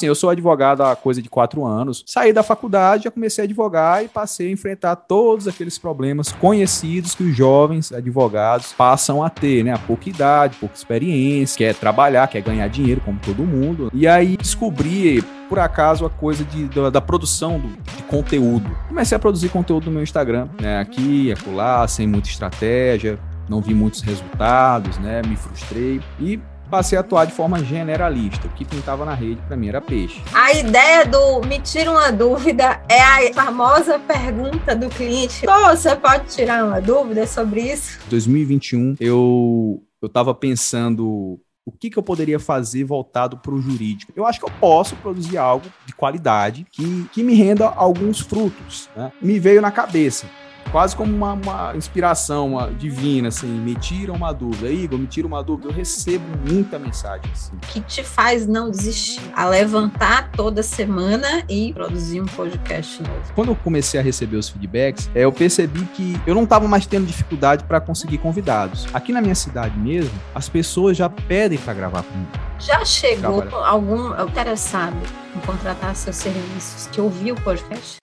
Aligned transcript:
Assim, 0.00 0.06
eu 0.06 0.14
sou 0.14 0.30
advogado 0.30 0.82
há 0.82 0.96
coisa 0.96 1.20
de 1.20 1.28
quatro 1.28 1.66
anos. 1.66 2.02
Saí 2.06 2.32
da 2.32 2.42
faculdade, 2.42 3.04
já 3.04 3.10
comecei 3.10 3.44
a 3.44 3.46
advogar 3.46 4.02
e 4.02 4.08
passei 4.08 4.48
a 4.48 4.50
enfrentar 4.50 4.96
todos 4.96 5.46
aqueles 5.46 5.76
problemas 5.76 6.32
conhecidos 6.32 7.14
que 7.14 7.22
os 7.22 7.36
jovens 7.36 7.92
advogados 7.92 8.72
passam 8.72 9.22
a 9.22 9.28
ter, 9.28 9.62
né? 9.62 9.74
A 9.74 9.78
pouca 9.78 10.08
idade, 10.08 10.56
pouca 10.58 10.74
experiência, 10.74 11.58
quer 11.58 11.74
trabalhar, 11.74 12.26
quer 12.28 12.40
ganhar 12.40 12.66
dinheiro, 12.68 13.02
como 13.02 13.18
todo 13.18 13.44
mundo. 13.44 13.90
E 13.92 14.08
aí 14.08 14.38
descobri 14.38 15.22
por 15.50 15.58
acaso 15.58 16.06
a 16.06 16.10
coisa 16.10 16.44
de, 16.44 16.64
da, 16.68 16.88
da 16.88 17.00
produção 17.02 17.60
do, 17.60 17.68
de 17.68 18.02
conteúdo. 18.04 18.74
Comecei 18.88 19.14
a 19.14 19.18
produzir 19.18 19.50
conteúdo 19.50 19.84
no 19.84 19.92
meu 19.92 20.02
Instagram, 20.02 20.48
né? 20.58 20.80
Aqui, 20.80 21.30
acolá, 21.30 21.86
sem 21.86 22.06
muita 22.06 22.30
estratégia, 22.30 23.18
não 23.50 23.60
vi 23.60 23.74
muitos 23.74 24.00
resultados, 24.00 24.96
né? 24.96 25.20
Me 25.26 25.36
frustrei 25.36 26.00
e 26.18 26.40
passei 26.70 26.96
a 26.96 27.00
atuar 27.02 27.26
de 27.26 27.32
forma 27.32 27.62
generalista. 27.62 28.46
O 28.46 28.50
que 28.50 28.64
pintava 28.64 29.04
na 29.04 29.14
rede 29.14 29.42
para 29.46 29.56
mim 29.56 29.68
era 29.68 29.80
peixe. 29.80 30.22
A 30.32 30.52
ideia 30.52 31.04
do 31.04 31.42
me 31.42 31.58
tira 31.58 31.90
uma 31.90 32.10
dúvida 32.10 32.80
é 32.88 33.00
a 33.02 33.34
famosa 33.34 33.98
pergunta 33.98 34.74
do 34.74 34.88
cliente: 34.88 35.44
Pô, 35.44 35.76
você 35.76 35.94
pode 35.96 36.28
tirar 36.28 36.64
uma 36.64 36.80
dúvida 36.80 37.26
sobre 37.26 37.60
isso? 37.60 37.98
2021 38.08 38.94
eu 39.00 39.82
eu 40.00 40.06
estava 40.06 40.34
pensando 40.34 41.38
o 41.66 41.72
que, 41.72 41.90
que 41.90 41.98
eu 41.98 42.02
poderia 42.02 42.40
fazer 42.40 42.84
voltado 42.84 43.36
para 43.36 43.52
o 43.52 43.60
jurídico? 43.60 44.12
Eu 44.16 44.26
acho 44.26 44.40
que 44.40 44.46
eu 44.46 44.52
posso 44.58 44.96
produzir 44.96 45.36
algo 45.36 45.66
de 45.86 45.94
qualidade 45.94 46.66
que, 46.72 47.06
que 47.12 47.22
me 47.22 47.34
renda 47.34 47.68
alguns 47.68 48.20
frutos. 48.20 48.88
Né? 48.96 49.12
Me 49.20 49.38
veio 49.38 49.60
na 49.60 49.70
cabeça 49.70 50.26
quase 50.70 50.96
como 50.96 51.14
uma, 51.14 51.34
uma 51.34 51.76
inspiração 51.76 52.50
uma 52.50 52.70
divina, 52.70 53.28
assim, 53.28 53.46
me 53.46 53.74
tira 53.74 54.12
uma 54.12 54.32
dúvida. 54.32 54.70
Igor, 54.70 54.98
me 54.98 55.06
tira 55.06 55.26
uma 55.26 55.42
dúvida. 55.42 55.68
Eu 55.68 55.72
recebo 55.72 56.24
muita 56.48 56.78
mensagem 56.78 57.30
assim. 57.32 57.52
Que 57.68 57.80
te 57.80 58.02
faz 58.02 58.46
não 58.46 58.70
desistir? 58.70 59.20
A 59.34 59.46
levantar 59.46 60.30
toda 60.32 60.62
semana 60.62 61.44
e 61.48 61.72
produzir 61.72 62.20
um 62.20 62.26
podcast 62.26 63.02
novo. 63.02 63.32
Quando 63.34 63.48
eu 63.48 63.56
comecei 63.56 64.00
a 64.00 64.02
receber 64.02 64.36
os 64.36 64.48
feedbacks, 64.48 65.10
é, 65.14 65.24
eu 65.24 65.32
percebi 65.32 65.84
que 65.94 66.20
eu 66.26 66.34
não 66.34 66.44
estava 66.44 66.66
mais 66.66 66.86
tendo 66.86 67.06
dificuldade 67.06 67.64
para 67.64 67.80
conseguir 67.80 68.18
convidados. 68.18 68.86
Aqui 68.92 69.12
na 69.12 69.20
minha 69.20 69.34
cidade 69.34 69.78
mesmo, 69.78 70.12
as 70.34 70.48
pessoas 70.48 70.96
já 70.96 71.08
pedem 71.08 71.58
para 71.58 71.74
gravar 71.74 72.02
comigo. 72.02 72.30
Já 72.58 72.84
chegou 72.84 73.42
Trabalha. 73.42 73.66
algum 73.66 74.22
interessado 74.22 74.96
em 75.34 75.40
contratar 75.40 75.94
seus 75.94 76.16
serviços 76.16 76.86
que 76.88 77.00
ouviu 77.00 77.34
o 77.34 77.40
podcast? 77.40 77.98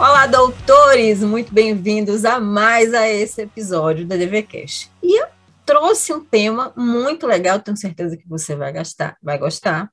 Olá, 0.00 0.26
doutores! 0.26 1.22
Muito 1.22 1.52
bem-vindos 1.52 2.24
a 2.24 2.40
mais 2.40 2.94
a 2.94 3.06
esse 3.06 3.42
episódio 3.42 4.06
da 4.06 4.16
DVCast. 4.16 4.90
E 5.02 5.20
eu 5.20 5.26
trouxe 5.66 6.10
um 6.10 6.24
tema 6.24 6.72
muito 6.74 7.26
legal, 7.26 7.60
tenho 7.60 7.76
certeza 7.76 8.16
que 8.16 8.26
você 8.26 8.56
vai, 8.56 8.72
gastar, 8.72 9.18
vai 9.22 9.36
gostar, 9.36 9.92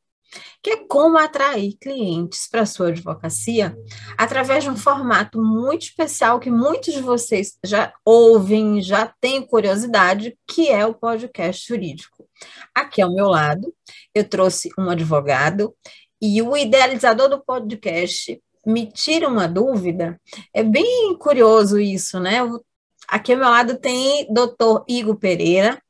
que 0.63 0.69
é 0.69 0.77
como 0.87 1.17
atrair 1.17 1.75
clientes 1.77 2.47
para 2.49 2.61
a 2.61 2.65
sua 2.65 2.87
advocacia 2.87 3.77
através 4.17 4.63
de 4.63 4.69
um 4.69 4.77
formato 4.77 5.43
muito 5.43 5.87
especial 5.87 6.39
que 6.39 6.49
muitos 6.49 6.93
de 6.93 7.01
vocês 7.01 7.57
já 7.65 7.91
ouvem, 8.05 8.81
já 8.81 9.13
têm 9.19 9.45
curiosidade, 9.45 10.37
que 10.47 10.69
é 10.69 10.85
o 10.85 10.93
podcast 10.93 11.67
jurídico. 11.67 12.25
Aqui 12.73 13.01
ao 13.01 13.13
meu 13.13 13.27
lado, 13.27 13.73
eu 14.15 14.23
trouxe 14.23 14.69
um 14.79 14.89
advogado 14.89 15.75
e 16.21 16.41
o 16.41 16.55
idealizador 16.55 17.27
do 17.27 17.43
podcast 17.43 18.41
me 18.67 18.85
tira 18.85 19.29
uma 19.29 19.47
dúvida, 19.47 20.19
é 20.53 20.61
bem 20.61 21.15
curioso 21.17 21.79
isso, 21.79 22.19
né? 22.19 22.39
Aqui 23.07 23.31
ao 23.31 23.39
meu 23.39 23.49
lado 23.49 23.79
tem 23.79 24.27
doutor 24.29 24.83
Igor 24.89 25.15
Pereira, 25.15 25.81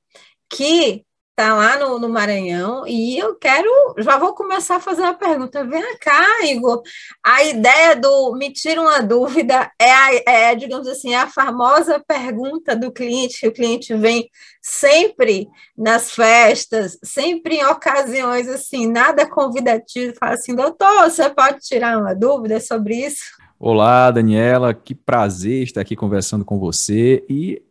que 0.48 1.04
está 1.40 1.54
lá 1.54 1.78
no, 1.78 2.00
no, 2.00 2.10
Maranhão, 2.10 2.88
e 2.88 3.16
eu 3.16 3.36
quero, 3.36 3.70
já 4.00 4.18
vou 4.18 4.34
começar 4.34 4.78
a 4.78 4.80
fazer 4.80 5.04
uma 5.04 5.14
pergunta. 5.14 5.64
Vem 5.64 5.96
cá, 6.00 6.44
Igor, 6.44 6.82
a 7.24 7.44
ideia 7.44 7.96
do 7.96 8.34
me 8.36 8.52
tira 8.52 8.82
uma 8.82 9.04
dúvida 9.04 9.70
é, 9.80 9.92
a, 9.92 10.10
é, 10.26 10.56
digamos 10.56 10.88
assim, 10.88 11.14
a 11.14 11.28
famosa 11.28 12.04
pergunta 12.08 12.76
do 12.76 12.92
cliente, 12.92 13.40
que 13.40 13.48
o 13.48 13.54
cliente 13.54 13.94
vem 13.94 14.28
sempre 14.64 15.48
nas 15.78 16.10
festas, 16.10 16.98
sempre 17.04 17.58
em 17.58 17.66
ocasiões 17.68 18.50
assim, 18.50 18.88
nada 18.88 19.30
convidativo, 19.30 20.16
fala 20.20 20.34
assim, 20.34 20.56
doutor, 20.56 21.04
você 21.04 21.30
pode 21.30 21.60
tirar 21.60 22.00
uma 22.00 22.16
dúvida 22.16 22.60
sobre 22.60 22.96
isso? 22.96 23.38
Olá, 23.60 24.10
Daniela, 24.10 24.74
que 24.74 24.96
prazer 24.96 25.64
estar 25.64 25.82
aqui 25.82 25.96
conversando 25.96 26.44
com 26.44 26.58
você. 26.58 27.24
E 27.30 27.62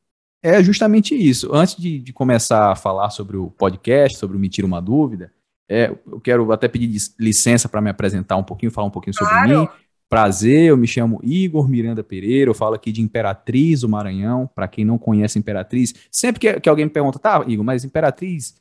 é 0.47 0.63
justamente 0.63 1.15
isso. 1.15 1.53
Antes 1.53 1.77
de, 1.77 1.99
de, 1.99 2.13
começar 2.13 2.71
a 2.71 2.77
falar 2.77 3.11
sobre 3.11 3.37
o 3.37 3.51
podcast, 3.51 4.17
sobre 4.17 4.37
o 4.37 4.41
Me 4.41 4.49
Tira 4.49 4.67
Uma 4.67 4.81
Dúvida, 4.81 5.33
é, 5.69 5.91
eu 6.07 6.21
quero 6.21 6.53
até 6.53 6.69
pedir 6.69 7.01
licença 7.19 7.69
para 7.69 7.81
me 7.81 7.91
apresentar 7.91 8.37
um 8.37 8.45
pouquinho, 8.45 8.71
falar 8.71 8.87
um 8.87 8.91
pouquinho 8.91 9.15
sobre 9.15 9.33
claro. 9.33 9.61
mim. 9.61 9.69
Prazer, 10.09 10.67
eu 10.67 10.77
me 10.77 10.87
chamo 10.87 11.19
Igor 11.25 11.69
Miranda 11.69 12.05
Pereira, 12.05 12.49
eu 12.49 12.55
falo 12.55 12.77
aqui 12.77 12.93
de 12.93 13.03
Imperatriz, 13.03 13.83
o 13.83 13.89
Maranhão. 13.89 14.49
Para 14.55 14.69
quem 14.69 14.85
não 14.85 14.99
conhece 14.99 15.37
Imperatriz, 15.37 15.93
sempre 16.13 16.39
que, 16.39 16.61
que, 16.61 16.69
alguém 16.69 16.85
me 16.85 16.93
pergunta, 16.93 17.19
tá, 17.19 17.45
Igor, 17.49 17.65
mas 17.65 17.85
Imperatriz, 17.85 18.55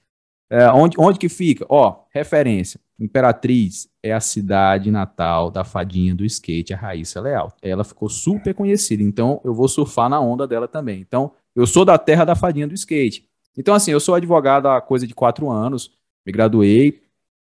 é, 0.49 0.67
onde, 0.71 0.95
onde 0.99 1.19
que 1.19 1.29
fica? 1.29 1.63
Ó, 1.69 2.03
referência, 2.11 2.79
Imperatriz 2.99 3.87
é 4.01 4.11
a 4.11 4.19
cidade 4.19 4.89
natal 4.89 5.51
da 5.51 5.63
fadinha 5.63 6.15
do 6.15 6.25
skate, 6.25 6.73
a 6.73 6.77
Raíssa 6.77 7.21
Leal. 7.21 7.53
Ela 7.61 7.83
ficou 7.83 8.09
super 8.09 8.55
conhecida, 8.55 9.03
então 9.03 9.39
eu 9.43 9.53
vou 9.53 9.67
surfar 9.67 10.09
na 10.09 10.19
onda 10.19 10.47
dela 10.47 10.67
também. 10.67 10.99
Então, 10.99 11.31
eu 11.55 11.65
sou 11.65 11.85
da 11.85 11.97
terra 11.97 12.25
da 12.25 12.35
fadinha 12.35 12.67
do 12.67 12.73
skate. 12.73 13.27
Então, 13.57 13.73
assim, 13.73 13.91
eu 13.91 13.99
sou 13.99 14.15
advogado 14.15 14.67
há 14.67 14.81
coisa 14.81 15.07
de 15.07 15.13
quatro 15.13 15.49
anos, 15.49 15.91
me 16.25 16.31
graduei 16.31 17.01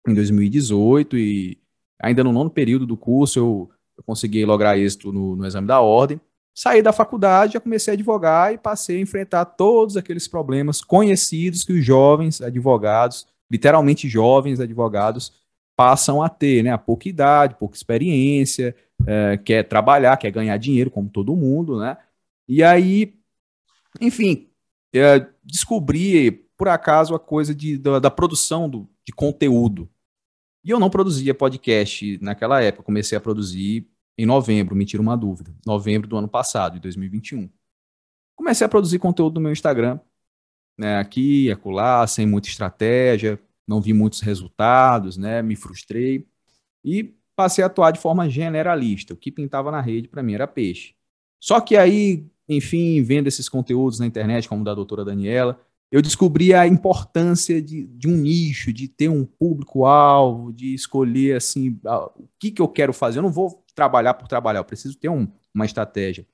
em 0.06 0.14
2018 0.14 1.16
e 1.16 1.58
ainda 1.98 2.22
no 2.22 2.32
nono 2.32 2.50
período 2.50 2.86
do 2.86 2.96
curso 2.96 3.38
eu, 3.38 3.70
eu 3.96 4.04
consegui 4.04 4.44
lograr 4.44 4.78
êxito 4.78 5.12
no, 5.12 5.36
no 5.36 5.46
exame 5.46 5.66
da 5.66 5.80
ordem. 5.80 6.20
Saí 6.54 6.82
da 6.82 6.92
faculdade, 6.92 7.54
já 7.54 7.60
comecei 7.60 7.92
a 7.92 7.94
advogar 7.94 8.52
e 8.52 8.58
passei 8.58 8.98
a 8.98 9.00
enfrentar 9.00 9.44
todos 9.44 9.96
aqueles 9.96 10.26
problemas 10.26 10.80
conhecidos 10.80 11.64
que 11.64 11.72
os 11.72 11.84
jovens 11.84 12.40
advogados, 12.40 13.26
literalmente 13.50 14.08
jovens 14.08 14.58
advogados, 14.58 15.32
passam 15.76 16.22
a 16.22 16.30
ter, 16.30 16.62
né? 16.62 16.70
A 16.70 16.78
pouca 16.78 17.08
idade, 17.08 17.56
pouca 17.56 17.76
experiência, 17.76 18.74
é, 19.06 19.36
quer 19.36 19.64
trabalhar, 19.64 20.16
quer 20.16 20.30
ganhar 20.30 20.56
dinheiro, 20.56 20.90
como 20.90 21.10
todo 21.10 21.36
mundo, 21.36 21.78
né? 21.78 21.98
E 22.48 22.62
aí 22.62 23.15
enfim, 24.00 24.48
é, 24.94 25.26
descobri 25.44 26.30
por 26.56 26.68
acaso 26.68 27.14
a 27.14 27.20
coisa 27.20 27.54
de, 27.54 27.76
da, 27.78 27.98
da 27.98 28.10
produção 28.10 28.68
do, 28.68 28.88
de 29.04 29.12
conteúdo. 29.12 29.88
E 30.64 30.70
eu 30.70 30.80
não 30.80 30.90
produzia 30.90 31.34
podcast 31.34 32.18
naquela 32.20 32.62
época, 32.62 32.82
comecei 32.82 33.16
a 33.16 33.20
produzir 33.20 33.88
em 34.18 34.26
novembro, 34.26 34.74
me 34.74 34.86
tira 34.86 35.02
uma 35.02 35.16
dúvida, 35.16 35.54
novembro 35.64 36.08
do 36.08 36.16
ano 36.16 36.28
passado, 36.28 36.74
de 36.74 36.80
2021. 36.80 37.50
Comecei 38.34 38.64
a 38.64 38.68
produzir 38.68 38.98
conteúdo 38.98 39.34
no 39.34 39.42
meu 39.42 39.52
Instagram, 39.52 40.00
né, 40.76 40.98
aqui, 40.98 41.50
acolá, 41.50 42.06
sem 42.06 42.26
muita 42.26 42.48
estratégia, 42.48 43.40
não 43.66 43.80
vi 43.80 43.92
muitos 43.92 44.20
resultados, 44.20 45.16
né, 45.16 45.42
me 45.42 45.56
frustrei 45.56 46.26
e 46.84 47.14
passei 47.34 47.62
a 47.62 47.66
atuar 47.66 47.92
de 47.92 48.00
forma 48.00 48.28
generalista. 48.28 49.14
O 49.14 49.16
que 49.16 49.30
pintava 49.30 49.70
na 49.70 49.80
rede 49.80 50.08
para 50.08 50.22
mim 50.22 50.34
era 50.34 50.46
peixe. 50.46 50.94
Só 51.40 51.60
que 51.60 51.76
aí 51.76 52.26
enfim, 52.48 53.02
vendo 53.02 53.26
esses 53.26 53.48
conteúdos 53.48 53.98
na 53.98 54.06
internet, 54.06 54.48
como 54.48 54.64
da 54.64 54.74
doutora 54.74 55.04
Daniela, 55.04 55.60
eu 55.90 56.02
descobri 56.02 56.52
a 56.52 56.66
importância 56.66 57.62
de, 57.62 57.86
de 57.86 58.08
um 58.08 58.16
nicho, 58.16 58.72
de 58.72 58.88
ter 58.88 59.08
um 59.08 59.24
público-alvo, 59.24 60.52
de 60.52 60.74
escolher 60.74 61.36
assim 61.36 61.78
o 61.84 62.28
que, 62.38 62.50
que 62.50 62.60
eu 62.60 62.68
quero 62.68 62.92
fazer. 62.92 63.18
Eu 63.18 63.22
não 63.22 63.30
vou 63.30 63.64
trabalhar 63.74 64.14
por 64.14 64.26
trabalhar, 64.26 64.60
eu 64.60 64.64
preciso 64.64 64.98
ter 64.98 65.08
um, 65.08 65.28
uma 65.54 65.64
estratégia. 65.64 66.26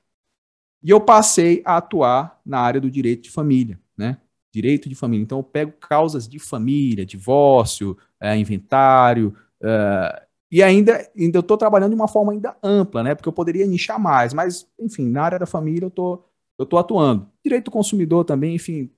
E 0.83 0.91
eu 0.91 1.01
passei 1.01 1.63
a 1.65 1.77
atuar 1.77 2.41
na 2.45 2.59
área 2.61 2.81
do 2.81 2.91
direito 2.91 3.23
de 3.25 3.31
família, 3.31 3.79
né? 3.97 4.19
Direito 4.53 4.89
de 4.89 4.95
família. 4.95 5.23
Então 5.23 5.39
eu 5.39 5.45
pego 5.45 5.73
causas 5.73 6.27
de 6.27 6.39
família, 6.39 7.07
divórcio, 7.07 7.97
é, 8.21 8.37
inventário, 8.37 9.37
é, 9.63 10.22
e 10.53 10.63
ainda, 10.63 11.11
ainda 11.19 11.39
eu 11.39 11.41
estou 11.41 11.57
trabalhando 11.57 11.93
de 11.93 11.97
uma 11.97 12.07
forma 12.07 12.33
ainda 12.33 12.55
ampla, 12.63 13.03
né? 13.03 13.15
Porque 13.15 13.27
eu 13.27 13.33
poderia 13.33 13.67
nichar 13.67 13.99
mais, 13.99 14.35
mas, 14.35 14.69
enfim, 14.79 15.09
na 15.09 15.23
área 15.23 15.39
da 15.39 15.47
família 15.47 15.87
eu 15.87 15.91
tô, 15.91 16.23
eu 16.59 16.67
tô 16.67 16.77
atuando. 16.77 17.27
Direito 17.43 17.65
do 17.65 17.71
consumidor 17.71 18.27
também, 18.27 18.55
enfim, 18.55 18.91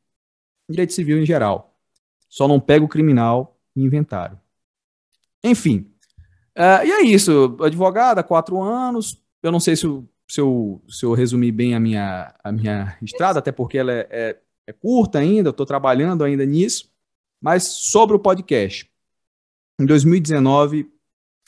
direito 0.69 0.93
civil 0.93 1.17
em 1.17 1.25
geral. 1.25 1.73
Só 2.29 2.49
não 2.49 2.59
pego 2.59 2.89
criminal 2.89 3.57
e 3.77 3.85
inventário. 3.85 4.37
Enfim. 5.45 5.89
Uh, 6.59 6.87
e 6.87 6.91
é 6.91 7.03
isso. 7.03 7.57
Advogada, 7.61 8.25
quatro 8.25 8.61
anos. 8.61 9.23
Eu 9.41 9.53
não 9.53 9.61
sei 9.61 9.77
se 9.77 9.87
eu, 9.87 10.09
se 10.27 10.41
eu, 10.41 10.83
se 10.89 11.07
eu 11.07 11.13
resumi 11.13 11.53
bem 11.53 11.77
a 11.77 11.79
minha, 11.79 12.35
a 12.43 12.51
minha 12.51 12.99
estrada, 13.01 13.39
até 13.39 13.53
porque 13.53 13.79
ela 13.79 13.93
é, 13.93 14.09
é, 14.11 14.41
é 14.67 14.73
curta 14.73 15.21
ainda, 15.21 15.51
eu 15.51 15.53
estou 15.53 15.65
trabalhando 15.65 16.25
ainda 16.25 16.45
nisso. 16.45 16.91
Mas 17.41 17.63
sobre 17.69 18.17
o 18.17 18.19
podcast. 18.19 18.91
Em 19.79 19.87
2019, 19.87 20.94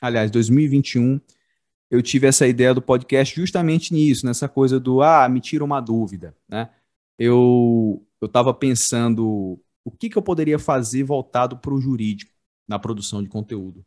aliás, 0.01 0.31
2021, 0.31 1.21
eu 1.91 2.03
tive 2.03 2.27
essa 2.27 2.47
ideia 2.47 2.75
do 2.75 2.83
podcast 2.83 3.35
justamente 3.35 3.95
nisso, 3.95 4.27
nessa 4.27 4.49
coisa 4.49 4.81
do, 4.81 5.03
ah, 5.03 5.29
me 5.29 5.41
tira 5.41 5.65
uma 5.65 5.81
dúvida, 5.81 6.35
né? 6.49 6.71
Eu 7.19 8.03
eu 8.21 8.27
estava 8.27 8.53
pensando 8.55 9.61
o 9.85 9.91
que, 9.91 10.09
que 10.09 10.19
eu 10.19 10.23
poderia 10.23 10.59
fazer 10.59 11.05
voltado 11.05 11.59
para 11.59 11.73
o 11.73 11.81
jurídico 11.81 12.33
na 12.67 12.79
produção 12.79 13.23
de 13.23 13.29
conteúdo. 13.29 13.85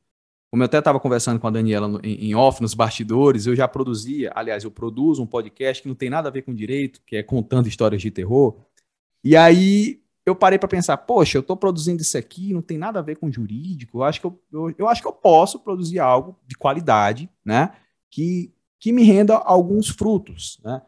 Como 0.50 0.64
eu 0.64 0.66
até 0.66 0.80
estava 0.80 1.00
conversando 1.00 1.40
com 1.40 1.48
a 1.48 1.52
Daniela 1.52 2.00
em, 2.04 2.34
off, 2.34 2.62
nos 2.62 2.74
bastidores, 2.74 3.46
eu 3.46 3.56
já 3.56 3.68
produzia, 3.68 4.32
aliás, 4.36 4.64
eu 4.64 4.72
produzo 4.72 5.22
um 5.22 5.28
podcast 5.28 5.84
que 5.84 5.88
não 5.88 5.96
tem 5.96 6.10
nada 6.10 6.30
a 6.30 6.32
ver 6.32 6.42
com 6.42 6.54
direito, 6.56 7.02
que 7.06 7.18
é 7.18 7.24
contando 7.24 7.68
histórias 7.68 8.02
de 8.02 8.10
terror. 8.10 8.58
E 9.24 9.36
aí 9.36 10.02
eu 10.30 10.36
parei 10.36 10.60
para 10.60 10.70
pensar, 10.70 10.98
poxa, 10.98 11.38
eu 11.38 11.42
estou 11.42 11.58
produzindo 11.58 12.02
isso 12.02 12.18
aqui, 12.18 12.54
não 12.54 12.62
tem 12.62 12.78
nada 12.78 13.00
a 13.00 13.02
ver 13.02 13.18
com 13.18 13.32
jurídico, 13.32 14.00
eu 14.00 14.04
acho 14.04 14.22
que 14.22 14.28
eu, 14.28 14.42
eu, 14.52 14.76
eu, 14.78 14.88
acho 14.88 15.02
que 15.02 15.08
eu 15.08 15.14
posso 15.14 15.60
produzir 15.60 16.00
algo 16.00 16.40
de 16.46 16.56
qualidade, 16.56 17.30
né, 17.44 17.74
que, 18.10 18.54
que 18.80 18.92
me 18.92 19.04
renda 19.04 19.36
alguns 19.36 19.90
frutos, 19.90 20.60
né, 20.64 20.82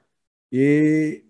e 0.51 1.23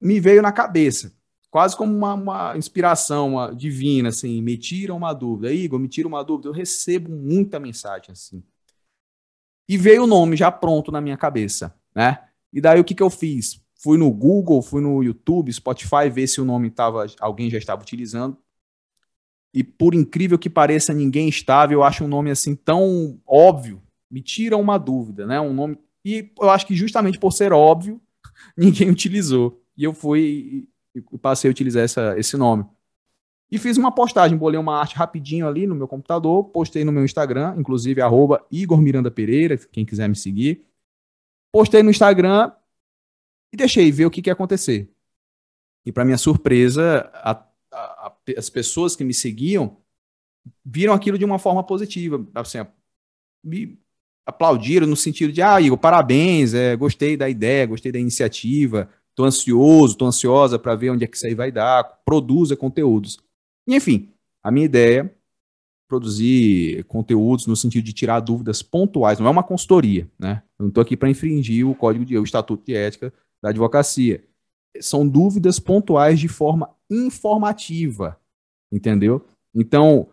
me 0.00 0.20
veio 0.20 0.42
na 0.42 0.52
cabeça, 0.52 1.12
quase 1.54 1.76
como 1.76 1.96
uma, 1.96 2.14
uma 2.14 2.56
inspiração 2.58 3.34
uma 3.34 3.54
divina, 3.54 4.08
assim, 4.08 4.42
me 4.42 4.58
tira 4.58 4.92
uma 4.92 5.12
dúvida. 5.12 5.52
Igor, 5.52 5.78
me 5.78 5.86
tira 5.86 6.08
uma 6.08 6.24
dúvida. 6.24 6.48
Eu 6.48 6.52
recebo 6.52 7.08
muita 7.12 7.60
mensagem 7.60 8.10
assim. 8.10 8.42
E 9.68 9.78
veio 9.78 10.02
o 10.02 10.06
nome 10.06 10.36
já 10.36 10.50
pronto 10.50 10.90
na 10.90 11.00
minha 11.00 11.16
cabeça, 11.16 11.72
né? 11.94 12.28
E 12.52 12.60
daí 12.60 12.80
o 12.80 12.84
que, 12.84 12.92
que 12.92 13.02
eu 13.02 13.08
fiz? 13.08 13.63
Fui 13.84 13.98
no 13.98 14.10
Google, 14.10 14.62
fui 14.62 14.80
no 14.80 15.02
YouTube, 15.02 15.52
Spotify, 15.52 16.08
ver 16.10 16.26
se 16.26 16.40
o 16.40 16.44
nome 16.44 16.70
tava, 16.70 17.04
alguém 17.20 17.50
já 17.50 17.58
estava 17.58 17.82
utilizando. 17.82 18.34
E 19.52 19.62
por 19.62 19.94
incrível 19.94 20.38
que 20.38 20.48
pareça, 20.48 20.94
ninguém 20.94 21.28
estava. 21.28 21.74
Eu 21.74 21.82
acho 21.84 22.02
um 22.02 22.08
nome 22.08 22.30
assim 22.30 22.54
tão 22.54 23.20
óbvio. 23.26 23.82
Me 24.10 24.22
tira 24.22 24.56
uma 24.56 24.78
dúvida, 24.78 25.26
né? 25.26 25.38
Um 25.38 25.52
nome. 25.52 25.78
E 26.02 26.32
eu 26.40 26.48
acho 26.48 26.66
que 26.66 26.74
justamente 26.74 27.18
por 27.18 27.30
ser 27.30 27.52
óbvio, 27.52 28.00
ninguém 28.56 28.88
utilizou. 28.88 29.62
E 29.76 29.84
eu 29.84 29.92
fui 29.92 30.66
e 30.94 31.18
passei 31.18 31.50
a 31.50 31.52
utilizar 31.52 31.82
essa, 31.82 32.18
esse 32.18 32.38
nome. 32.38 32.64
E 33.50 33.58
fiz 33.58 33.76
uma 33.76 33.92
postagem, 33.92 34.38
bolei 34.38 34.58
uma 34.58 34.80
arte 34.80 34.96
rapidinho 34.96 35.46
ali 35.46 35.66
no 35.66 35.74
meu 35.74 35.86
computador, 35.86 36.44
postei 36.44 36.84
no 36.84 36.92
meu 36.92 37.04
Instagram, 37.04 37.54
inclusive 37.58 38.00
arroba 38.00 38.42
Igor 38.50 38.80
Miranda 38.80 39.10
Pereira, 39.10 39.58
quem 39.58 39.84
quiser 39.84 40.08
me 40.08 40.16
seguir. 40.16 40.64
Postei 41.52 41.82
no 41.82 41.90
Instagram 41.90 42.50
e 43.54 43.56
deixei 43.56 43.90
ver 43.90 44.06
o 44.06 44.10
que, 44.10 44.20
que 44.20 44.28
ia 44.28 44.34
acontecer. 44.34 44.90
E 45.86 45.92
para 45.92 46.04
minha 46.04 46.18
surpresa, 46.18 47.10
a, 47.14 47.46
a, 47.72 48.16
as 48.36 48.50
pessoas 48.50 48.94
que 48.94 49.04
me 49.04 49.14
seguiam 49.14 49.78
viram 50.64 50.92
aquilo 50.92 51.16
de 51.16 51.24
uma 51.24 51.38
forma 51.38 51.64
positiva. 51.64 52.26
Assim, 52.34 52.58
me 53.42 53.78
aplaudiram 54.26 54.86
no 54.86 54.96
sentido 54.96 55.32
de, 55.32 55.40
ah, 55.42 55.60
Igor, 55.60 55.78
parabéns, 55.78 56.54
é, 56.54 56.76
gostei 56.76 57.16
da 57.16 57.28
ideia, 57.28 57.66
gostei 57.66 57.92
da 57.92 57.98
iniciativa, 57.98 58.90
Tô 59.14 59.24
ansioso, 59.24 59.96
tô 59.96 60.06
ansiosa 60.06 60.58
para 60.58 60.74
ver 60.74 60.90
onde 60.90 61.04
é 61.04 61.06
que 61.06 61.16
isso 61.16 61.26
aí 61.26 61.34
vai 61.34 61.52
dar. 61.52 61.84
Produza 62.04 62.56
conteúdos. 62.56 63.18
E, 63.66 63.74
enfim, 63.74 64.12
a 64.42 64.50
minha 64.50 64.64
ideia 64.64 65.14
produzir 65.86 66.82
conteúdos 66.84 67.46
no 67.46 67.54
sentido 67.54 67.84
de 67.84 67.92
tirar 67.92 68.18
dúvidas 68.18 68.62
pontuais, 68.62 69.20
não 69.20 69.26
é 69.26 69.30
uma 69.30 69.42
consultoria, 69.42 70.10
né? 70.18 70.42
Eu 70.58 70.64
não 70.64 70.68
estou 70.68 70.82
aqui 70.82 70.96
para 70.96 71.10
infringir 71.10 71.68
o 71.68 71.74
código 71.74 72.04
de 72.04 72.18
o 72.18 72.24
estatuto 72.24 72.64
de 72.64 72.74
ética 72.74 73.12
da 73.44 73.50
advocacia. 73.50 74.24
São 74.80 75.06
dúvidas 75.06 75.58
pontuais 75.58 76.18
de 76.18 76.28
forma 76.28 76.70
informativa, 76.90 78.18
entendeu? 78.72 79.22
Então, 79.54 80.08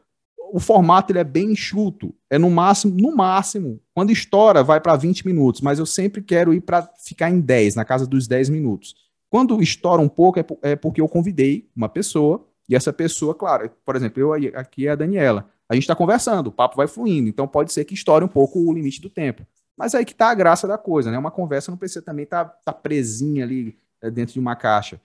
o 0.52 0.60
formato 0.60 1.14
ele 1.14 1.20
é 1.20 1.24
bem 1.24 1.54
enxuto. 1.54 2.14
É 2.30 2.38
no 2.38 2.52
máximo, 2.52 2.94
no 2.94 3.16
máximo, 3.16 3.80
quando 3.94 4.12
estoura, 4.12 4.62
vai 4.64 4.82
para 4.82 4.98
20 4.98 5.26
minutos, 5.26 5.62
mas 5.62 5.80
eu 5.80 5.86
sempre 5.86 6.22
quero 6.22 6.54
ir 6.54 6.60
para 6.60 6.92
ficar 7.00 7.30
em 7.30 7.40
10, 7.40 7.76
na 7.76 7.86
casa 7.86 8.06
dos 8.06 8.28
10 8.28 8.50
minutos. 8.50 8.96
Quando 9.30 9.62
estoura 9.64 10.02
um 10.02 10.10
pouco, 10.10 10.38
é, 10.42 10.46
é 10.64 10.76
porque 10.76 11.00
eu 11.00 11.08
convidei 11.08 11.70
uma 11.74 11.88
pessoa, 11.88 12.46
e 12.68 12.76
essa 12.76 12.92
pessoa, 12.92 13.34
claro, 13.34 13.72
por 13.86 13.96
exemplo, 13.96 14.22
eu 14.22 14.34
aqui 14.60 14.88
é 14.88 14.92
a 14.92 14.96
Daniela. 14.96 15.50
A 15.70 15.74
gente 15.74 15.84
está 15.84 15.96
conversando, 15.96 16.48
o 16.48 16.52
papo 16.52 16.76
vai 16.76 16.88
fluindo, 16.88 17.30
então 17.30 17.48
pode 17.48 17.72
ser 17.72 17.86
que 17.86 17.94
estoure 17.94 18.26
um 18.26 18.28
pouco 18.28 18.60
o 18.60 18.74
limite 18.74 19.02
do 19.02 19.10
tempo. 19.10 19.46
Mas 19.82 19.96
aí 19.96 20.06
que 20.06 20.12
está 20.12 20.30
a 20.30 20.36
graça 20.36 20.68
da 20.68 20.78
coisa, 20.78 21.10
né? 21.10 21.18
Uma 21.18 21.32
conversa 21.32 21.72
não 21.72 21.78
precisa 21.78 22.04
também 22.04 22.24
estar 22.24 22.46
tá, 22.46 22.58
tá 22.66 22.72
presinha 22.72 23.44
ali 23.44 23.76
é, 24.00 24.12
dentro 24.12 24.34
de 24.34 24.40
uma 24.40 24.56
caixa. 24.56 25.02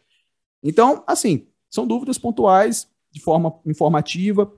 Então, 0.63 1.03
assim, 1.07 1.49
são 1.71 1.87
dúvidas 1.87 2.19
pontuais, 2.19 2.87
de 3.11 3.19
forma 3.19 3.59
informativa, 3.65 4.53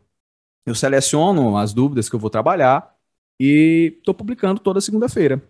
eu 0.66 0.74
seleciono 0.74 1.56
as 1.56 1.72
dúvidas 1.72 2.08
que 2.08 2.16
eu 2.16 2.18
vou 2.18 2.30
trabalhar 2.30 2.92
e 3.38 3.94
estou 3.96 4.12
publicando 4.12 4.58
toda 4.58 4.80
segunda-feira. 4.80 5.40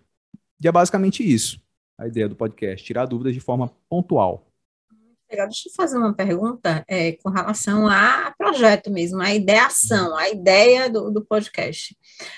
E 0.63 0.67
é 0.67 0.71
basicamente 0.71 1.27
isso, 1.27 1.59
a 1.97 2.05
ideia 2.05 2.29
do 2.29 2.35
podcast, 2.35 2.85
tirar 2.85 3.07
dúvidas 3.07 3.33
de 3.33 3.39
forma 3.39 3.71
pontual. 3.89 4.45
Legal, 5.31 5.47
deixa 5.47 5.67
eu 5.67 5.73
fazer 5.73 5.97
uma 5.97 6.13
pergunta 6.13 6.85
é, 6.87 7.13
com 7.13 7.31
relação 7.31 7.87
a 7.87 8.31
projeto 8.37 8.91
mesmo, 8.91 9.19
a 9.19 9.33
ideação, 9.33 10.15
a 10.15 10.29
ideia 10.29 10.91
do, 10.91 11.09
do 11.09 11.25
podcast. 11.25 11.97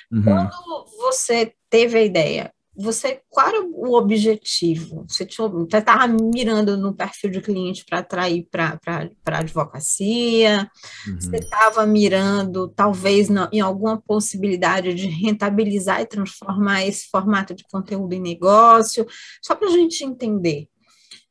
Uhum. 0.09 0.23
Quando 0.23 0.85
você 0.97 1.53
teve 1.71 1.97
a 1.97 2.03
ideia, 2.03 2.53
você 2.75 3.21
qual 3.29 3.47
era 3.47 3.63
o 3.63 3.95
objetivo? 3.97 5.05
Você 5.07 5.23
estava 5.23 6.07
mirando 6.07 6.77
no 6.77 6.93
perfil 6.93 7.29
de 7.29 7.41
cliente 7.41 7.83
para 7.85 7.99
atrair 7.99 8.47
para 8.49 8.79
a 9.25 9.37
advocacia? 9.39 10.69
Uhum. 11.07 11.19
Você 11.19 11.37
estava 11.37 11.85
mirando, 11.85 12.69
talvez, 12.69 13.29
na, 13.29 13.49
em 13.51 13.59
alguma 13.59 13.99
possibilidade 14.01 14.93
de 14.93 15.07
rentabilizar 15.07 16.01
e 16.01 16.05
transformar 16.05 16.85
esse 16.85 17.09
formato 17.09 17.53
de 17.53 17.63
conteúdo 17.63 18.13
em 18.13 18.21
negócio? 18.21 19.05
Só 19.41 19.53
para 19.55 19.67
a 19.67 19.71
gente 19.71 20.03
entender, 20.03 20.67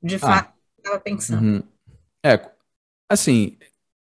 de 0.03 0.17
ah. 0.17 0.19
fato, 0.19 0.51
o 0.51 0.53
que 0.53 0.81
estava 0.81 1.01
pensando. 1.01 1.43
Uhum. 1.43 1.63
É, 2.25 2.51
assim, 3.09 3.57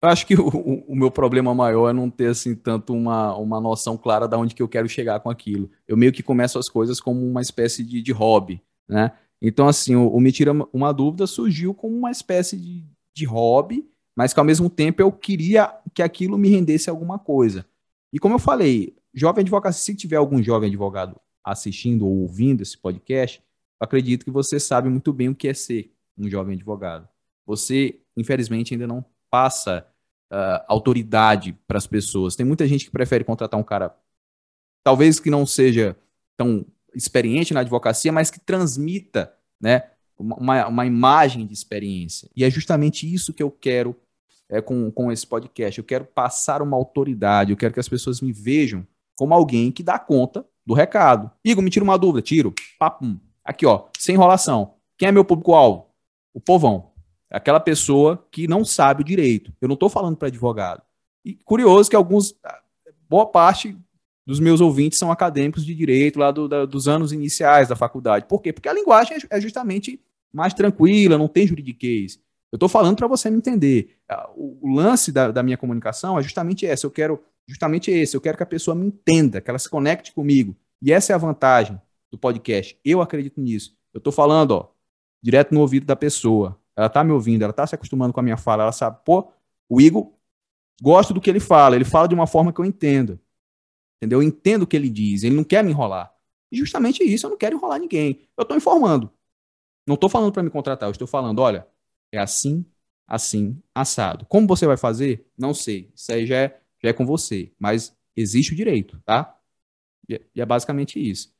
eu 0.01 0.09
acho 0.09 0.27
que 0.27 0.35
o, 0.35 0.47
o, 0.88 0.95
meu 0.95 1.09
problema 1.09 1.53
maior 1.55 1.89
é 1.89 1.94
não 1.94 2.09
ter 2.09 2.27
assim 2.27 2.55
tanto 2.55 2.94
uma, 2.94 3.35
uma 3.35 3.59
noção 3.59 3.97
clara 3.97 4.27
de 4.27 4.35
onde 4.35 4.53
que 4.53 4.61
eu 4.61 4.67
quero 4.67 4.88
chegar 4.88 5.19
com 5.19 5.29
aquilo. 5.29 5.69
Eu 5.88 5.97
meio 5.97 6.13
que 6.13 6.21
começo 6.21 6.59
as 6.59 6.69
coisas 6.69 6.99
como 6.99 7.25
uma 7.25 7.41
espécie 7.41 7.83
de, 7.83 8.01
de 8.01 8.11
hobby, 8.11 8.61
né? 8.88 9.11
Então, 9.41 9.67
assim, 9.67 9.95
o, 9.95 10.07
o 10.07 10.19
Me 10.19 10.31
Tira 10.31 10.51
Uma 10.73 10.91
Dúvida 10.91 11.27
surgiu 11.27 11.73
como 11.73 11.95
uma 11.95 12.11
espécie 12.11 12.57
de, 12.57 12.83
de 13.13 13.25
hobby, 13.25 13.88
mas 14.15 14.33
que 14.33 14.39
ao 14.39 14.45
mesmo 14.45 14.69
tempo 14.69 15.01
eu 15.01 15.11
queria 15.11 15.71
que 15.94 16.01
aquilo 16.01 16.38
me 16.38 16.49
rendesse 16.49 16.89
alguma 16.89 17.19
coisa. 17.19 17.65
E 18.11 18.19
como 18.19 18.35
eu 18.35 18.39
falei, 18.39 18.95
jovem 19.13 19.41
advogado, 19.41 19.73
se 19.73 19.95
tiver 19.95 20.15
algum 20.15 20.41
jovem 20.41 20.69
advogado 20.69 21.19
assistindo 21.44 22.05
ou 22.05 22.21
ouvindo 22.21 22.61
esse 22.61 22.77
podcast, 22.77 23.41
acredito 23.79 24.25
que 24.25 24.31
você 24.31 24.59
sabe 24.59 24.89
muito 24.89 25.13
bem 25.13 25.29
o 25.29 25.35
que 25.35 25.47
é 25.47 25.53
ser 25.53 25.91
um 26.17 26.29
jovem 26.29 26.55
advogado. 26.55 27.07
Você, 27.45 27.99
infelizmente, 28.18 28.73
ainda 28.73 28.87
não 28.87 29.06
passa 29.30 29.86
uh, 30.31 30.64
autoridade 30.68 31.57
para 31.68 31.78
as 31.78 31.88
pessoas. 31.88 32.36
Tem 32.36 32.46
muita 32.46 32.68
gente 32.68 32.86
que 32.86 32.92
prefere 32.92 33.24
contratar 33.24 33.60
um 33.60 33.64
cara, 33.64 33.96
talvez 34.84 35.19
que 35.19 35.30
não 35.30 35.46
seja 35.46 35.96
tão 36.38 36.66
experiente 36.94 37.54
na 37.54 37.62
advocacia, 37.62 38.12
mas 38.12 38.31
que 38.31 38.40
transmita 38.40 39.34
né, 39.62 39.84
uma, 40.18 40.68
uma 40.68 40.86
imagem 40.86 41.46
de 41.46 41.54
experiência. 41.54 42.30
E 42.36 42.44
é 42.44 42.50
justamente 42.50 43.12
isso 43.12 43.34
que 43.34 43.44
eu 43.44 43.52
quero 43.52 43.96
é, 44.50 44.62
com, 44.62 44.90
com 44.92 45.12
esse 45.12 45.26
podcast. 45.26 45.78
Eu 45.78 45.86
quero 45.86 46.06
passar 46.06 46.62
uma 46.62 46.78
autoridade, 46.78 47.52
eu 47.52 47.57
quero 47.57 47.74
que 47.74 47.80
as 47.80 47.90
pessoas 47.90 48.22
me 48.22 48.31
vejam 48.31 48.86
como 49.16 49.34
alguém 49.34 49.72
que 49.72 49.84
dá 49.84 49.98
conta 49.98 50.46
do 50.66 50.74
recado. 50.74 51.31
Igor, 51.44 51.64
me 51.64 51.69
tira 51.69 51.84
uma 51.84 51.98
dúvida. 51.98 52.22
Tiro. 52.22 52.54
Papum. 52.78 53.19
Aqui, 53.44 53.66
ó, 53.66 53.86
sem 53.98 54.16
enrolação. 54.16 54.76
Quem 54.98 55.10
é 55.10 55.12
meu 55.12 55.26
público-alvo? 55.26 55.88
O 56.34 56.40
povão. 56.40 56.92
Aquela 57.30 57.60
pessoa 57.60 58.26
que 58.31 58.48
não 58.48 58.64
sabe 58.64 59.02
o 59.02 59.06
direito. 59.06 59.54
Eu 59.60 59.68
não 59.68 59.74
estou 59.74 59.90
falando 59.90 60.16
para 60.16 60.30
advogado. 60.30 60.81
E 61.26 61.36
curioso 61.36 61.90
que 61.90 61.96
alguns, 61.96 62.34
boa 63.10 63.26
parte 63.26 63.78
dos 64.26 64.40
meus 64.40 64.62
ouvintes 64.62 65.00
são 65.00 65.12
acadêmicos 65.12 65.66
de 65.66 65.74
direito 65.74 66.19
lá 66.19 66.31
do, 66.31 66.48
da, 66.48 66.66
dos 66.66 66.88
anos 66.88 67.12
iniciais 67.12 67.68
da 67.68 67.76
faculdade. 67.76 68.26
Por 68.28 68.42
quê? 68.42 68.52
Porque 68.52 68.69
a 68.69 68.74
linguagem 68.74 69.18
é, 69.18 69.38
é 69.38 69.42
justamente 69.42 70.02
mais 70.34 70.54
tranquila, 70.54 71.18
não 71.18 71.28
tem 71.28 71.48
juridiquês. 71.48 72.19
Eu 72.52 72.57
estou 72.57 72.69
falando 72.69 72.96
para 72.96 73.07
você 73.07 73.30
me 73.30 73.38
entender. 73.38 73.98
O, 74.36 74.69
o 74.69 74.74
lance 74.74 75.12
da, 75.12 75.31
da, 75.31 75.44
minha 75.44 75.57
comunicação 75.57 76.18
é 76.18 76.24
justamente 76.24 76.66
esse. 76.66 76.86
Eu 76.86 76.92
quero 76.92 77.22
justamente 77.48 77.92
esse. 77.92 78.16
Eu 78.16 78.22
quero 78.22 78.38
que 78.38 78.44
a 78.44 78.48
pessoa 78.48 78.76
me 78.76 78.88
entenda, 78.88 79.42
que 79.42 79.50
ela 79.50 79.60
se 79.60 79.69
conecte 79.69 80.14
comigo. 80.14 80.56
E 80.81 80.92
essa 80.92 81.12
é 81.12 81.16
a 81.16 81.19
vantagem 81.19 81.80
do 82.12 82.18
podcast. 82.18 82.80
Eu 82.86 83.02
acredito 83.02 83.42
nisso. 83.42 83.76
Eu 83.94 83.98
estou 83.98 84.14
falando, 84.14 84.52
ó, 84.52 84.69
direto 85.22 85.54
no 85.54 85.62
ouvido 85.62 85.86
da 85.86 85.96
pessoa 85.96 86.57
ela 86.78 86.90
tá 86.90 87.04
me 87.04 87.12
ouvindo, 87.12 87.42
ela 87.44 87.52
tá 87.52 87.66
se 87.66 87.76
acostumando 87.76 88.14
com 88.14 88.19
a 88.19 88.24
minha 88.24 88.38
fala, 88.38 88.64
ela 88.64 88.72
sabe, 88.72 89.00
pô, 89.04 89.31
o 89.68 89.81
Igor 89.81 90.14
gosto 90.81 91.14
do 91.14 91.19
que 91.19 91.30
ele 91.30 91.40
fala, 91.40 91.76
ele 91.76 91.84
fala 91.84 92.07
de 92.07 92.14
uma 92.14 92.28
forma 92.28 92.54
que 92.54 92.62
eu 92.62 92.66
entendo. 92.66 93.19
Entendeu? 93.98 94.22
Eu 94.22 94.28
entendo 94.28 94.62
o 94.62 94.68
que 94.68 94.76
ele 94.76 94.90
diz, 94.90 95.24
ele 95.24 95.36
não 95.36 95.44
quer 95.44 95.64
me 95.64 95.72
enrolar. 95.72 96.14
E 96.52 96.57
justamente 96.57 97.04
isso, 97.04 97.26
eu 97.26 97.31
não 97.31 97.38
quero 97.38 97.56
enrolar 97.57 97.80
ninguém. 97.80 98.30
Eu 98.38 98.44
estou 98.44 98.56
informando. 98.56 99.12
Não 99.88 99.96
estou 99.96 100.10
falando 100.10 100.31
para 100.31 100.44
me 100.44 100.52
contratar, 100.52 100.88
eu 100.88 100.92
estou 100.92 101.07
falando, 101.07 101.40
olha, 101.40 101.68
é 102.12 102.19
assim, 102.19 102.64
assim, 103.07 103.62
assado. 103.74 104.26
Como 104.28 104.48
você 104.48 104.68
vai 104.68 104.78
fazer? 104.78 105.26
Não 105.38 105.54
sei. 105.54 105.92
Isso 105.96 106.12
aí 106.12 106.28
já 106.28 106.36
é, 106.38 106.62
já 106.84 106.90
é 106.90 106.94
com 106.94 107.06
você. 107.06 107.52
Mas 107.57 107.96
existe 108.16 108.54
o 108.54 108.56
direito, 108.56 109.02
tá? 109.06 109.36
E 110.07 110.16
é, 110.16 110.22
é 110.36 110.46
basicamente 110.46 111.00
isso. 111.00 111.34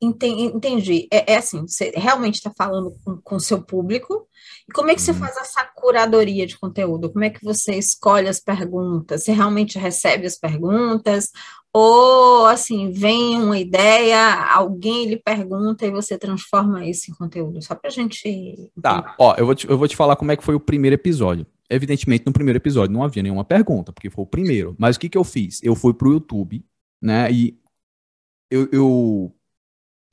Entendi. 0.00 1.08
É, 1.12 1.32
é, 1.32 1.36
assim, 1.36 1.66
você 1.66 1.92
realmente 1.94 2.36
está 2.36 2.52
falando 2.56 2.94
com 3.24 3.36
o 3.36 3.40
seu 3.40 3.60
público. 3.60 4.28
E 4.68 4.72
como 4.72 4.90
é 4.90 4.94
que 4.94 5.00
você 5.00 5.10
uhum. 5.10 5.18
faz 5.18 5.36
essa 5.36 5.64
curadoria 5.74 6.46
de 6.46 6.56
conteúdo? 6.56 7.10
Como 7.10 7.24
é 7.24 7.30
que 7.30 7.44
você 7.44 7.74
escolhe 7.74 8.28
as 8.28 8.38
perguntas? 8.38 9.24
Você 9.24 9.32
realmente 9.32 9.78
recebe 9.78 10.26
as 10.26 10.36
perguntas? 10.36 11.32
Ou, 11.72 12.46
assim, 12.46 12.90
vem 12.92 13.42
uma 13.42 13.58
ideia, 13.58 14.52
alguém 14.52 15.06
lhe 15.06 15.16
pergunta 15.16 15.84
e 15.84 15.90
você 15.90 16.16
transforma 16.16 16.86
isso 16.86 17.10
em 17.10 17.14
conteúdo? 17.14 17.60
Só 17.60 17.74
para 17.74 17.88
a 17.88 17.92
gente... 17.92 18.70
Tá, 18.80 19.14
ó, 19.18 19.34
eu 19.36 19.46
vou, 19.46 19.54
te, 19.54 19.68
eu 19.68 19.76
vou 19.76 19.88
te 19.88 19.96
falar 19.96 20.16
como 20.16 20.30
é 20.32 20.36
que 20.36 20.44
foi 20.44 20.54
o 20.54 20.60
primeiro 20.60 20.94
episódio. 20.94 21.46
Evidentemente, 21.68 22.24
no 22.24 22.32
primeiro 22.32 22.56
episódio 22.56 22.92
não 22.92 23.02
havia 23.02 23.22
nenhuma 23.22 23.44
pergunta, 23.44 23.92
porque 23.92 24.08
foi 24.08 24.22
o 24.22 24.26
primeiro. 24.26 24.74
Mas 24.78 24.96
o 24.96 25.00
que, 25.00 25.08
que 25.08 25.18
eu 25.18 25.24
fiz? 25.24 25.60
Eu 25.62 25.74
fui 25.74 25.92
para 25.92 26.08
o 26.08 26.12
YouTube, 26.12 26.64
né, 27.02 27.30
e 27.30 27.58
eu, 28.50 28.68
eu 28.72 29.34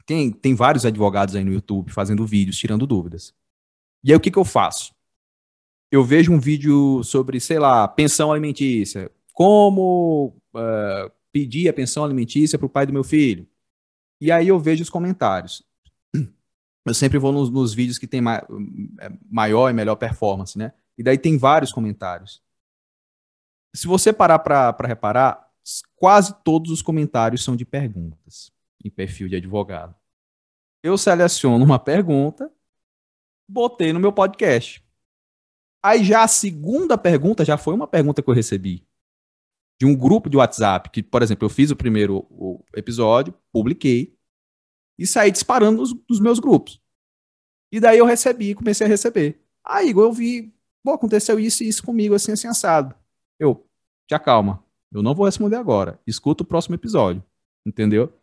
tem, 0.06 0.32
tem 0.32 0.54
vários 0.54 0.86
advogados 0.86 1.36
aí 1.36 1.44
no 1.44 1.52
YouTube 1.52 1.92
fazendo 1.92 2.26
vídeos, 2.26 2.58
tirando 2.58 2.86
dúvidas. 2.86 3.34
E 4.04 4.12
aí 4.12 4.16
o 4.16 4.20
que, 4.20 4.32
que 4.32 4.38
eu 4.38 4.46
faço? 4.46 4.94
Eu 5.92 6.04
vejo 6.04 6.32
um 6.32 6.40
vídeo 6.40 7.04
sobre, 7.04 7.40
sei 7.40 7.58
lá, 7.60 7.88
pensão 7.88 8.32
alimentícia. 8.32 9.12
Como 9.34 10.36
uh, 10.54 11.12
pedir 11.32 11.68
a 11.68 11.74
pensão 11.74 12.04
alimentícia 12.04 12.58
para 12.58 12.66
o 12.66 12.70
pai 12.70 12.86
do 12.86 12.94
meu 12.94 13.04
filho. 13.04 13.48
E 14.22 14.32
aí 14.32 14.48
eu 14.48 14.60
vejo 14.60 14.84
os 14.84 14.90
comentários. 14.90 15.64
Eu 16.86 16.94
sempre 16.94 17.18
vou 17.18 17.32
nos, 17.32 17.50
nos 17.50 17.74
vídeos 17.74 17.98
que 17.98 18.06
tem 18.08 18.22
ma 18.22 18.38
é, 19.00 19.12
maior 19.30 19.70
e 19.70 19.74
melhor 19.74 19.96
performance, 19.96 20.56
né? 20.56 20.72
E 20.98 21.04
daí 21.04 21.18
tem 21.18 21.38
vários 21.38 21.74
comentários. 21.74 22.42
Se 23.74 23.88
você 23.88 24.14
parar 24.14 24.40
para 24.40 24.88
reparar, 24.88 25.52
quase 25.96 26.34
todos 26.44 26.72
os 26.72 26.82
comentários 26.82 27.44
são 27.44 27.56
de 27.56 27.66
perguntas 27.66 28.55
em 28.86 28.90
perfil 28.92 29.28
de 29.28 29.36
advogado. 29.36 29.96
Eu 30.84 30.98
seleciono 30.98 31.66
uma 31.66 31.80
pergunta, 31.80 32.54
botei 33.50 33.92
no 33.92 34.00
meu 34.00 34.14
podcast. 34.14 34.86
Aí 35.84 36.04
já 36.04 36.24
a 36.24 36.28
segunda 36.28 36.98
pergunta 36.98 37.44
já 37.44 37.58
foi 37.58 37.74
uma 37.74 37.88
pergunta 37.88 38.22
que 38.22 38.30
eu 38.30 38.34
recebi 38.34 38.88
de 39.80 39.86
um 39.86 39.96
grupo 39.96 40.30
de 40.30 40.38
WhatsApp, 40.38 40.90
que, 40.90 41.04
por 41.04 41.22
exemplo, 41.22 41.46
eu 41.46 41.50
fiz 41.50 41.72
o 41.72 41.76
primeiro 41.76 42.64
episódio, 42.76 43.34
publiquei 43.52 44.18
e 44.98 45.06
saí 45.06 45.32
disparando 45.32 45.80
nos, 45.80 45.94
nos 46.10 46.20
meus 46.20 46.40
grupos. 46.40 46.82
E 47.72 47.80
daí 47.80 47.98
eu 47.98 48.06
recebi, 48.06 48.56
comecei 48.56 48.86
a 48.86 48.90
receber. 48.90 49.44
Aí 49.64 49.92
eu 49.92 50.14
vi, 50.14 50.54
bom, 50.84 50.94
aconteceu 50.94 51.40
isso 51.40 51.64
e 51.64 51.68
isso 51.68 51.84
comigo, 51.84 52.16
assim, 52.16 52.32
assim, 52.32 52.48
assado. 52.48 52.96
Eu, 53.38 53.68
te 54.08 54.16
acalma, 54.16 54.64
eu 54.94 55.02
não 55.04 55.14
vou 55.14 55.26
responder 55.26 55.58
agora, 55.58 56.00
escuta 56.08 56.44
o 56.44 56.46
próximo 56.46 56.76
episódio, 56.76 57.24
entendeu? 57.66 58.14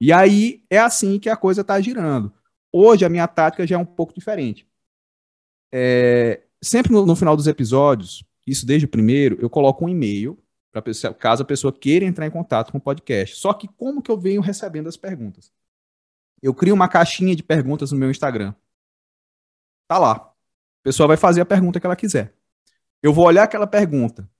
E 0.00 0.12
aí 0.12 0.64
é 0.70 0.78
assim 0.78 1.18
que 1.18 1.28
a 1.28 1.36
coisa 1.36 1.60
está 1.60 1.80
girando. 1.80 2.32
Hoje 2.72 3.04
a 3.04 3.08
minha 3.08 3.28
tática 3.28 3.66
já 3.66 3.76
é 3.76 3.78
um 3.78 3.84
pouco 3.84 4.14
diferente. 4.14 4.66
É, 5.72 6.42
sempre 6.62 6.92
no, 6.92 7.04
no, 7.04 7.14
final 7.14 7.36
dos 7.36 7.46
episódios, 7.46 8.24
isso 8.46 8.66
desde 8.66 8.86
o 8.86 8.88
primeiro, 8.88 9.38
eu 9.40 9.50
coloco 9.50 9.84
um 9.84 9.88
e-mail 9.88 10.42
para 10.72 10.82
caso 11.14 11.42
a 11.42 11.46
pessoa 11.46 11.72
queira 11.72 12.04
entrar 12.04 12.26
em 12.26 12.30
contato 12.30 12.72
com 12.72 12.78
o 12.78 12.80
podcast. 12.80 13.36
Só 13.36 13.52
que 13.52 13.68
como 13.68 14.00
que 14.00 14.10
eu 14.10 14.18
venho 14.18 14.40
recebendo 14.40 14.88
as 14.88 14.96
perguntas? 14.96 15.52
Eu 16.40 16.54
crio 16.54 16.74
uma 16.74 16.88
caixinha 16.88 17.36
de 17.36 17.42
perguntas 17.42 17.92
no 17.92 17.98
meu 17.98 18.10
Instagram. 18.10 18.54
Tá 19.86 19.98
lá. 19.98 20.12
A 20.12 20.82
pessoa 20.82 21.08
vai 21.08 21.16
fazer 21.16 21.40
a 21.40 21.46
pergunta 21.46 21.78
que 21.80 21.86
ela 21.86 21.96
quiser. 21.96 22.34
Eu 23.02 23.12
vou 23.12 23.26
olhar 23.26 23.42
aquela 23.42 23.66
pergunta. 23.66 24.30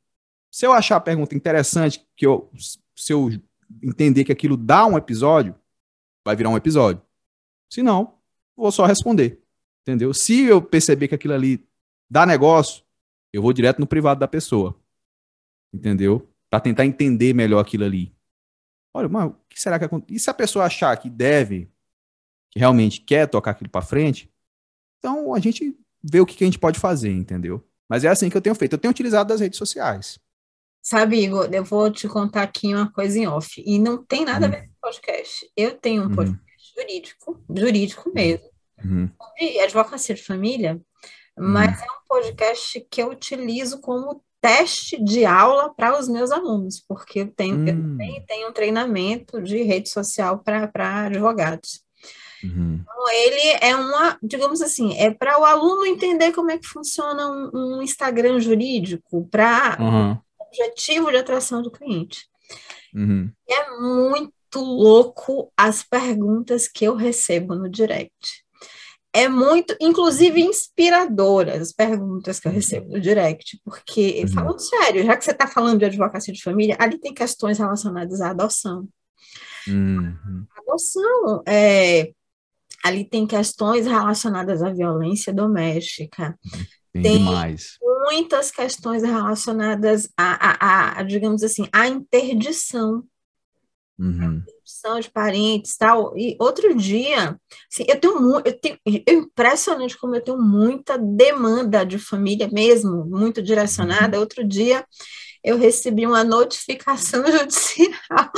Se 0.50 0.66
eu 0.66 0.72
achar 0.72 0.96
a 0.96 1.00
pergunta 1.00 1.34
interessante, 1.34 2.06
que 2.16 2.26
eu, 2.26 2.50
se 2.96 3.12
eu 3.12 3.30
entender 3.82 4.24
que 4.24 4.32
aquilo 4.32 4.56
dá 4.56 4.86
um 4.86 4.96
episódio, 4.96 5.54
vai 6.24 6.36
virar 6.36 6.50
um 6.50 6.56
episódio. 6.56 7.02
Se 7.70 7.82
não, 7.82 8.18
vou 8.56 8.70
só 8.72 8.84
responder. 8.84 9.40
Entendeu? 9.82 10.12
Se 10.12 10.42
eu 10.42 10.60
perceber 10.60 11.08
que 11.08 11.14
aquilo 11.14 11.34
ali 11.34 11.66
dá 12.08 12.26
negócio, 12.26 12.84
eu 13.32 13.42
vou 13.42 13.52
direto 13.52 13.78
no 13.78 13.86
privado 13.86 14.20
da 14.20 14.28
pessoa. 14.28 14.78
Entendeu? 15.72 16.28
Para 16.48 16.60
tentar 16.60 16.84
entender 16.84 17.32
melhor 17.34 17.60
aquilo 17.60 17.84
ali. 17.84 18.14
Olha, 18.92 19.08
mas 19.08 19.30
o 19.30 19.36
que 19.48 19.60
será 19.60 19.78
que 19.78 19.84
acontece? 19.84 20.14
E 20.14 20.18
se 20.18 20.28
a 20.28 20.34
pessoa 20.34 20.64
achar 20.64 20.96
que 20.96 21.08
deve, 21.08 21.70
que 22.50 22.58
realmente 22.58 23.00
quer 23.00 23.28
tocar 23.28 23.52
aquilo 23.52 23.70
para 23.70 23.82
frente, 23.82 24.30
então 24.98 25.32
a 25.32 25.38
gente 25.38 25.78
vê 26.02 26.20
o 26.20 26.26
que, 26.26 26.36
que 26.36 26.44
a 26.44 26.46
gente 26.46 26.58
pode 26.58 26.78
fazer, 26.78 27.12
entendeu? 27.12 27.64
Mas 27.88 28.04
é 28.04 28.08
assim 28.08 28.28
que 28.28 28.36
eu 28.36 28.42
tenho 28.42 28.54
feito. 28.54 28.72
Eu 28.72 28.78
tenho 28.78 28.90
utilizado 28.90 29.32
as 29.32 29.40
redes 29.40 29.58
sociais. 29.58 30.18
Sabe, 30.82 31.22
Igor, 31.22 31.48
eu 31.52 31.62
vou 31.62 31.90
te 31.90 32.08
contar 32.08 32.42
aqui 32.42 32.74
uma 32.74 32.90
coisa 32.90 33.18
em 33.18 33.26
off. 33.26 33.62
E 33.64 33.78
não 33.78 34.02
tem 34.02 34.24
nada 34.24 34.46
uhum. 34.46 34.52
a 34.52 34.56
ver 34.56 34.66
com 34.66 34.74
podcast. 34.80 35.50
Eu 35.56 35.76
tenho 35.76 36.02
um 36.02 36.06
uhum. 36.06 36.14
podcast 36.14 36.74
jurídico, 36.74 37.44
jurídico 37.54 38.08
uhum. 38.08 38.14
mesmo, 38.14 38.50
uhum. 38.82 39.10
sobre 39.18 39.60
advocacia 39.60 40.14
de 40.14 40.22
família, 40.22 40.80
mas 41.36 41.78
uhum. 41.78 41.84
é 41.84 41.86
um 41.86 42.08
podcast 42.08 42.86
que 42.90 43.02
eu 43.02 43.10
utilizo 43.10 43.80
como 43.80 44.22
teste 44.40 45.02
de 45.04 45.26
aula 45.26 45.74
para 45.74 45.98
os 45.98 46.08
meus 46.08 46.30
alunos, 46.30 46.82
porque 46.88 47.20
eu 47.20 47.26
tenho, 47.30 47.68
eu 47.68 47.74
hum. 47.74 47.98
tenho 48.26 48.48
um 48.48 48.52
treinamento 48.52 49.42
de 49.42 49.62
rede 49.62 49.90
social 49.90 50.38
para 50.38 51.04
advogados. 51.04 51.82
Uhum. 52.42 52.80
Então, 52.80 53.10
ele 53.10 53.58
é 53.60 53.76
uma, 53.76 54.18
digamos 54.22 54.62
assim, 54.62 54.96
é 54.96 55.10
para 55.10 55.38
o 55.38 55.44
aluno 55.44 55.84
entender 55.84 56.32
como 56.32 56.50
é 56.50 56.56
que 56.56 56.66
funciona 56.66 57.28
um, 57.30 57.50
um 57.52 57.82
Instagram 57.82 58.40
jurídico, 58.40 59.28
para 59.30 59.76
uhum 59.78 60.18
objetivo 60.50 61.10
de 61.10 61.16
atração 61.16 61.62
do 61.62 61.70
cliente. 61.70 62.26
Uhum. 62.94 63.30
É 63.48 63.70
muito 63.78 64.56
louco 64.56 65.52
as 65.56 65.82
perguntas 65.82 66.66
que 66.66 66.84
eu 66.84 66.94
recebo 66.94 67.54
no 67.54 67.68
direct. 67.68 68.44
É 69.12 69.28
muito, 69.28 69.76
inclusive, 69.80 70.40
inspiradoras 70.40 71.60
as 71.60 71.72
perguntas 71.72 72.38
que 72.38 72.46
eu 72.46 72.52
recebo 72.52 72.90
no 72.90 73.00
direct, 73.00 73.60
porque, 73.64 74.22
uhum. 74.22 74.28
falando 74.28 74.60
sério, 74.60 75.04
já 75.04 75.16
que 75.16 75.24
você 75.24 75.32
está 75.32 75.48
falando 75.48 75.80
de 75.80 75.84
advocacia 75.84 76.32
de 76.32 76.42
família, 76.42 76.76
ali 76.78 76.98
tem 76.98 77.12
questões 77.12 77.58
relacionadas 77.58 78.20
à 78.20 78.30
adoção. 78.30 78.88
Uhum. 79.66 80.46
Adoção, 80.56 81.42
é, 81.46 82.12
ali 82.84 83.04
tem 83.04 83.26
questões 83.26 83.86
relacionadas 83.86 84.62
à 84.62 84.72
violência 84.72 85.32
doméstica. 85.32 86.38
Tem, 86.92 87.02
tem 87.02 87.18
demais 87.18 87.78
muitas 88.10 88.50
questões 88.50 89.02
relacionadas 89.02 90.08
a, 90.16 90.56
a, 90.66 90.98
a 90.98 91.02
digamos 91.02 91.42
assim, 91.42 91.68
a 91.72 91.86
interdição. 91.86 93.04
Uhum. 93.98 94.42
Interdição 94.42 94.98
de 94.98 95.10
parentes 95.10 95.76
tal. 95.76 96.16
E 96.16 96.36
outro 96.40 96.74
dia, 96.74 97.38
assim, 97.70 97.84
eu 97.86 98.00
tenho 98.00 98.40
eu 98.44 98.60
tenho 98.60 98.78
é 99.06 99.12
impressionante 99.12 99.98
como 99.98 100.14
eu 100.14 100.22
tenho 100.22 100.38
muita 100.38 100.96
demanda 100.96 101.84
de 101.84 101.98
família 101.98 102.48
mesmo, 102.50 103.04
muito 103.04 103.42
direcionada. 103.42 104.16
Uhum. 104.16 104.22
Outro 104.22 104.46
dia 104.46 104.84
eu 105.44 105.58
recebi 105.58 106.06
uma 106.06 106.24
notificação 106.24 107.24
judicial 107.30 108.30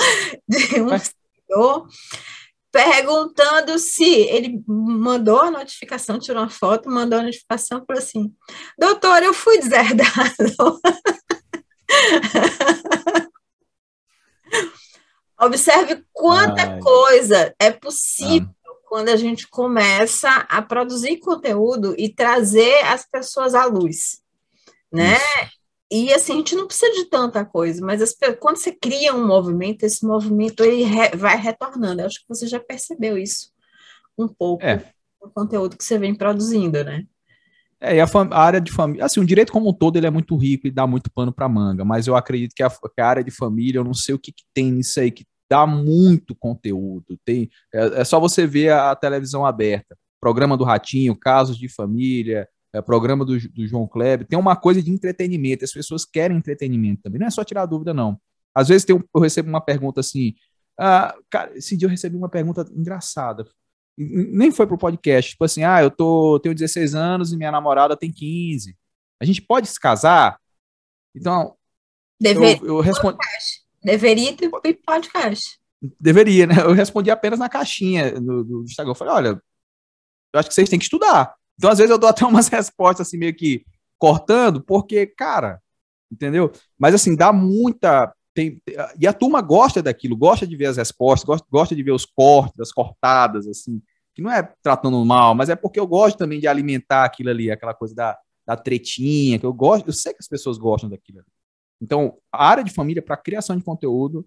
de 0.49 0.82
um 0.82 0.88
senhor 0.99 1.88
perguntando 2.73 3.79
se 3.79 4.05
ele 4.05 4.64
mandou 4.67 5.41
a 5.43 5.50
notificação, 5.50 6.19
tirou 6.19 6.43
uma 6.43 6.49
foto, 6.49 6.91
mandou 6.91 7.19
a 7.19 7.23
notificação, 7.23 7.85
falou 7.87 8.02
assim: 8.02 8.35
doutor, 8.79 9.23
eu 9.23 9.35
fui 9.35 9.59
deserdado. 9.59 10.81
Observe 15.38 16.02
quanta 16.12 16.62
Ai. 16.62 16.81
coisa 16.81 17.55
é 17.59 17.71
possível 17.71 18.49
ah. 18.64 18.71
quando 18.88 19.11
a 19.11 19.17
gente 19.17 19.47
começa 19.49 20.31
a 20.31 20.62
produzir 20.62 21.19
conteúdo 21.19 21.95
e 21.99 22.09
trazer 22.09 22.85
as 22.87 23.05
pessoas 23.05 23.55
à 23.55 23.67
luz, 23.67 24.23
né? 24.91 25.17
Isso. 25.17 25.62
E 25.94 26.11
assim, 26.11 26.32
a 26.32 26.37
gente 26.37 26.56
não 26.56 26.66
precisa 26.66 26.90
de 26.94 27.04
tanta 27.04 27.44
coisa, 27.44 27.84
mas 27.84 28.00
as, 28.00 28.16
quando 28.40 28.56
você 28.56 28.72
cria 28.72 29.14
um 29.14 29.26
movimento, 29.26 29.82
esse 29.82 30.06
movimento 30.06 30.64
ele 30.64 30.84
re, 30.84 31.14
vai 31.14 31.37
retornando. 31.37 32.00
Eu 32.00 32.06
acho 32.06 32.20
que 32.20 32.28
você 32.28 32.46
já 32.46 32.58
percebeu 32.58 33.18
isso 33.18 33.52
um 34.18 34.26
pouco 34.26 34.64
é. 34.64 34.82
no 35.22 35.30
conteúdo 35.30 35.76
que 35.76 35.84
você 35.84 35.99
vem 35.99 36.14
produzindo, 36.14 36.82
né? 36.82 37.04
É, 37.78 37.96
e 37.96 38.00
a, 38.00 38.06
a 38.06 38.40
área 38.40 38.58
de 38.58 38.72
família, 38.72 39.04
assim, 39.04 39.20
o 39.20 39.26
direito 39.26 39.52
como 39.52 39.68
um 39.68 39.72
todo 39.75 39.99
ele 39.99 40.06
é 40.06 40.11
muito 40.11 40.34
rico 40.34 40.66
e 40.66 40.70
dá 40.70 40.87
muito 40.87 41.11
pano 41.11 41.30
para 41.30 41.46
manga, 41.46 41.84
mas 41.84 42.06
eu 42.06 42.16
acredito 42.16 42.54
que 42.54 42.62
a, 42.62 42.70
que 42.70 43.00
a, 43.00 43.06
área 43.06 43.25
de 43.25 43.30
família, 43.30 43.78
eu 43.78 43.84
não 43.84 43.92
sei 43.92 44.14
o 44.14 44.18
que, 44.18 44.32
que 44.32 44.44
tem 44.54 44.72
nisso 44.72 44.99
aí, 44.99 45.11
que 45.11 45.26
dá 45.50 45.66
muito 45.66 46.34
conteúdo. 46.34 47.18
Tem, 47.22 47.50
é, 47.70 48.00
é 48.00 48.04
só 48.04 48.18
você 48.18 48.46
ver 48.46 48.70
a, 48.70 48.92
a 48.92 48.96
televisão 48.96 49.44
aberta, 49.44 49.94
programa 50.18 50.56
do 50.56 50.64
Ratinho, 50.64 51.14
casos 51.14 51.58
de 51.58 51.68
família, 51.68 52.49
é, 52.75 52.81
programa 52.81 53.25
do, 53.25 53.38
do 53.50 53.67
João 53.67 53.87
Kleber, 53.87 54.26
tem 54.26 54.38
uma 54.38 54.57
coisa 54.57 54.83
de 54.83 54.91
entretenimento, 54.91 55.64
as 55.64 55.73
pessoas 55.73 56.05
querem 56.05 56.37
entretenimento 56.37 57.02
também, 57.02 57.21
não 57.21 57.26
é 57.26 57.31
só 57.31 57.45
tirar 57.45 57.67
dúvida, 57.67 57.93
não. 57.93 58.19
Às 58.55 58.69
vezes 58.69 58.85
tem 58.85 58.97
um, 58.97 59.02
eu 59.14 59.21
recebo 59.21 59.49
uma 59.49 59.61
pergunta 59.61 60.00
assim, 60.00 60.35
ah, 60.79 61.14
cara, 61.31 61.57
esse 61.57 61.76
dia 61.76 61.87
eu 61.87 61.91
recebi 61.91 62.17
uma 62.17 62.29
pergunta 62.29 62.67
engraçada, 62.75 63.47
nem 63.97 64.50
foi 64.50 64.67
pro 64.67 64.79
podcast, 64.79 65.33
tipo 65.33 65.45
assim, 65.45 65.64
ah, 65.64 65.83
eu 65.83 65.91
tô, 65.91 66.41
tenho 66.41 66.55
16 66.55 66.95
anos 66.95 67.33
e 67.33 67.37
minha 67.37 67.52
namorada 67.52 67.97
tem 67.97 68.11
15, 68.11 68.76
a 69.21 69.25
gente 69.25 69.43
pode 69.43 69.69
se 69.69 69.79
casar? 69.79 70.38
Então, 71.14 71.57
Deveria 72.21 72.59
eu, 72.62 72.76
eu 72.76 72.81
respondo... 72.81 73.19
Deveria 73.83 74.37
ter 74.37 74.49
podcast. 74.49 75.59
deveria, 76.00 76.47
né? 76.47 76.55
Eu 76.61 76.73
respondi 76.73 77.11
apenas 77.11 77.38
na 77.38 77.49
caixinha 77.49 78.12
do, 78.21 78.45
do 78.45 78.62
Instagram. 78.62 78.93
Eu 78.93 78.95
falei, 78.95 79.14
olha, 79.14 79.43
eu 80.33 80.41
acho 80.41 80.49
que 80.49 80.55
vocês 80.55 80.69
têm 80.69 80.79
que 80.79 80.85
estudar. 80.85 81.35
Então, 81.62 81.71
às 81.71 81.78
vezes, 81.78 81.92
eu 81.92 81.99
dou 81.99 82.11
até 82.11 82.26
umas 82.26 82.49
respostas 82.50 83.07
assim, 83.07 83.16
meio 83.16 83.33
que 83.33 83.64
cortando, 83.97 84.61
porque, 84.61 85.07
cara, 85.07 85.62
entendeu? 86.11 86.50
Mas 86.76 86.92
assim, 86.92 87.14
dá 87.14 87.33
muita. 87.33 88.12
Tem, 88.35 88.61
e 88.99 89.07
a 89.07 89.12
turma 89.12 89.40
gosta 89.40 89.81
daquilo, 89.81 90.16
gosta 90.16 90.45
de 90.45 90.57
ver 90.57 90.66
as 90.66 90.76
respostas, 90.76 91.25
gosta, 91.25 91.47
gosta 91.49 91.76
de 91.76 91.83
ver 91.85 91.92
os 91.92 92.04
cortes, 92.04 92.59
as 92.59 92.73
cortadas, 92.73 93.47
assim, 93.47 93.81
que 94.12 94.21
não 94.21 94.33
é 94.33 94.42
tratando 94.61 95.04
mal, 95.04 95.37
mas 95.37 95.50
é 95.50 95.54
porque 95.54 95.78
eu 95.78 95.87
gosto 95.87 96.19
também 96.19 96.40
de 96.40 96.49
alimentar 96.49 97.04
aquilo 97.04 97.31
ali, 97.31 97.49
aquela 97.49 97.75
coisa 97.75 97.95
da, 97.95 98.19
da 98.45 98.57
tretinha, 98.57 99.38
que 99.38 99.47
eu 99.47 99.52
gosto, 99.52 99.87
eu 99.87 99.92
sei 99.92 100.12
que 100.12 100.19
as 100.21 100.26
pessoas 100.26 100.59
gostam 100.59 100.90
daquilo 100.90 101.21
ali. 101.21 101.28
Então, 101.81 102.19
a 102.33 102.45
área 102.45 102.64
de 102.64 102.73
família 102.73 103.02
para 103.02 103.16
criação 103.16 103.57
de 103.57 103.62
conteúdo 103.62 104.26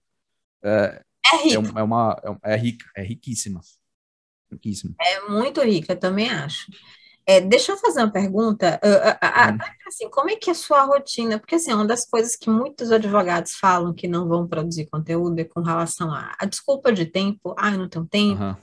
é, 0.63 1.01
é, 1.33 1.37
rica. 1.43 1.73
É, 1.75 1.79
é, 1.79 1.83
uma, 1.83 2.39
é, 2.45 2.53
é 2.53 2.55
rica, 2.55 2.85
é 2.95 3.03
riquíssima. 3.03 3.59
riquíssima. 4.49 4.95
É 5.01 5.27
muito 5.27 5.61
rica, 5.61 5.91
eu 5.91 5.99
também 5.99 6.29
acho. 6.29 6.67
É, 7.27 7.41
deixa 7.41 7.71
eu 7.71 7.77
fazer 7.77 8.01
uma 8.01 8.11
pergunta. 8.11 8.79
Uh, 8.83 8.87
uh, 8.87 9.55
uh, 9.55 9.87
assim, 9.87 10.09
como 10.09 10.29
é 10.29 10.35
que 10.35 10.49
é 10.49 10.53
a 10.53 10.55
sua 10.55 10.83
rotina? 10.83 11.39
Porque 11.39 11.55
assim, 11.55 11.73
uma 11.73 11.85
das 11.85 12.05
coisas 12.05 12.35
que 12.35 12.49
muitos 12.49 12.91
advogados 12.91 13.55
falam 13.55 13.93
que 13.93 14.07
não 14.07 14.27
vão 14.27 14.47
produzir 14.47 14.85
conteúdo 14.85 15.39
é 15.39 15.43
com 15.43 15.61
relação 15.61 16.13
a, 16.13 16.35
a 16.39 16.45
desculpa 16.45 16.91
de 16.91 17.05
tempo. 17.05 17.55
Ah, 17.57 17.71
eu 17.71 17.79
não 17.79 17.89
tenho 17.89 18.05
tempo. 18.05 18.43
Uhum. 18.43 18.55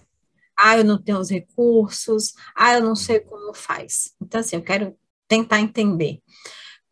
Ah, 0.57 0.79
eu 0.79 0.85
não 0.85 1.03
tenho 1.03 1.19
os 1.19 1.31
recursos. 1.31 2.35
Ah, 2.55 2.75
eu 2.75 2.83
não 2.83 2.95
sei 2.95 3.19
como 3.21 3.53
faz. 3.53 4.15
Então, 4.21 4.41
assim, 4.41 4.57
eu 4.57 4.63
quero 4.63 4.97
tentar 5.27 5.61
entender 5.61 6.21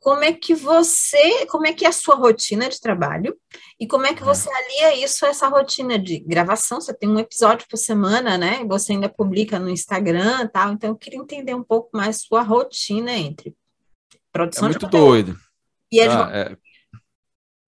como 0.01 0.25
é 0.25 0.33
que 0.33 0.55
você, 0.55 1.47
como 1.47 1.67
é 1.67 1.75
que 1.75 1.85
é 1.85 1.89
a 1.89 1.93
sua 1.93 2.15
rotina 2.15 2.69
de 2.71 2.81
trabalho 2.81 3.37
e 3.79 3.87
como 3.87 4.07
é 4.07 4.15
que 4.15 4.25
você 4.25 4.49
é. 4.49 4.55
alia 4.55 5.05
isso 5.05 5.27
a 5.27 5.29
essa 5.29 5.47
rotina 5.47 5.99
de 5.99 6.19
gravação? 6.21 6.81
Você 6.81 6.95
tem 6.95 7.09
um 7.09 7.19
episódio 7.19 7.69
por 7.69 7.77
semana, 7.77 8.39
né? 8.39 8.65
Você 8.65 8.93
ainda 8.93 9.11
publica 9.11 9.59
no 9.59 9.69
Instagram, 9.69 10.49
tal. 10.49 10.73
Então 10.73 10.91
eu 10.91 10.97
queria 10.97 11.21
entender 11.21 11.55
um 11.55 11.63
pouco 11.63 11.91
mais 11.93 12.23
sua 12.23 12.43
rotina 12.43 13.13
entre 13.13 13.55
produção 14.33 14.69
é 14.69 14.71
muito 14.71 14.87
de 14.87 14.91
doido. 14.91 15.37
E 15.93 16.01
ah, 16.01 16.31
é, 16.33 16.57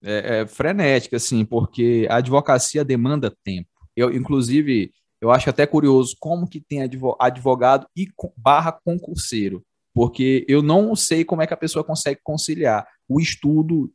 é, 0.03 0.39
é 0.41 0.47
frenética, 0.47 1.17
assim, 1.17 1.45
porque 1.45 2.07
a 2.09 2.15
advocacia 2.15 2.83
demanda 2.83 3.35
tempo. 3.43 3.69
Eu, 3.95 4.11
inclusive, 4.11 4.91
eu 5.21 5.29
acho 5.29 5.49
até 5.49 5.67
curioso 5.67 6.15
como 6.19 6.49
que 6.49 6.59
tem 6.59 6.81
advogado 7.19 7.87
e 7.95 8.07
barra 8.35 8.71
concurseiro 8.71 9.63
porque 9.93 10.45
eu 10.47 10.61
não 10.61 10.95
sei 10.95 11.23
como 11.23 11.41
é 11.41 11.47
que 11.47 11.53
a 11.53 11.57
pessoa 11.57 11.83
consegue 11.83 12.19
conciliar 12.23 12.87
o 13.07 13.19
estudo 13.19 13.93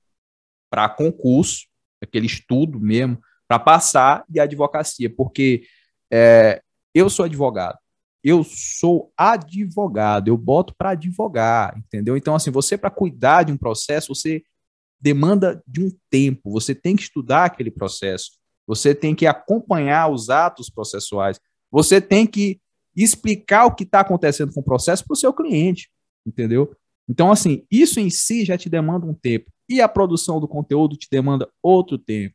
para 0.70 0.88
concurso, 0.88 1.66
aquele 2.00 2.26
estudo 2.26 2.78
mesmo, 2.78 3.20
para 3.48 3.58
passar 3.58 4.24
e 4.28 4.38
a 4.38 4.44
advocacia, 4.44 5.08
porque 5.08 5.64
é, 6.10 6.62
eu 6.94 7.08
sou 7.08 7.24
advogado, 7.24 7.78
eu 8.22 8.44
sou 8.44 9.12
advogado, 9.16 10.28
eu 10.28 10.36
boto 10.36 10.74
para 10.76 10.90
advogar, 10.90 11.76
entendeu? 11.78 12.16
Então, 12.16 12.34
assim, 12.34 12.50
você 12.50 12.76
para 12.76 12.90
cuidar 12.90 13.44
de 13.44 13.52
um 13.52 13.56
processo, 13.56 14.14
você 14.14 14.42
demanda 15.00 15.62
de 15.66 15.82
um 15.82 15.90
tempo, 16.10 16.50
você 16.50 16.74
tem 16.74 16.94
que 16.94 17.02
estudar 17.02 17.46
aquele 17.46 17.70
processo, 17.70 18.32
você 18.66 18.94
tem 18.94 19.14
que 19.14 19.26
acompanhar 19.26 20.10
os 20.10 20.28
atos 20.28 20.68
processuais, 20.68 21.40
você 21.70 22.00
tem 22.00 22.26
que 22.26 22.60
explicar 23.02 23.66
o 23.66 23.74
que 23.74 23.84
está 23.84 24.00
acontecendo 24.00 24.52
com 24.52 24.60
o 24.60 24.64
processo 24.64 25.04
para 25.04 25.14
o 25.14 25.16
seu 25.16 25.32
cliente, 25.32 25.90
entendeu? 26.26 26.74
Então, 27.08 27.32
assim, 27.32 27.64
isso 27.70 27.98
em 28.00 28.10
si 28.10 28.44
já 28.44 28.58
te 28.58 28.68
demanda 28.68 29.06
um 29.06 29.14
tempo. 29.14 29.50
E 29.68 29.80
a 29.80 29.88
produção 29.88 30.40
do 30.40 30.48
conteúdo 30.48 30.96
te 30.96 31.08
demanda 31.10 31.48
outro 31.62 31.96
tempo. 31.96 32.34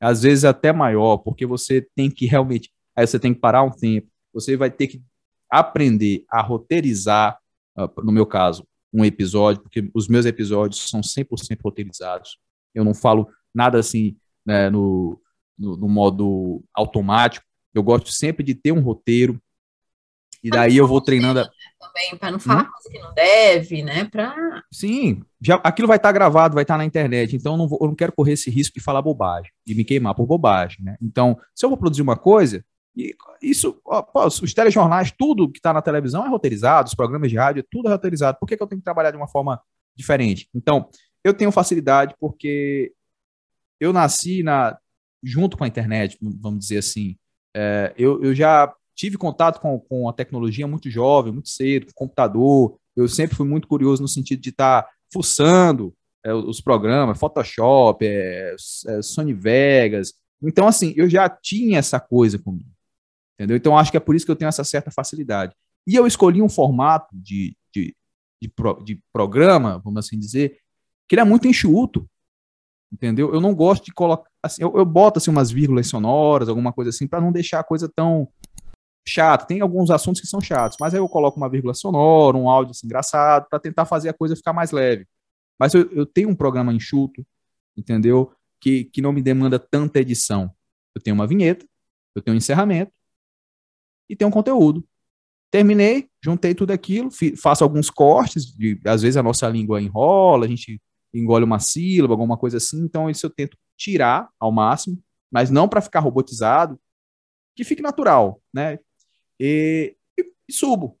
Às 0.00 0.22
vezes 0.22 0.44
até 0.44 0.72
maior, 0.72 1.18
porque 1.18 1.44
você 1.44 1.86
tem 1.94 2.10
que 2.10 2.26
realmente. 2.26 2.70
Aí 2.96 3.06
você 3.06 3.18
tem 3.18 3.34
que 3.34 3.40
parar 3.40 3.62
um 3.62 3.70
tempo. 3.70 4.08
Você 4.32 4.56
vai 4.56 4.70
ter 4.70 4.86
que 4.86 5.02
aprender 5.50 6.24
a 6.30 6.40
roteirizar, 6.40 7.38
ah, 7.76 7.90
no 8.02 8.12
meu 8.12 8.26
caso, 8.26 8.66
um 8.92 9.04
episódio, 9.04 9.62
porque 9.62 9.90
os 9.94 10.08
meus 10.08 10.24
episódios 10.24 10.88
são 10.88 11.00
100% 11.00 11.58
roteirizados. 11.62 12.38
Eu 12.74 12.84
não 12.84 12.94
falo 12.94 13.28
nada 13.54 13.78
assim 13.78 14.16
né, 14.46 14.70
no, 14.70 15.20
no, 15.58 15.76
no 15.76 15.88
modo 15.88 16.64
automático. 16.72 17.44
Eu 17.74 17.82
gosto 17.82 18.10
sempre 18.10 18.42
de 18.42 18.54
ter 18.54 18.72
um 18.72 18.80
roteiro, 18.80 19.40
e 20.42 20.50
daí 20.50 20.76
eu 20.76 20.86
vou 20.86 21.00
treinando. 21.00 21.40
A... 21.40 21.50
Também, 21.78 22.16
para 22.18 22.30
não 22.30 22.38
falar 22.38 22.62
hum? 22.62 22.70
coisa 22.70 22.90
que 22.90 22.98
não 22.98 23.14
deve, 23.14 23.82
né? 23.82 24.04
Pra... 24.04 24.34
Sim, 24.72 25.22
já, 25.40 25.56
aquilo 25.56 25.88
vai 25.88 25.96
estar 25.96 26.08
tá 26.08 26.12
gravado, 26.12 26.54
vai 26.54 26.62
estar 26.62 26.74
tá 26.74 26.78
na 26.78 26.84
internet, 26.84 27.36
então 27.36 27.52
eu 27.52 27.58
não, 27.58 27.68
vou, 27.68 27.78
eu 27.80 27.88
não 27.88 27.94
quero 27.94 28.12
correr 28.12 28.32
esse 28.32 28.50
risco 28.50 28.78
de 28.78 28.84
falar 28.84 29.02
bobagem, 29.02 29.50
de 29.66 29.74
me 29.74 29.84
queimar 29.84 30.14
por 30.14 30.26
bobagem, 30.26 30.84
né? 30.84 30.96
Então, 31.00 31.38
se 31.54 31.64
eu 31.64 31.70
vou 31.70 31.78
produzir 31.78 32.02
uma 32.02 32.16
coisa, 32.16 32.64
e 32.96 33.14
isso, 33.40 33.80
ó, 33.84 34.02
pô, 34.02 34.26
os 34.26 34.54
telejornais, 34.54 35.12
tudo 35.16 35.48
que 35.48 35.58
está 35.58 35.72
na 35.72 35.80
televisão 35.80 36.26
é 36.26 36.28
roteirizado, 36.28 36.88
os 36.88 36.94
programas 36.94 37.30
de 37.30 37.36
rádio, 37.36 37.64
tudo 37.70 37.88
é 37.88 37.92
roteirizado. 37.92 38.38
Por 38.40 38.46
que, 38.46 38.56
que 38.56 38.62
eu 38.62 38.66
tenho 38.66 38.80
que 38.80 38.84
trabalhar 38.84 39.12
de 39.12 39.16
uma 39.16 39.28
forma 39.28 39.60
diferente? 39.94 40.48
Então, 40.52 40.88
eu 41.22 41.32
tenho 41.32 41.52
facilidade 41.52 42.14
porque 42.18 42.92
eu 43.78 43.92
nasci 43.92 44.42
na, 44.42 44.76
junto 45.22 45.56
com 45.56 45.62
a 45.62 45.68
internet, 45.68 46.18
vamos 46.20 46.60
dizer 46.60 46.78
assim. 46.78 47.16
É, 47.54 47.94
eu, 47.96 48.22
eu 48.22 48.34
já 48.34 48.72
tive 48.98 49.16
contato 49.16 49.60
com, 49.60 49.78
com 49.78 50.08
a 50.08 50.12
tecnologia 50.12 50.66
muito 50.66 50.90
jovem, 50.90 51.32
muito 51.32 51.48
cedo, 51.48 51.86
com 51.86 51.92
computador. 51.94 52.76
Eu 52.96 53.06
sempre 53.08 53.36
fui 53.36 53.46
muito 53.46 53.68
curioso 53.68 54.02
no 54.02 54.08
sentido 54.08 54.42
de 54.42 54.50
estar 54.50 54.82
tá 54.82 54.90
fuçando 55.12 55.94
é, 56.24 56.34
os 56.34 56.60
programas, 56.60 57.16
Photoshop, 57.16 58.04
é, 58.04 58.56
é, 58.88 59.02
Sony 59.02 59.32
Vegas. 59.32 60.14
Então, 60.42 60.66
assim, 60.66 60.92
eu 60.96 61.08
já 61.08 61.28
tinha 61.28 61.78
essa 61.78 62.00
coisa 62.00 62.40
comigo. 62.40 62.68
Entendeu? 63.38 63.56
Então, 63.56 63.78
acho 63.78 63.92
que 63.92 63.96
é 63.96 64.00
por 64.00 64.16
isso 64.16 64.26
que 64.26 64.32
eu 64.32 64.36
tenho 64.36 64.48
essa 64.48 64.64
certa 64.64 64.90
facilidade. 64.90 65.54
E 65.86 65.94
eu 65.94 66.04
escolhi 66.04 66.42
um 66.42 66.48
formato 66.48 67.06
de, 67.12 67.56
de, 67.72 67.94
de, 68.42 68.48
pro, 68.48 68.82
de 68.82 69.00
programa, 69.12 69.78
vamos 69.78 70.04
assim 70.04 70.18
dizer, 70.18 70.58
que 71.08 71.14
ele 71.14 71.22
é 71.22 71.24
muito 71.24 71.46
enxuto. 71.46 72.04
Entendeu? 72.92 73.32
Eu 73.32 73.40
não 73.40 73.54
gosto 73.54 73.84
de 73.84 73.92
colocar. 73.92 74.28
Assim, 74.42 74.60
eu, 74.60 74.76
eu 74.76 74.84
boto 74.84 75.18
assim, 75.18 75.30
umas 75.30 75.52
vírgulas 75.52 75.86
sonoras, 75.86 76.48
alguma 76.48 76.72
coisa 76.72 76.88
assim, 76.88 77.06
para 77.06 77.20
não 77.20 77.30
deixar 77.30 77.60
a 77.60 77.64
coisa 77.64 77.88
tão 77.88 78.28
chato. 79.08 79.46
Tem 79.46 79.60
alguns 79.60 79.90
assuntos 79.90 80.20
que 80.20 80.26
são 80.26 80.40
chatos, 80.40 80.76
mas 80.80 80.94
aí 80.94 81.00
eu 81.00 81.08
coloco 81.08 81.36
uma 81.36 81.48
vírgula 81.48 81.74
sonora, 81.74 82.36
um 82.36 82.48
áudio 82.48 82.72
assim, 82.72 82.86
engraçado, 82.86 83.46
para 83.48 83.58
tentar 83.58 83.84
fazer 83.84 84.08
a 84.08 84.14
coisa 84.14 84.36
ficar 84.36 84.52
mais 84.52 84.70
leve. 84.70 85.06
Mas 85.58 85.74
eu, 85.74 85.90
eu 85.92 86.06
tenho 86.06 86.28
um 86.28 86.34
programa 86.34 86.72
enxuto, 86.72 87.26
entendeu? 87.76 88.32
Que, 88.60 88.84
que 88.84 89.02
não 89.02 89.12
me 89.12 89.22
demanda 89.22 89.58
tanta 89.58 90.00
edição. 90.00 90.50
Eu 90.94 91.02
tenho 91.02 91.14
uma 91.14 91.26
vinheta, 91.26 91.66
eu 92.14 92.22
tenho 92.22 92.34
um 92.34 92.38
encerramento 92.38 92.92
e 94.08 94.16
tenho 94.16 94.28
um 94.28 94.32
conteúdo. 94.32 94.86
Terminei, 95.50 96.08
juntei 96.22 96.54
tudo 96.54 96.72
aquilo, 96.72 97.08
faço 97.40 97.64
alguns 97.64 97.88
cortes, 97.88 98.44
de, 98.44 98.80
às 98.84 99.02
vezes 99.02 99.16
a 99.16 99.22
nossa 99.22 99.48
língua 99.48 99.80
enrola, 99.80 100.44
a 100.44 100.48
gente 100.48 100.80
engole 101.12 101.44
uma 101.44 101.58
sílaba, 101.58 102.12
alguma 102.12 102.36
coisa 102.36 102.58
assim, 102.58 102.82
então 102.82 103.08
isso 103.08 103.24
eu 103.24 103.30
tento 103.30 103.56
tirar 103.76 104.28
ao 104.38 104.52
máximo, 104.52 105.02
mas 105.30 105.50
não 105.50 105.68
para 105.68 105.80
ficar 105.80 106.00
robotizado, 106.00 106.78
que 107.56 107.64
fique 107.64 107.82
natural, 107.82 108.42
né? 108.52 108.78
E, 109.38 109.96
e, 110.18 110.52
subo. 110.52 110.98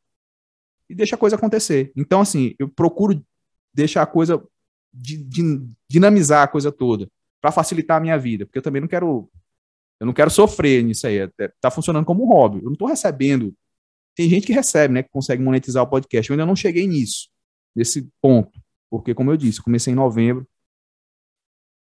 E 0.88 0.94
deixa 0.94 1.16
a 1.16 1.18
coisa 1.18 1.36
acontecer. 1.36 1.92
Então, 1.96 2.20
assim, 2.20 2.54
eu 2.58 2.68
procuro 2.68 3.24
deixar 3.74 4.02
a 4.02 4.06
coisa, 4.06 4.42
de, 4.92 5.16
de, 5.16 5.68
dinamizar 5.88 6.42
a 6.42 6.48
coisa 6.48 6.72
toda, 6.72 7.10
para 7.40 7.52
facilitar 7.52 7.98
a 7.98 8.00
minha 8.00 8.18
vida, 8.18 8.46
porque 8.46 8.58
eu 8.58 8.62
também 8.62 8.80
não 8.80 8.88
quero. 8.88 9.30
Eu 10.00 10.06
não 10.06 10.12
quero 10.12 10.30
sofrer 10.30 10.82
nisso 10.84 11.06
aí. 11.06 11.18
É, 11.18 11.30
é, 11.40 11.52
tá 11.60 11.70
funcionando 11.70 12.04
como 12.04 12.24
um 12.24 12.28
hobby. 12.28 12.58
Eu 12.58 12.64
não 12.64 12.72
estou 12.72 12.88
recebendo. 12.88 13.54
Tem 14.14 14.28
gente 14.28 14.46
que 14.46 14.52
recebe, 14.52 14.94
né? 14.94 15.02
Que 15.02 15.10
consegue 15.10 15.42
monetizar 15.42 15.82
o 15.82 15.88
podcast. 15.88 16.30
Eu 16.30 16.34
ainda 16.34 16.46
não 16.46 16.54
cheguei 16.54 16.86
nisso, 16.86 17.28
nesse 17.74 18.08
ponto. 18.20 18.60
Porque, 18.90 19.14
como 19.14 19.30
eu 19.30 19.36
disse, 19.36 19.62
comecei 19.62 19.92
em 19.92 19.96
novembro. 19.96 20.46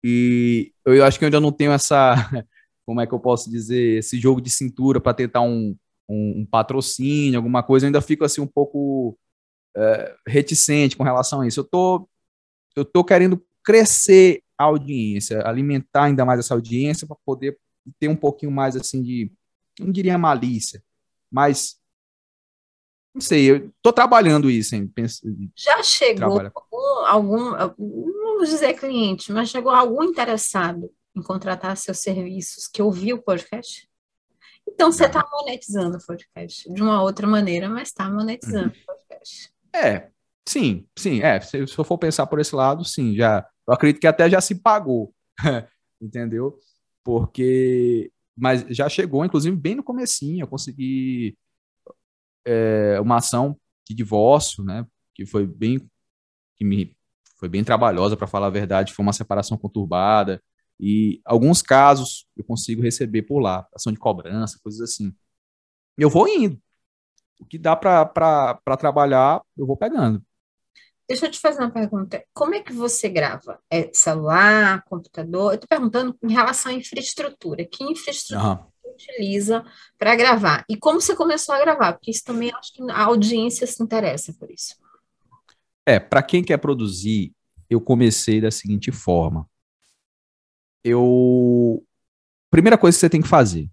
E 0.03 0.73
eu 0.85 1.05
acho 1.05 1.19
que 1.19 1.25
eu 1.25 1.27
ainda 1.27 1.41
não 1.41 1.53
tenho 1.53 1.73
essa. 1.73 2.15
Como 2.87 3.01
é 3.01 3.07
que 3.07 3.13
eu 3.13 3.21
posso 3.21 3.51
dizer? 3.51 3.99
Esse 3.99 4.19
jogo 4.19 4.41
de 4.41 4.49
cintura 4.49 4.99
para 4.99 5.13
tentar 5.13 5.43
um, 5.43 5.77
um, 6.09 6.41
um 6.41 6.47
patrocínio, 6.47 7.39
alguma 7.39 7.63
coisa, 7.63 7.85
eu 7.85 7.89
ainda 7.89 8.01
fico 8.01 8.25
assim 8.25 8.41
um 8.41 8.47
pouco 8.47 9.19
é, 9.77 10.17
reticente 10.27 10.97
com 10.97 11.05
relação 11.05 11.41
a 11.43 11.47
isso. 11.47 11.61
Eu 11.61 11.65
tô, 11.65 12.09
eu 12.75 12.85
tô 12.85 13.05
querendo 13.05 13.45
crescer 13.63 14.43
a 14.57 14.65
audiência, 14.65 15.47
alimentar 15.47 16.05
ainda 16.05 16.25
mais 16.25 16.41
essa 16.41 16.55
audiência 16.55 17.07
para 17.07 17.17
poder 17.25 17.59
ter 17.99 18.09
um 18.09 18.17
pouquinho 18.17 18.51
mais 18.51 18.77
assim 18.77 19.03
de, 19.03 19.31
não 19.79 19.93
diria 19.93 20.19
malícia, 20.19 20.83
mas 21.31 21.79
não 23.15 23.21
sei, 23.21 23.51
eu 23.51 23.73
tô 23.83 23.93
trabalhando 23.93 24.51
isso, 24.51 24.75
hein? 24.75 24.87
Penso, 24.87 25.23
Já 25.57 25.83
chegou 25.83 26.41
algum, 27.05 27.55
algum, 27.57 28.17
não 28.17 28.37
vou 28.37 28.45
dizer 28.45 28.75
cliente, 28.75 29.33
mas 29.33 29.49
chegou 29.49 29.73
algum 29.73 30.05
interessado 30.05 30.91
em 31.17 31.23
contratar 31.23 31.77
seus 31.77 31.99
serviços 31.99 32.69
que 32.69 32.81
ouviu 32.81 33.17
o 33.17 33.23
podcast? 33.23 33.89
Então 34.79 34.93
você 34.93 35.07
está 35.07 35.29
monetizando 35.29 35.97
o 35.97 36.07
podcast 36.07 36.73
de 36.73 36.81
uma 36.81 37.03
outra 37.03 37.27
maneira, 37.27 37.69
mas 37.69 37.89
está 37.89 38.09
monetizando 38.09 38.69
o 38.69 38.87
podcast. 38.87 39.53
É, 39.75 40.09
sim, 40.49 40.87
sim, 40.97 41.21
é. 41.21 41.41
Se, 41.41 41.67
se 41.67 41.77
eu 41.77 41.83
for 41.85 41.99
pensar 41.99 42.29
por 42.29 42.39
esse 42.39 42.55
lado, 42.55 42.85
sim, 42.85 43.17
já. 43.17 43.45
Eu 43.67 43.75
acredito 43.75 44.01
que 44.01 44.07
até 44.07 44.31
já 44.31 44.41
se 44.41 44.55
pagou, 44.55 45.13
entendeu? 46.01 46.57
Porque 47.03 48.13
mas 48.37 48.65
já 48.69 48.89
chegou, 48.89 49.25
inclusive, 49.25 49.57
bem 49.57 49.75
no 49.75 49.83
comecinho, 49.83 50.45
eu 50.45 50.47
consegui 50.47 51.37
é, 52.45 53.01
uma 53.01 53.17
ação 53.17 53.59
de 53.85 53.97
divórcio, 53.97 54.63
né, 54.63 54.87
que 55.13 55.27
foi 55.27 55.45
bem, 55.45 55.81
que 56.57 56.65
me, 56.65 56.97
foi 57.37 57.49
bem 57.49 57.65
trabalhosa, 57.65 58.17
para 58.17 58.29
falar 58.29 58.47
a 58.47 58.51
verdade, 58.51 58.95
foi 58.95 59.03
uma 59.03 59.13
separação 59.13 59.59
conturbada, 59.59 60.41
e 60.79 61.21
alguns 61.25 61.61
casos 61.61 62.27
eu 62.37 62.45
consigo 62.45 62.83
receber 62.83 63.23
por 63.23 63.41
lá, 63.41 63.67
ação 63.75 63.93
de 63.93 63.99
cobrança, 63.99 64.61
coisas 64.63 64.81
assim. 64.81 65.15
Eu 65.97 66.09
vou 66.09 66.29
indo. 66.29 66.61
O 67.41 67.45
que 67.45 67.59
dá 67.59 67.75
para 67.77 68.77
trabalhar, 68.79 69.43
eu 69.57 69.67
vou 69.67 69.77
pegando. 69.77 70.23
Deixa 71.09 71.27
eu 71.27 71.31
te 71.31 71.41
fazer 71.41 71.61
uma 71.61 71.71
pergunta. 71.71 72.23
Como 72.35 72.55
é 72.55 72.61
que 72.61 72.73
você 72.73 73.09
grava? 73.09 73.59
É 73.71 73.91
celular, 73.95 74.85
computador? 74.85 75.53
Eu 75.53 75.55
estou 75.55 75.69
perguntando 75.69 76.17
em 76.23 76.33
relação 76.33 76.71
à 76.71 76.75
infraestrutura. 76.75 77.65
Que 77.65 77.83
infraestrutura 77.83 78.61
uhum. 78.61 78.67
você 78.83 78.91
utiliza 78.91 79.65
para 79.97 80.15
gravar? 80.15 80.65
E 80.69 80.77
como 80.77 81.01
você 81.01 81.17
começou 81.17 81.55
a 81.55 81.61
gravar? 81.61 81.95
Porque 81.95 82.11
isso 82.11 82.25
também 82.25 82.53
acho 82.55 82.75
que 82.75 82.83
a 82.91 83.05
audiência 83.05 83.67
se 83.67 83.83
interessa 83.83 84.35
por 84.35 84.51
isso. 84.51 84.77
É, 85.87 85.99
para 85.99 86.23
quem 86.23 86.45
quer 86.45 86.59
produzir, 86.59 87.33
eu 87.71 87.81
comecei 87.81 88.41
da 88.41 88.51
seguinte 88.51 88.93
forma. 88.93 89.49
Eu. 90.85 91.85
Primeira 92.51 92.79
coisa 92.79 92.97
que 92.97 93.01
você 93.01 93.11
tem 93.11 93.23
que 93.23 93.29
fazer: 93.29 93.71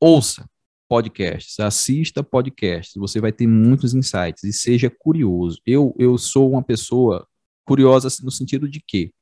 ouça 0.00 0.48
podcasts, 0.88 1.60
assista 1.60 2.24
podcasts, 2.24 2.94
você 2.96 3.20
vai 3.20 3.30
ter 3.30 3.46
muitos 3.46 3.94
insights 3.94 4.42
e 4.42 4.52
seja 4.52 4.90
curioso. 4.90 5.60
Eu, 5.66 5.94
eu 5.98 6.16
sou 6.16 6.50
uma 6.50 6.62
pessoa 6.62 7.28
curiosa 7.64 8.08
no 8.22 8.30
sentido 8.30 8.66
de 8.66 8.80
que, 8.80 9.12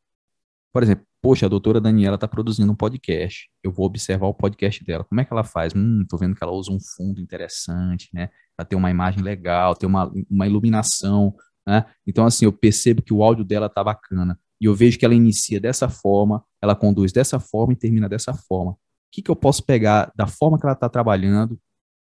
por 0.72 0.85
exemplo, 0.85 1.05
poxa, 1.20 1.46
a 1.46 1.49
doutora 1.49 1.81
Daniela 1.81 2.14
está 2.14 2.29
produzindo 2.29 2.70
um 2.70 2.77
podcast, 2.77 3.51
eu 3.64 3.72
vou 3.72 3.85
observar 3.87 4.29
o 4.29 4.35
podcast 4.35 4.85
dela, 4.85 5.03
como 5.03 5.20
é 5.20 5.25
que 5.25 5.33
ela 5.33 5.42
faz? 5.42 5.72
Hum, 5.75 6.05
tô 6.09 6.16
vendo 6.16 6.37
que 6.37 6.44
ela 6.44 6.53
usa 6.53 6.70
um 6.70 6.79
fundo 6.79 7.20
interessante, 7.20 8.09
né? 8.14 8.31
Ela 8.57 8.64
tem 8.64 8.79
uma 8.79 8.90
imagem 8.90 9.22
legal, 9.22 9.75
tem 9.75 9.88
uma, 9.88 10.09
uma 10.31 10.46
iluminação, 10.46 11.35
né? 11.66 11.85
Então, 12.07 12.25
assim, 12.25 12.44
eu 12.44 12.53
percebo 12.53 13.03
que 13.03 13.12
o 13.12 13.25
áudio 13.25 13.44
dela 13.44 13.68
tá 13.68 13.83
bacana. 13.83 14.38
E 14.61 14.66
eu 14.66 14.75
vejo 14.75 14.99
que 14.99 15.05
ela 15.05 15.14
inicia 15.14 15.61
dessa 15.61 15.88
forma, 15.88 16.45
ela 16.62 16.75
conduz 16.75 17.12
dessa 17.12 17.38
forma 17.38 17.73
e 17.73 17.77
termina 17.77 18.09
dessa 18.09 18.33
forma 18.33 18.77
que, 19.16 19.23
que 19.23 19.31
eu 19.31 19.37
posso 19.37 19.64
pegar 19.64 20.12
da 20.14 20.27
forma 20.27 20.59
que 20.59 20.66
ela 20.66 20.75
está 20.75 20.90
trabalhando 20.90 21.59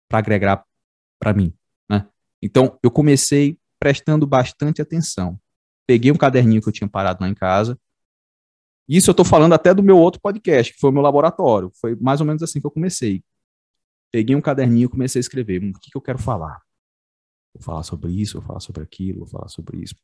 para 0.09 0.21
agregar 0.21 0.65
para 1.19 1.33
mim, 1.33 1.53
né? 1.91 2.07
Então, 2.41 2.79
eu 2.81 2.93
comecei 2.93 3.59
prestando 3.79 4.25
bastante 4.25 4.81
atenção. 4.81 5.37
Peguei 5.85 6.13
um 6.13 6.17
caderninho 6.17 6.63
que 6.63 6.69
eu 6.69 6.73
tinha 6.73 6.89
parado 6.89 7.21
lá 7.21 7.29
em 7.29 7.35
casa. 7.35 7.77
Isso 8.89 9.11
eu 9.11 9.13
estou 9.13 9.25
falando 9.25 9.53
até 9.53 9.75
do 9.75 9.83
meu 9.83 9.99
outro 9.99 10.21
podcast, 10.21 10.73
que 10.73 10.79
foi 10.79 10.91
o 10.91 10.93
meu 10.93 11.03
laboratório. 11.03 11.73
Foi 11.81 11.97
mais 11.97 12.21
ou 12.21 12.27
menos 12.27 12.41
assim 12.41 12.61
que 12.61 12.67
eu 12.67 12.71
comecei. 12.71 13.25
Peguei 14.13 14.37
um 14.37 14.41
caderninho 14.41 14.87
e 14.87 14.89
comecei 14.89 15.19
a 15.19 15.23
escrever. 15.23 15.59
O 15.59 15.73
que, 15.81 15.91
que 15.91 15.97
eu 15.97 16.01
quero 16.01 16.19
falar? 16.19 16.61
Vou 17.53 17.63
falar 17.63 17.83
sobre 17.83 18.13
isso, 18.13 18.39
vou 18.39 18.47
falar 18.47 18.61
sobre 18.61 18.83
aquilo, 18.83 19.21
vou 19.21 19.29
falar 19.29 19.49
sobre 19.49 19.79
isso. 19.79 19.97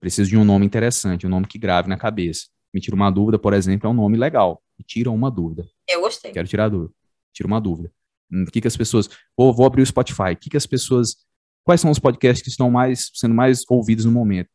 Preciso 0.00 0.30
de 0.30 0.36
um 0.36 0.44
nome 0.44 0.64
interessante, 0.64 1.26
um 1.26 1.30
nome 1.30 1.46
que 1.46 1.58
grave 1.58 1.88
na 1.88 1.96
cabeça. 1.96 2.46
Me 2.72 2.80
tira 2.80 2.96
uma 2.96 3.10
dúvida, 3.10 3.38
por 3.38 3.52
exemplo, 3.52 3.86
é 3.86 3.90
um 3.90 3.94
nome 3.94 4.16
legal. 4.16 4.62
Me 4.78 4.84
tira 4.84 5.10
uma 5.10 5.30
dúvida. 5.30 5.68
Eu 5.88 6.00
gostei. 6.00 6.32
Quero 6.32 6.48
tirar 6.48 6.64
a 6.64 6.68
dúvida. 6.68 6.94
Tira 7.34 7.46
uma 7.46 7.60
dúvida. 7.60 7.92
Hum, 8.32 8.44
o 8.44 8.50
que, 8.50 8.60
que 8.60 8.68
as 8.68 8.76
pessoas. 8.76 9.10
Vou, 9.36 9.52
vou 9.52 9.66
abrir 9.66 9.82
o 9.82 9.86
Spotify. 9.86 10.32
O 10.32 10.36
que, 10.36 10.50
que 10.50 10.56
as 10.56 10.66
pessoas. 10.66 11.16
Quais 11.64 11.80
são 11.80 11.90
os 11.90 11.98
podcasts 11.98 12.42
que 12.42 12.48
estão 12.48 12.70
mais 12.70 13.10
sendo 13.14 13.34
mais 13.34 13.62
ouvidos 13.68 14.04
no 14.04 14.12
momento? 14.12 14.48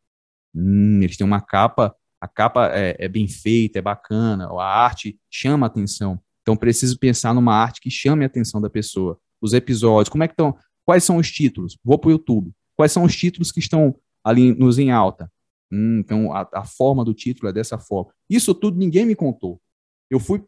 Hum, 0.55 1.01
eles 1.01 1.17
têm 1.17 1.27
uma 1.27 1.41
capa. 1.41 1.95
A 2.19 2.27
capa 2.27 2.71
é, 2.73 2.95
é 2.97 3.07
bem 3.07 3.27
feita, 3.27 3.77
é 3.77 3.81
bacana. 3.81 4.47
A 4.47 4.83
arte 4.83 5.19
chama 5.29 5.65
a 5.65 5.67
atenção. 5.67 6.19
Então, 6.41 6.55
preciso 6.55 6.97
pensar 6.97 7.33
numa 7.33 7.53
arte 7.53 7.81
que 7.81 7.89
chame 7.91 8.23
a 8.23 8.27
atenção 8.27 8.61
da 8.61 8.69
pessoa. 8.69 9.19
Os 9.41 9.53
episódios, 9.53 10.09
como 10.09 10.23
é 10.23 10.27
que 10.27 10.33
estão? 10.33 10.55
Quais 10.85 11.03
são 11.03 11.17
os 11.17 11.29
títulos? 11.29 11.77
Vou 11.83 11.99
para 11.99 12.09
o 12.09 12.11
YouTube. 12.11 12.51
Quais 12.75 12.91
são 12.91 13.03
os 13.03 13.15
títulos 13.15 13.51
que 13.51 13.59
estão 13.59 13.95
ali 14.23 14.53
nos 14.53 14.79
em 14.79 14.91
alta? 14.91 15.31
Hum, 15.75 15.99
então, 15.99 16.33
a, 16.33 16.47
a, 16.53 16.63
forma 16.63 17.03
do 17.03 17.13
título 17.13 17.49
é 17.49 17.53
dessa 17.53 17.77
forma. 17.77 18.13
Isso 18.29 18.55
tudo 18.55 18.77
ninguém 18.77 19.05
me 19.05 19.13
contou. 19.13 19.61
Eu 20.09 20.21
fui 20.21 20.41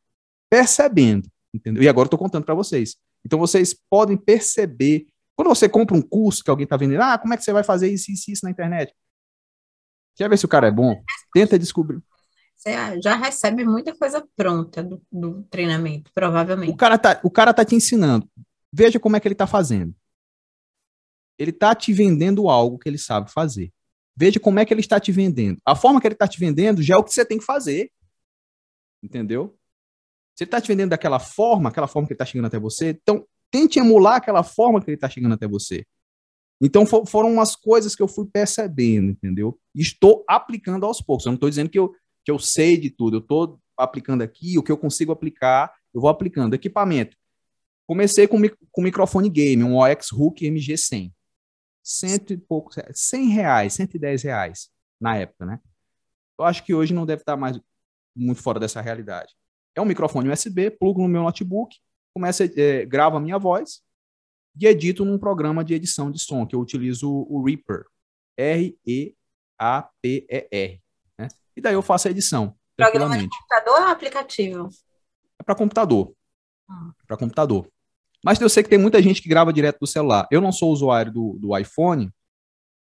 percebendo, 0.50 1.28
entendeu? 1.54 1.84
E 1.84 1.90
agora 1.90 2.08
estou 2.08 2.18
contando 2.18 2.46
para 2.46 2.56
vocês. 2.56 2.96
Então, 3.26 3.38
vocês 3.38 3.76
podem 3.90 4.16
perceber. 4.16 5.06
Quando 5.36 5.50
você 5.50 5.68
compra 5.68 5.98
um 5.98 6.02
curso 6.02 6.44
que 6.44 6.50
alguém 6.50 6.64
está 6.64 6.78
vendendo, 6.78 7.02
ah, 7.02 7.18
como 7.18 7.34
é 7.34 7.38
que 7.38 7.44
você 7.44 7.52
vai 7.52 7.64
fazer 7.64 7.92
isso, 7.92 8.10
isso, 8.10 8.32
isso 8.32 8.46
na 8.46 8.52
internet? 8.52 8.96
Quer 10.16 10.30
ver 10.30 10.38
se 10.38 10.46
o 10.46 10.50
cara 10.50 10.68
é 10.68 10.72
bom? 10.72 11.04
Tenta 11.34 11.60
descobrir. 11.60 12.02
Você 12.56 13.02
já 13.02 13.16
recebe 13.16 13.66
muita 13.66 13.96
coisa 13.96 14.26
pronta 14.36 14.82
do, 14.82 15.02
do 15.12 15.44
treinamento, 15.44 16.10
provavelmente. 16.14 16.72
O 16.72 16.78
cara, 16.78 16.98
tá, 16.98 17.20
o 17.22 17.30
cara 17.30 17.54
tá 17.54 17.66
te 17.66 17.76
ensinando. 17.76 18.28
Veja 18.74 19.00
como 19.00 19.16
é 19.16 19.20
que 19.20 19.28
ele 19.28 19.36
está 19.36 19.46
fazendo. 19.46 19.94
Ele 21.38 21.52
está 21.52 21.76
te 21.76 21.94
vendendo 21.94 22.50
algo 22.50 22.80
que 22.80 22.90
ele 22.90 22.98
sabe 22.98 23.32
fazer. 23.32 23.72
Veja 24.20 24.40
como 24.40 24.58
é 24.58 24.66
que 24.66 24.74
ele 24.74 24.82
está 24.82 25.00
te 25.00 25.12
vendendo. 25.12 25.62
A 25.64 25.76
forma 25.76 26.02
que 26.02 26.08
ele 26.08 26.16
está 26.16 26.28
te 26.28 26.40
vendendo 26.40 26.82
já 26.82 26.96
é 26.96 26.98
o 26.98 27.04
que 27.04 27.14
você 27.14 27.24
tem 27.24 27.38
que 27.38 27.46
fazer. 27.46 27.92
Entendeu? 29.02 29.56
Se 30.36 30.44
ele 30.44 30.48
está 30.48 30.60
te 30.60 30.68
vendendo 30.68 30.90
daquela 30.90 31.20
forma, 31.20 31.70
aquela 31.70 31.88
forma 31.88 32.08
que 32.08 32.14
ele 32.14 32.16
está 32.16 32.26
chegando 32.26 32.48
até 32.48 32.58
você, 32.58 32.90
então 32.90 33.28
tente 33.52 33.78
emular 33.78 34.16
aquela 34.16 34.42
forma 34.42 34.82
que 34.82 34.90
ele 34.90 34.96
está 34.98 35.08
chegando 35.08 35.34
até 35.34 35.48
você. 35.48 35.86
Então 36.60 36.84
for, 36.84 37.08
foram 37.08 37.32
umas 37.32 37.56
coisas 37.56 37.96
que 37.96 38.02
eu 38.02 38.08
fui 38.08 38.26
percebendo, 38.26 39.12
entendeu? 39.12 39.60
Estou 39.76 40.26
aplicando 40.28 40.88
aos 40.88 41.00
poucos. 41.00 41.28
Eu 41.28 41.30
não 41.32 41.36
estou 41.36 41.50
dizendo 41.50 41.70
que 41.70 41.78
eu, 41.78 41.94
que 42.26 42.32
eu 42.32 42.40
sei 42.40 42.76
de 42.76 42.90
tudo. 42.90 43.18
Eu 43.18 43.22
estou 43.22 43.60
aplicando 43.78 44.24
aqui, 44.24 44.58
o 44.58 44.64
que 44.64 44.72
eu 44.72 44.78
consigo 44.80 45.12
aplicar, 45.12 45.72
eu 45.94 46.02
vou 46.02 46.10
aplicando. 46.10 46.56
Equipamento. 46.56 47.16
Comecei 47.86 48.28
com, 48.28 48.42
com 48.72 48.82
microfone 48.82 49.30
game, 49.30 49.64
um 49.64 49.78
OX 49.78 50.12
Hook 50.12 50.44
MG100 50.44 51.14
cento 51.88 52.34
e 52.34 52.38
pouco, 52.38 52.72
cem 52.94 53.30
reais, 53.30 53.74
110 53.74 54.24
reais 54.24 54.70
na 55.00 55.16
época, 55.16 55.46
né? 55.46 55.62
Eu 56.38 56.44
acho 56.44 56.66
que 56.66 56.74
hoje 56.74 56.94
não 56.94 57.06
deve 57.06 57.22
estar 57.22 57.38
mais 57.38 57.58
muito 58.14 58.44
fora 58.44 58.60
dessa 58.60 58.82
realidade. 58.82 59.34
É 59.74 59.80
um 59.82 59.86
microfone 59.86 60.30
USB, 60.30 60.70
plugo 60.70 61.02
no 61.02 61.08
meu 61.08 61.24
notebook, 61.24 61.78
começa, 62.14 62.44
é, 62.44 62.86
gravo 62.86 63.16
a 63.16 63.22
minha 63.22 63.40
voz 63.40 63.82
e 64.60 64.68
edito 64.68 65.06
num 65.06 65.18
programa 65.18 65.64
de 65.64 65.76
edição 65.76 66.12
de 66.12 66.20
som, 66.20 66.46
que 66.46 66.54
eu 66.56 66.60
utilizo 66.60 67.10
o 67.10 67.42
Reaper, 67.46 67.86
R-E-A-P-E-R. 68.36 69.14
Né? 71.18 71.28
E 71.56 71.62
daí 71.62 71.74
eu 71.74 71.82
faço 71.82 72.10
a 72.10 72.12
edição. 72.12 72.54
Programa 72.76 73.18
de 73.18 73.30
computador 73.30 73.82
ou 73.82 73.88
aplicativo? 73.88 74.70
É 75.40 75.44
para 75.44 75.56
computador. 75.56 76.14
Ah. 76.70 76.92
Para 77.08 77.16
computador. 77.18 77.72
Mas 78.28 78.42
eu 78.42 78.50
sei 78.50 78.62
que 78.62 78.68
tem 78.68 78.78
muita 78.78 79.02
gente 79.02 79.22
que 79.22 79.30
grava 79.30 79.54
direto 79.54 79.80
do 79.80 79.88
celular. 79.88 80.28
Eu 80.30 80.42
não 80.42 80.52
sou 80.52 80.74
usuário 80.74 81.14
do, 81.14 81.38
do 81.40 81.58
iPhone, 81.58 82.12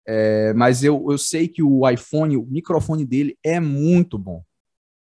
é, 0.07 0.53
mas 0.53 0.81
eu, 0.81 1.11
eu 1.11 1.17
sei 1.17 1.45
que 1.49 1.61
o 1.61 1.85
iPhone, 1.89 2.37
o 2.37 2.45
microfone 2.45 3.03
dele 3.03 3.37
é 3.43 3.59
muito 3.59 4.17
bom. 4.17 4.41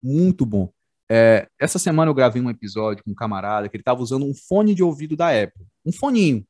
Muito 0.02 0.44
bom. 0.44 0.72
É, 1.08 1.46
essa 1.56 1.78
semana 1.78 2.10
eu 2.10 2.14
gravei 2.14 2.42
um 2.42 2.50
episódio 2.50 3.04
com 3.04 3.12
um 3.12 3.14
camarada 3.14 3.68
que 3.68 3.76
ele 3.76 3.82
estava 3.82 4.02
usando 4.02 4.26
um 4.26 4.34
fone 4.34 4.74
de 4.74 4.82
ouvido 4.82 5.16
da 5.16 5.28
Apple. 5.28 5.64
Um 5.86 5.92
foninho. 5.92 6.44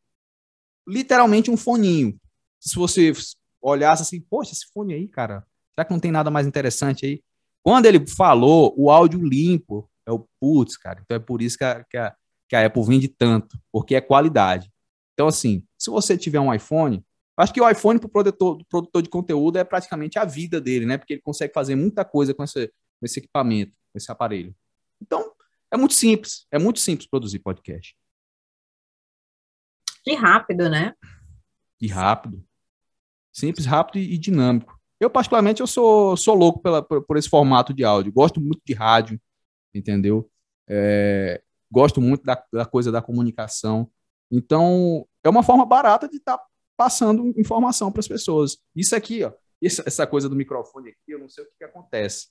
Literalmente 0.89 1.51
um 1.51 1.57
foninho. 1.59 2.19
Se 2.59 2.77
você 2.77 3.13
olhasse 3.61 4.01
assim, 4.01 4.19
poxa, 4.19 4.53
esse 4.53 4.65
fone 4.73 4.95
aí, 4.95 5.07
cara, 5.07 5.47
será 5.75 5.85
que 5.85 5.93
não 5.93 6.01
tem 6.01 6.11
nada 6.11 6.31
mais 6.31 6.47
interessante 6.47 7.05
aí? 7.05 7.23
Quando 7.63 7.85
ele 7.85 8.07
falou 8.07 8.75
o 8.79 8.91
áudio 8.91 9.23
limpo, 9.23 9.91
é 10.07 10.11
o 10.11 10.27
putz, 10.41 10.79
cara. 10.79 11.03
Então 11.05 11.19
é 11.19 11.21
por 11.21 11.43
isso 11.43 11.59
que 11.59 11.65
a, 11.65 11.85
que 11.85 11.99
a, 11.99 12.17
que 12.49 12.57
a 12.57 12.67
Apple 12.67 12.85
vende 12.85 13.09
tanto, 13.09 13.59
porque 13.73 13.95
é 13.95 14.01
qualidade. 14.01 14.73
Então, 15.13 15.29
assim, 15.29 15.65
se 15.79 15.91
você 15.91 16.17
tiver 16.19 16.41
um 16.41 16.53
iPhone, 16.53 17.05
acho 17.37 17.53
que 17.53 17.61
o 17.61 17.69
iPhone 17.69 17.99
para 17.99 18.07
o 18.07 18.11
produtor, 18.11 18.65
produtor, 18.69 19.03
de 19.03 19.09
conteúdo 19.09 19.59
é 19.59 19.65
praticamente 19.65 20.19
a 20.19 20.25
vida 20.25 20.61
dele, 20.61 20.87
né? 20.87 20.99
Porque 20.99 21.15
ele 21.15 21.23
consegue 21.23 21.53
fazer 21.53 21.75
muita 21.75 22.05
coisa 22.05 22.35
com 22.35 22.43
esse, 22.43 22.67
com 22.67 23.07
esse 23.07 23.21
equipamento, 23.21 23.73
com 23.93 23.99
esse 23.99 24.11
aparelho. 24.11 24.55
Então, 25.01 25.33
é 25.71 25.77
muito 25.77 25.95
simples, 25.95 26.47
é 26.51 26.59
muito 26.59 26.81
simples 26.81 27.09
produzir 27.09 27.39
podcast. 27.39 27.97
E 30.07 30.15
rápido, 30.15 30.69
né? 30.69 30.95
E 31.81 31.89
rápido. 31.89 32.45
Simples, 33.33 33.67
rápido 33.67 33.99
e, 33.99 34.19
dinâmico. 34.19 34.79
Eu, 35.01 35.11
particularmente, 35.11 35.61
eu 35.61 35.67
sou, 35.67 36.17
sou 36.17 36.35
louco 36.35 36.61
pela, 36.61 36.83
por, 36.83 37.03
por, 37.05 37.17
esse 37.17 37.29
formato 37.29 37.75
de 37.75 37.85
áudio. 37.85 38.13
Gosto 38.13 38.41
muito 38.41 38.61
de 38.65 38.75
rádio, 38.75 39.21
entendeu? 39.75 40.31
É, 40.69 41.43
gosto 41.75 42.01
muito 42.01 42.25
da, 42.25 42.41
da 42.53 42.65
coisa 42.65 42.93
da 42.93 43.03
comunicação. 43.03 43.91
Então, 44.31 45.07
é 45.25 45.29
uma 45.29 45.43
forma 45.43 45.67
barata 45.67 46.09
de 46.09 46.19
estar 46.19 46.39
tá 46.39 46.45
passando 46.77 47.35
informação 47.37 47.91
para 47.91 48.01
as 48.01 48.09
pessoas. 48.09 48.59
Isso 48.75 48.95
aqui, 48.95 49.25
ó, 49.25 49.33
essa 49.61 50.07
coisa 50.07 50.29
do 50.29 50.37
microfone 50.37 50.91
aqui, 50.91 51.11
eu 51.13 51.19
não 51.19 51.29
sei 51.29 51.43
o 51.43 51.47
que, 51.49 51.55
que, 51.59 51.65
acontece. 51.65 52.29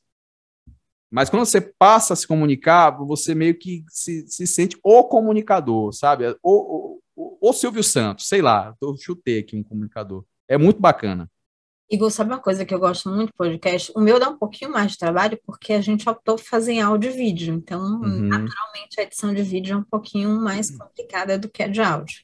Mas 1.12 1.29
quando 1.29 1.45
você 1.45 1.62
passa 1.62 2.13
a 2.13 2.15
se 2.15 2.25
comunicar, 2.25 2.91
você 2.91 3.36
meio 3.36 3.58
que 3.60 3.84
se, 3.89 4.25
se 4.27 4.47
sente 4.47 4.79
o 4.82 5.03
comunicador, 5.03 5.93
sabe? 5.93 6.25
O, 6.41 6.97
o, 6.97 7.01
o, 7.15 7.49
o 7.49 7.53
Silvio 7.53 7.84
Santos, 7.84 8.27
sei 8.27 8.41
lá, 8.41 8.75
eu 8.82 8.95
chutei 8.97 9.39
aqui 9.39 9.56
um 9.56 9.63
comunicador. 9.63 10.25
É 10.47 10.58
muito 10.58 10.79
bacana. 10.79 11.29
Igor, 11.89 12.09
sabe 12.09 12.31
uma 12.31 12.39
coisa 12.39 12.65
que 12.65 12.73
eu 12.73 12.79
gosto 12.79 13.09
muito 13.09 13.29
do 13.29 13.35
podcast? 13.35 13.91
O 13.95 14.01
meu 14.01 14.19
dá 14.19 14.29
um 14.29 14.37
pouquinho 14.37 14.71
mais 14.71 14.93
de 14.93 14.97
trabalho 14.97 15.39
porque 15.45 15.73
a 15.73 15.81
gente 15.81 16.07
optou 16.09 16.37
por 16.37 16.43
fazer 16.43 16.73
em 16.73 16.81
áudio 16.81 17.11
e 17.11 17.13
vídeo. 17.13 17.53
Então, 17.53 17.81
uhum. 17.81 18.27
naturalmente, 18.27 18.99
a 18.99 19.03
edição 19.03 19.33
de 19.33 19.43
vídeo 19.43 19.73
é 19.73 19.77
um 19.77 19.83
pouquinho 19.83 20.29
mais 20.39 20.75
complicada 20.75 21.37
do 21.37 21.49
que 21.49 21.61
a 21.61 21.67
de 21.67 21.81
áudio. 21.81 22.21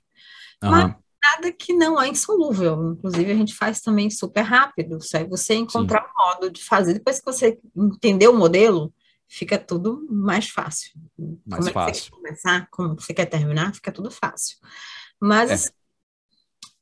Uhum. 0.64 0.72
Mas 0.72 0.96
nada 1.22 1.52
que 1.52 1.74
não 1.74 2.02
é 2.02 2.08
insolúvel. 2.08 2.94
Inclusive, 2.94 3.32
a 3.32 3.36
gente 3.36 3.54
faz 3.54 3.82
também 3.82 4.10
super 4.10 4.42
rápido. 4.42 5.02
Se 5.02 5.24
você 5.26 5.56
encontrar 5.56 6.02
Sim. 6.02 6.08
um 6.08 6.26
modo 6.26 6.52
de 6.52 6.64
fazer, 6.64 6.94
depois 6.94 7.20
que 7.20 7.26
você 7.26 7.60
entender 7.76 8.28
o 8.28 8.38
modelo, 8.38 8.94
fica 9.28 9.58
tudo 9.58 10.08
mais 10.10 10.50
fácil. 10.50 10.92
Mais 11.46 11.66
como 11.66 11.74
fácil. 11.74 11.90
É 11.90 11.94
você 11.94 12.10
quer 12.10 12.16
começar, 12.16 12.68
como 12.72 12.96
você 12.96 13.14
quer 13.14 13.26
terminar, 13.26 13.74
fica 13.74 13.92
tudo 13.92 14.10
fácil. 14.10 14.58
Mas 15.22 15.68
é 15.68 15.79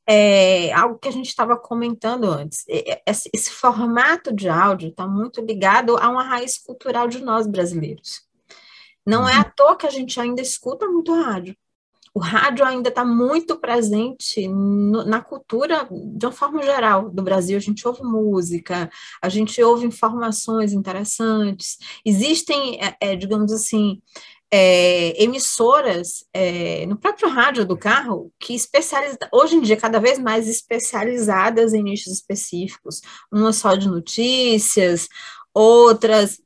é, 0.08 0.72
algo 0.72 0.98
que 0.98 1.10
a 1.10 1.12
gente 1.12 1.28
estava 1.28 1.58
comentando 1.58 2.26
antes. 2.32 2.64
Esse, 3.06 3.30
esse, 3.34 3.52
formato 3.52 4.34
de 4.34 4.48
áudio 4.48 4.90
está 4.90 5.06
muito 5.06 5.42
ligado 5.42 5.98
a 5.98 6.10
uma 6.10 6.24
raiz 6.24 6.58
cultural 6.58 7.08
de 7.08 7.22
nós 7.22 7.46
brasileiros. 7.46 8.22
Não 9.06 9.28
é 9.28 9.34
à 9.36 9.40
uhum. 9.40 9.52
toa 9.56 9.76
que 9.76 9.86
a 9.86 9.90
gente 9.90 10.20
ainda 10.20 10.42
escuta 10.42 10.88
muito 10.88 11.14
rádio. 11.14 11.56
O 12.14 12.20
rádio 12.20 12.66
ainda 12.66 12.90
está 12.90 13.06
muito 13.06 13.60
presente 13.60 14.48
no, 14.48 15.06
na 15.06 15.22
cultura, 15.22 15.88
de 15.92 16.26
uma 16.26 16.32
forma 16.32 16.64
geral, 16.64 17.12
do 17.12 17.22
Brasil. 17.22 17.56
A 17.56 17.62
gente 17.62 17.88
ouve 17.88 18.02
música, 18.02 18.90
a 19.22 19.30
gente 19.30 19.62
ouve 19.62 19.86
informações 19.86 20.74
interessantes. 20.74 21.78
Existem, 22.04 22.80
é, 22.84 22.98
é 23.00 23.16
digamos 23.16 23.52
assim, 23.52 24.02
é, 24.52 25.22
emissoras 25.22 26.26
é, 26.34 26.86
no 26.86 26.98
próprio 26.98 27.30
rádio 27.30 27.66
do 27.66 27.78
carro 27.78 28.32
que 28.40 28.54
especializa, 28.56 29.18
hoje 29.32 29.56
em 29.56 29.62
dia 29.62 29.76
cada 29.76 30.00
vez 30.00 30.18
mais 30.18 30.48
especializadas 30.48 31.74
em 31.74 31.84
nichos 31.84 32.14
específicos, 32.14 33.02
uma 33.32 33.52
só 33.52 33.76
de 33.76 33.90
notícias, 33.90 35.08
outras 35.54 36.40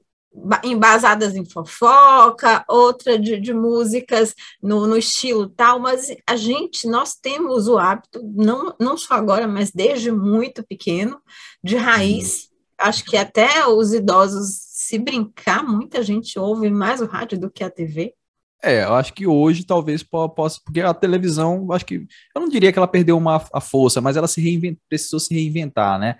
embasadas 0.63 1.35
em 1.35 1.43
fofoca, 1.43 2.63
outra 2.67 3.19
de, 3.19 3.37
de 3.37 3.53
músicas 3.53 4.33
no, 4.63 4.87
no, 4.87 4.97
estilo 4.97 5.49
tal, 5.49 5.77
mas 5.77 6.07
a 6.25 6.37
gente, 6.37 6.87
nós 6.87 7.15
temos 7.15 7.67
o 7.67 7.77
hábito, 7.77 8.21
não, 8.23 8.73
não 8.79 8.97
só 8.97 9.15
agora, 9.15 9.45
mas 9.45 9.71
desde 9.71 10.09
muito 10.09 10.63
pequeno, 10.63 11.19
de 11.61 11.75
raiz, 11.75 12.43
uhum. 12.43 12.87
acho 12.87 13.03
que 13.03 13.17
até 13.17 13.67
os 13.67 13.93
idosos 13.93 14.70
se 14.91 14.99
brincar, 14.99 15.63
muita 15.63 16.03
gente 16.03 16.37
ouve 16.37 16.69
mais 16.69 16.99
o 16.99 17.05
rádio 17.05 17.39
do 17.39 17.49
que 17.49 17.63
a 17.63 17.69
TV. 17.69 18.13
É, 18.61 18.83
eu 18.83 18.93
acho 18.93 19.13
que 19.13 19.25
hoje 19.25 19.65
talvez 19.65 20.03
possa, 20.03 20.59
porque 20.65 20.81
a 20.81 20.93
televisão, 20.93 21.71
acho 21.71 21.85
que 21.85 22.05
eu 22.35 22.41
não 22.41 22.49
diria 22.49 22.73
que 22.73 22.77
ela 22.77 22.87
perdeu 22.87 23.17
uma, 23.17 23.41
a 23.53 23.61
força, 23.61 24.01
mas 24.01 24.17
ela 24.17 24.27
se 24.27 24.41
reinvent, 24.41 24.77
precisou 24.89 25.19
se 25.19 25.33
reinventar, 25.33 25.97
né? 25.97 26.17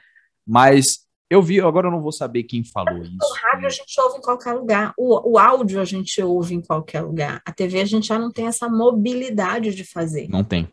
Mas 0.48 1.00
eu 1.30 1.42
vi, 1.42 1.60
agora 1.60 1.88
eu 1.88 1.92
não 1.92 2.02
vou 2.02 2.14
saber 2.14 2.44
quem 2.44 2.64
falou 2.64 3.04
isso. 3.04 3.18
O 3.22 3.34
rádio 3.46 3.68
a 3.68 3.70
gente 3.70 4.02
ouve 4.02 4.18
em 4.20 4.22
qualquer 4.22 4.54
lugar, 4.54 4.94
o, 4.98 5.34
o 5.34 5.38
áudio 5.38 5.82
a 5.82 5.86
gente 5.86 6.22
ouve 6.24 6.56
em 6.56 6.62
qualquer 6.62 7.02
lugar. 7.02 7.42
A 7.46 7.52
TV 7.52 7.82
a 7.82 7.86
gente 7.86 8.08
já 8.08 8.18
não 8.18 8.32
tem 8.32 8.48
essa 8.48 8.70
mobilidade 8.70 9.76
de 9.76 9.84
fazer. 9.84 10.30
Não 10.30 10.46
tem. 10.46 10.68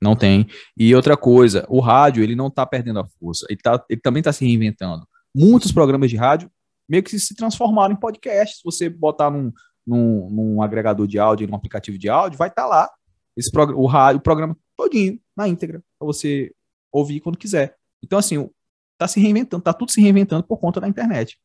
Não 0.00 0.14
tem. 0.14 0.46
E 0.78 0.94
outra 0.94 1.16
coisa, 1.16 1.66
o 1.68 1.80
rádio, 1.80 2.22
ele 2.22 2.36
não 2.36 2.46
está 2.46 2.64
perdendo 2.64 3.00
a 3.00 3.06
força, 3.18 3.44
ele, 3.50 3.60
tá, 3.60 3.84
ele 3.90 4.00
também 4.00 4.20
está 4.20 4.32
se 4.32 4.44
reinventando. 4.44 5.04
Muitos 5.34 5.72
programas 5.72 6.08
de 6.08 6.16
rádio 6.16 6.48
meio 6.90 7.04
que 7.04 7.16
se 7.18 7.34
transformaram 7.36 7.94
em 7.94 7.96
podcast. 7.96 8.56
Se 8.56 8.64
você 8.64 8.88
botar 8.88 9.30
num, 9.30 9.52
num, 9.86 10.28
num 10.28 10.62
agregador 10.62 11.06
de 11.06 11.20
áudio, 11.20 11.46
num 11.46 11.54
aplicativo 11.54 11.96
de 11.96 12.08
áudio, 12.08 12.36
vai 12.36 12.48
estar 12.48 12.62
tá 12.62 12.68
lá 12.68 12.90
esse 13.36 13.50
o, 13.54 13.86
rádio, 13.86 14.18
o 14.18 14.22
programa 14.22 14.56
todinho, 14.76 15.20
na 15.36 15.46
íntegra, 15.46 15.82
para 15.98 16.06
você 16.06 16.52
ouvir 16.90 17.20
quando 17.20 17.38
quiser. 17.38 17.76
Então, 18.02 18.18
assim, 18.18 18.50
tá 18.98 19.06
se 19.06 19.20
reinventando, 19.20 19.62
tá 19.62 19.72
tudo 19.72 19.92
se 19.92 20.00
reinventando 20.00 20.42
por 20.42 20.58
conta 20.58 20.80
da 20.80 20.88
internet. 20.88 21.38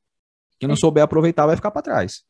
Quem 0.59 0.67
não 0.67 0.75
souber 0.75 1.03
aproveitar 1.03 1.45
vai 1.45 1.55
ficar 1.55 1.69
para 1.69 1.81
trás. 1.81 2.23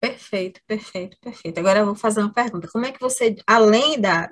Perfeito, 0.00 0.60
perfeito, 0.66 1.16
perfeito. 1.20 1.58
Agora 1.58 1.80
eu 1.80 1.86
vou 1.86 1.94
fazer 1.94 2.20
uma 2.20 2.32
pergunta. 2.32 2.68
Como 2.72 2.84
é 2.84 2.90
que 2.90 3.00
você, 3.00 3.36
além 3.46 4.00
da, 4.00 4.28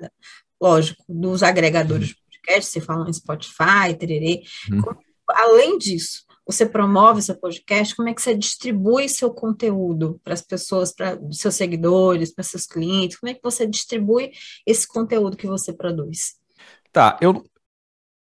lógico, 0.59 1.03
dos 1.07 1.41
agregadores 1.41 2.09
uhum. 2.09 2.15
de 2.15 2.39
podcast, 2.41 2.71
você 2.71 2.81
fala 2.81 3.09
em 3.09 3.13
Spotify, 3.13 3.95
tererê, 3.97 4.43
uhum. 4.71 4.81
como, 4.81 4.99
além 5.29 5.77
disso, 5.77 6.25
você 6.51 6.65
promove 6.65 7.21
seu 7.21 7.35
podcast, 7.35 7.95
como 7.95 8.09
é 8.09 8.13
que 8.13 8.19
você 8.19 8.35
distribui 8.35 9.07
seu 9.07 9.31
conteúdo 9.31 10.19
para 10.23 10.33
as 10.33 10.41
pessoas, 10.41 10.91
para 10.91 11.15
seus 11.31 11.53
seguidores, 11.53 12.33
para 12.33 12.43
seus 12.43 12.65
clientes, 12.65 13.19
como 13.19 13.29
é 13.29 13.35
que 13.35 13.43
você 13.43 13.67
distribui 13.67 14.31
esse 14.65 14.87
conteúdo 14.87 15.37
que 15.37 15.45
você 15.45 15.71
produz? 15.71 16.39
Tá, 16.91 17.19
eu 17.21 17.43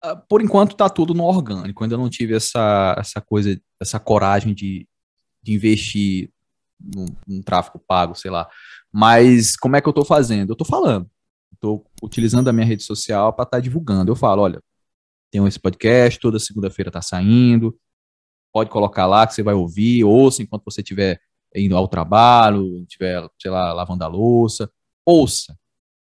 ah, 0.00 0.14
por 0.14 0.40
enquanto 0.40 0.76
tá 0.76 0.88
tudo 0.88 1.12
no 1.14 1.24
orgânico, 1.24 1.82
ainda 1.82 1.96
não 1.96 2.08
tive 2.08 2.36
essa, 2.36 2.94
essa 2.96 3.20
coisa, 3.20 3.60
essa 3.80 3.98
coragem 3.98 4.54
de, 4.54 4.86
de 5.42 5.52
investir 5.52 6.30
num, 6.78 7.06
num 7.26 7.42
tráfego 7.42 7.82
pago, 7.84 8.14
sei 8.14 8.30
lá. 8.30 8.48
Mas 8.92 9.56
como 9.56 9.74
é 9.74 9.80
que 9.80 9.88
eu 9.88 9.92
estou 9.92 10.04
fazendo? 10.04 10.50
Eu 10.50 10.54
estou 10.54 10.66
falando, 10.66 11.10
estou 11.52 11.84
utilizando 12.00 12.46
a 12.46 12.52
minha 12.52 12.66
rede 12.66 12.84
social 12.84 13.32
para 13.32 13.42
estar 13.42 13.56
tá 13.56 13.60
divulgando. 13.60 14.12
Eu 14.12 14.16
falo, 14.16 14.42
olha, 14.42 14.62
tem 15.28 15.44
esse 15.44 15.58
podcast, 15.58 16.20
toda 16.20 16.38
segunda-feira 16.38 16.88
está 16.88 17.02
saindo, 17.02 17.76
pode 18.52 18.70
colocar 18.70 19.06
lá 19.06 19.26
que 19.26 19.34
você 19.34 19.42
vai 19.42 19.54
ouvir, 19.54 20.04
ouça 20.04 20.42
enquanto 20.42 20.64
você 20.64 20.80
estiver 20.80 21.20
indo 21.54 21.76
ao 21.76 21.88
trabalho, 21.88 22.82
estiver, 22.82 23.28
sei 23.40 23.50
lá, 23.50 23.72
lavando 23.72 24.04
a 24.04 24.08
louça, 24.08 24.70
ouça. 25.04 25.56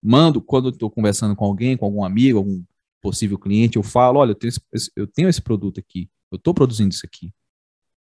Mando, 0.03 0.41
quando 0.41 0.69
estou 0.69 0.91
conversando 0.91 1.35
com 1.35 1.45
alguém, 1.45 1.77
com 1.77 1.85
algum 1.85 2.05
amigo, 2.05 2.39
algum 2.39 2.63
possível 3.03 3.39
cliente, 3.39 3.77
eu 3.77 3.83
falo, 3.83 4.19
olha, 4.19 4.33
eu 4.33 4.35
tenho 4.35 4.53
esse, 4.73 4.91
eu 4.97 5.07
tenho 5.07 5.29
esse 5.29 5.41
produto 5.41 5.81
aqui, 5.81 6.09
eu 6.31 6.37
estou 6.37 6.55
produzindo 6.55 6.95
isso 6.95 7.05
aqui. 7.05 7.33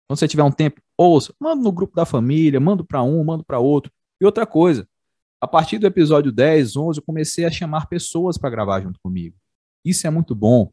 Quando 0.06 0.18
você 0.18 0.28
tiver 0.28 0.42
um 0.42 0.52
tempo, 0.52 0.80
ouça, 0.96 1.34
manda 1.40 1.62
no 1.62 1.72
grupo 1.72 1.94
da 1.94 2.04
família, 2.04 2.60
manda 2.60 2.84
para 2.84 3.02
um, 3.02 3.22
manda 3.24 3.42
para 3.42 3.58
outro. 3.58 3.90
E 4.20 4.24
outra 4.24 4.46
coisa, 4.46 4.86
a 5.40 5.46
partir 5.46 5.78
do 5.78 5.86
episódio 5.86 6.30
10, 6.32 6.76
11, 6.76 6.98
eu 6.98 7.04
comecei 7.04 7.44
a 7.44 7.50
chamar 7.50 7.86
pessoas 7.86 8.38
para 8.38 8.50
gravar 8.50 8.80
junto 8.80 8.98
comigo. 9.00 9.36
Isso 9.84 10.06
é 10.06 10.10
muito 10.10 10.34
bom, 10.34 10.70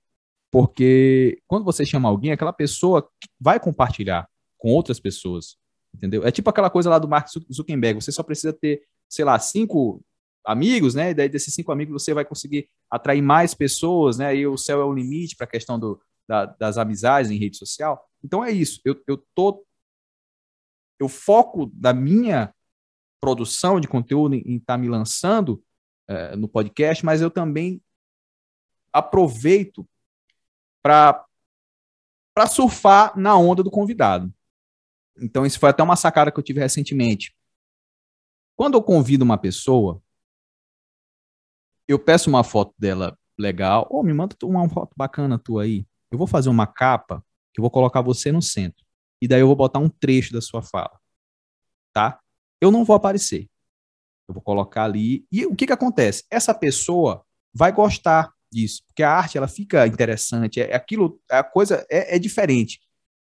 porque 0.51 1.41
quando 1.47 1.63
você 1.63 1.85
chama 1.85 2.09
alguém, 2.09 2.31
aquela 2.31 2.51
pessoa 2.51 3.09
vai 3.39 3.59
compartilhar 3.59 4.27
com 4.57 4.69
outras 4.69 4.99
pessoas, 4.99 5.57
entendeu? 5.95 6.25
É 6.25 6.31
tipo 6.31 6.49
aquela 6.49 6.69
coisa 6.69 6.89
lá 6.89 6.99
do 6.99 7.07
Mark 7.07 7.27
Zuckerberg, 7.51 8.01
você 8.01 8.11
só 8.11 8.21
precisa 8.21 8.51
ter, 8.51 8.83
sei 9.09 9.23
lá, 9.23 9.39
cinco 9.39 10.03
amigos, 10.45 10.93
né? 10.93 11.11
E 11.11 11.13
daí 11.13 11.29
desses 11.29 11.53
cinco 11.53 11.71
amigos 11.71 12.03
você 12.03 12.13
vai 12.13 12.25
conseguir 12.25 12.67
atrair 12.89 13.21
mais 13.21 13.53
pessoas, 13.53 14.17
né? 14.17 14.35
E 14.35 14.45
o 14.45 14.57
céu 14.57 14.81
é 14.81 14.85
o 14.85 14.93
limite 14.93 15.35
para 15.35 15.45
a 15.45 15.49
questão 15.49 15.79
do, 15.79 16.01
da, 16.27 16.45
das 16.45 16.77
amizades 16.77 17.31
em 17.31 17.37
rede 17.37 17.57
social. 17.57 18.05
Então 18.23 18.43
é 18.43 18.51
isso. 18.51 18.81
Eu, 18.83 19.01
eu 19.07 19.23
tô, 19.33 19.65
eu 20.99 21.07
foco 21.07 21.67
da 21.73 21.93
minha 21.93 22.53
produção 23.21 23.79
de 23.79 23.87
conteúdo 23.87 24.35
em 24.35 24.57
estar 24.57 24.73
tá 24.73 24.77
me 24.77 24.89
lançando 24.89 25.63
é, 26.07 26.35
no 26.35 26.47
podcast, 26.47 27.05
mas 27.05 27.21
eu 27.21 27.31
também 27.31 27.81
aproveito 28.91 29.87
para 30.81 31.25
surfar 32.49 33.17
na 33.17 33.37
onda 33.37 33.63
do 33.63 33.71
convidado. 33.71 34.33
Então, 35.17 35.45
isso 35.45 35.59
foi 35.59 35.69
até 35.69 35.83
uma 35.83 35.95
sacada 35.95 36.31
que 36.31 36.39
eu 36.39 36.43
tive 36.43 36.59
recentemente. 36.59 37.35
Quando 38.55 38.75
eu 38.75 38.83
convido 38.83 39.23
uma 39.23 39.37
pessoa, 39.37 40.01
eu 41.87 41.99
peço 41.99 42.29
uma 42.29 42.43
foto 42.43 42.73
dela 42.77 43.17
legal, 43.37 43.87
ou 43.89 43.99
oh, 43.99 44.03
me 44.03 44.13
manda 44.13 44.35
uma 44.43 44.67
foto 44.69 44.93
bacana 44.95 45.37
tua 45.37 45.63
aí. 45.63 45.85
Eu 46.09 46.17
vou 46.17 46.27
fazer 46.27 46.49
uma 46.49 46.67
capa 46.67 47.23
que 47.53 47.59
eu 47.59 47.63
vou 47.63 47.71
colocar 47.71 48.01
você 48.01 48.31
no 48.31 48.41
centro. 48.41 48.85
E 49.21 49.27
daí 49.27 49.41
eu 49.41 49.47
vou 49.47 49.55
botar 49.55 49.79
um 49.79 49.89
trecho 49.89 50.33
da 50.33 50.41
sua 50.41 50.61
fala. 50.61 50.99
Tá? 51.93 52.19
Eu 52.59 52.71
não 52.71 52.85
vou 52.85 52.95
aparecer. 52.95 53.49
Eu 54.27 54.33
vou 54.33 54.41
colocar 54.41 54.85
ali. 54.85 55.25
E 55.31 55.45
o 55.45 55.55
que 55.55 55.67
que 55.67 55.73
acontece? 55.73 56.23
Essa 56.29 56.53
pessoa 56.53 57.25
vai 57.53 57.71
gostar 57.71 58.33
disso, 58.51 58.83
porque 58.87 59.03
a 59.03 59.11
arte 59.11 59.37
ela 59.37 59.47
fica 59.47 59.87
interessante, 59.87 60.61
é, 60.61 60.71
é 60.71 60.75
aquilo, 60.75 61.19
a 61.29 61.43
coisa 61.43 61.85
é, 61.89 62.15
é, 62.15 62.19
diferente, 62.19 62.79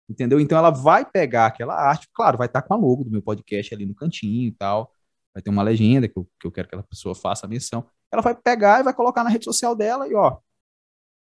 entendeu? 0.08 0.40
Então 0.40 0.58
ela 0.58 0.70
vai 0.70 1.04
pegar 1.04 1.46
aquela 1.46 1.74
arte, 1.74 2.08
claro, 2.12 2.38
vai 2.38 2.46
estar 2.46 2.62
com 2.62 2.74
a 2.74 2.76
logo 2.76 3.04
do 3.04 3.10
meu 3.10 3.22
podcast 3.22 3.74
ali 3.74 3.86
no 3.86 3.94
cantinho 3.94 4.48
e 4.48 4.52
tal, 4.52 4.92
vai 5.32 5.42
ter 5.42 5.50
uma 5.50 5.62
legenda 5.62 6.08
que 6.08 6.18
eu, 6.18 6.28
que 6.40 6.46
eu 6.46 6.52
quero 6.52 6.68
que 6.68 6.74
aquela 6.74 6.88
pessoa 6.88 7.14
faça 7.14 7.46
a 7.46 7.48
menção, 7.48 7.86
ela 8.12 8.22
vai 8.22 8.34
pegar 8.34 8.80
e 8.80 8.82
vai 8.82 8.92
colocar 8.94 9.22
na 9.22 9.30
rede 9.30 9.44
social 9.44 9.74
dela 9.76 10.08
e 10.08 10.14
ó, 10.14 10.38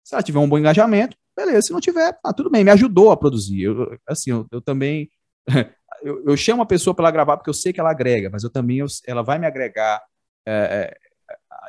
se 0.04 0.14
ela 0.14 0.22
tiver 0.22 0.38
um 0.38 0.48
bom 0.48 0.58
engajamento, 0.58 1.16
beleza, 1.36 1.62
se 1.62 1.72
não 1.72 1.80
tiver, 1.80 2.18
ah, 2.24 2.32
tudo 2.32 2.50
bem, 2.50 2.64
me 2.64 2.70
ajudou 2.70 3.10
a 3.10 3.16
produzir, 3.16 3.62
eu, 3.62 3.98
assim, 4.08 4.30
eu, 4.30 4.46
eu 4.50 4.60
também 4.60 5.10
eu, 6.02 6.24
eu, 6.24 6.36
chamo 6.36 6.62
a 6.62 6.66
pessoa 6.66 6.94
para 6.94 7.04
ela 7.04 7.10
gravar 7.10 7.36
porque 7.36 7.50
eu 7.50 7.54
sei 7.54 7.72
que 7.72 7.80
ela 7.80 7.90
agrega, 7.90 8.30
mas 8.30 8.42
eu 8.42 8.50
também 8.50 8.78
ela 9.06 9.22
vai 9.22 9.38
me 9.38 9.46
agregar 9.46 10.02
é, 10.46 10.52
é 10.52 11.01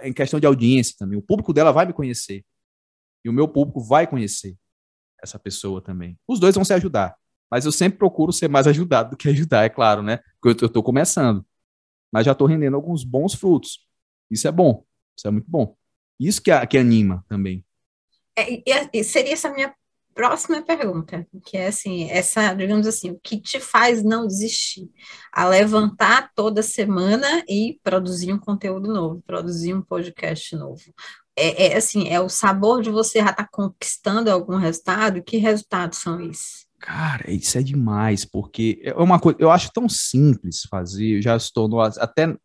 em 0.01 0.13
questão 0.13 0.39
de 0.39 0.45
audiência 0.45 0.95
também. 0.97 1.17
O 1.17 1.21
público 1.21 1.53
dela 1.53 1.71
vai 1.71 1.85
me 1.85 1.93
conhecer. 1.93 2.43
E 3.23 3.29
o 3.29 3.33
meu 3.33 3.47
público 3.47 3.81
vai 3.81 4.05
conhecer 4.05 4.55
essa 5.21 5.39
pessoa 5.39 5.81
também. 5.81 6.19
Os 6.27 6.39
dois 6.39 6.55
vão 6.55 6.65
se 6.65 6.73
ajudar. 6.73 7.15
Mas 7.49 7.65
eu 7.65 7.71
sempre 7.71 7.97
procuro 7.97 8.33
ser 8.33 8.49
mais 8.49 8.67
ajudado 8.67 9.11
do 9.11 9.17
que 9.17 9.29
ajudar, 9.29 9.63
é 9.63 9.69
claro, 9.69 10.01
né? 10.01 10.19
Porque 10.41 10.63
eu 10.63 10.67
estou 10.67 10.83
começando. 10.83 11.45
Mas 12.11 12.25
já 12.25 12.33
estou 12.33 12.47
rendendo 12.47 12.75
alguns 12.75 13.03
bons 13.03 13.33
frutos. 13.33 13.87
Isso 14.29 14.47
é 14.47 14.51
bom. 14.51 14.85
Isso 15.17 15.27
é 15.27 15.31
muito 15.31 15.49
bom. 15.49 15.75
Isso 16.19 16.41
que, 16.41 16.67
que 16.67 16.77
anima 16.77 17.25
também. 17.27 17.65
É, 18.35 19.03
seria 19.03 19.33
essa 19.33 19.51
minha 19.51 19.73
próxima 20.13 20.61
pergunta, 20.61 21.27
que 21.45 21.57
é 21.57 21.67
assim, 21.67 22.09
essa, 22.09 22.53
digamos 22.53 22.87
assim, 22.87 23.11
o 23.11 23.19
que 23.19 23.39
te 23.39 23.59
faz 23.59 24.03
não 24.03 24.27
desistir? 24.27 24.89
A 25.31 25.47
levantar 25.47 26.31
toda 26.35 26.61
semana 26.61 27.43
e 27.47 27.79
produzir 27.83 28.31
um 28.31 28.39
conteúdo 28.39 28.91
novo, 28.91 29.23
produzir 29.25 29.73
um 29.73 29.81
podcast 29.81 30.55
novo. 30.55 30.81
É, 31.35 31.67
é 31.67 31.77
assim, 31.77 32.07
é 32.09 32.19
o 32.19 32.29
sabor 32.29 32.81
de 32.81 32.89
você 32.89 33.19
já 33.19 33.31
estar 33.31 33.43
tá 33.43 33.49
conquistando 33.51 34.29
algum 34.29 34.57
resultado. 34.57 35.23
Que 35.23 35.37
resultados 35.37 35.99
são 35.99 36.21
esses? 36.21 36.67
Cara, 36.79 37.31
isso 37.31 37.57
é 37.57 37.63
demais, 37.63 38.25
porque 38.25 38.81
é 38.83 38.93
uma 38.93 39.19
coisa, 39.19 39.37
eu 39.39 39.49
acho 39.49 39.71
tão 39.71 39.87
simples 39.87 40.63
fazer, 40.69 41.21
já 41.21 41.39
se 41.39 41.51
tornou 41.51 41.79
até 41.79 42.35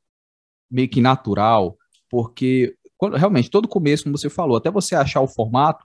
meio 0.70 0.88
que 0.88 1.00
natural, 1.00 1.76
porque 2.08 2.76
quando, 2.96 3.16
realmente 3.16 3.50
todo 3.50 3.66
começo, 3.66 4.04
como 4.04 4.16
você 4.16 4.30
falou, 4.30 4.56
até 4.56 4.70
você 4.70 4.94
achar 4.94 5.20
o 5.20 5.28
formato, 5.28 5.84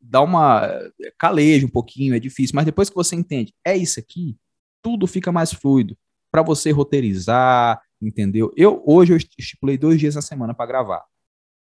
dá 0.00 0.22
uma 0.22 0.68
caleja 1.18 1.66
um 1.66 1.70
pouquinho, 1.70 2.14
é 2.14 2.18
difícil, 2.18 2.54
mas 2.54 2.64
depois 2.64 2.88
que 2.88 2.94
você 2.94 3.16
entende, 3.16 3.54
é 3.64 3.76
isso 3.76 4.00
aqui, 4.00 4.36
tudo 4.82 5.06
fica 5.06 5.32
mais 5.32 5.52
fluido 5.52 5.96
para 6.30 6.42
você 6.42 6.70
roteirizar, 6.70 7.80
entendeu? 8.00 8.52
Eu 8.56 8.82
hoje 8.86 9.12
eu 9.12 9.16
estipulei 9.16 9.78
dois 9.78 9.98
dias 9.98 10.14
na 10.14 10.22
semana 10.22 10.54
para 10.54 10.66
gravar, 10.66 11.04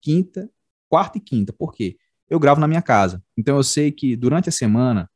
quinta, 0.03 0.51
quarta 0.89 1.19
e 1.19 1.21
quinta. 1.21 1.53
Por 1.53 1.73
quê? 1.73 1.97
Eu 2.29 2.39
gravo 2.39 2.61
na 2.61 2.69
minha 2.69 2.83
casa, 2.83 3.23
então 3.37 3.57
eu 3.57 3.63
sei 3.63 3.93
que 3.93 4.17
durante 4.17 4.49
a 4.49 4.53
semana 4.53 5.11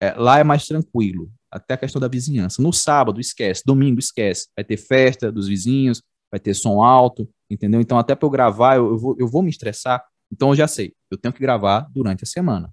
é, 0.00 0.12
lá 0.12 0.38
é 0.38 0.44
mais 0.44 0.66
tranquilo, 0.66 1.30
até 1.50 1.74
a 1.74 1.78
questão 1.78 2.00
da 2.00 2.08
vizinhança. 2.08 2.62
No 2.62 2.72
sábado 2.72 3.20
esquece, 3.20 3.62
domingo 3.64 3.98
esquece, 3.98 4.48
vai 4.54 4.64
ter 4.64 4.76
festa 4.76 5.32
dos 5.32 5.48
vizinhos, 5.48 6.02
vai 6.30 6.38
ter 6.38 6.54
som 6.54 6.82
alto, 6.82 7.28
entendeu? 7.48 7.80
Então 7.80 7.98
até 7.98 8.14
para 8.14 8.26
eu 8.26 8.30
gravar 8.30 8.76
eu, 8.76 8.90
eu, 8.90 8.98
vou, 8.98 9.16
eu 9.18 9.26
vou 9.26 9.42
me 9.42 9.50
estressar 9.50 10.04
então 10.32 10.50
eu 10.50 10.56
já 10.56 10.68
sei, 10.68 10.94
eu 11.10 11.18
tenho 11.18 11.32
que 11.32 11.40
gravar 11.40 11.88
durante 11.90 12.24
a 12.24 12.26
semana, 12.26 12.72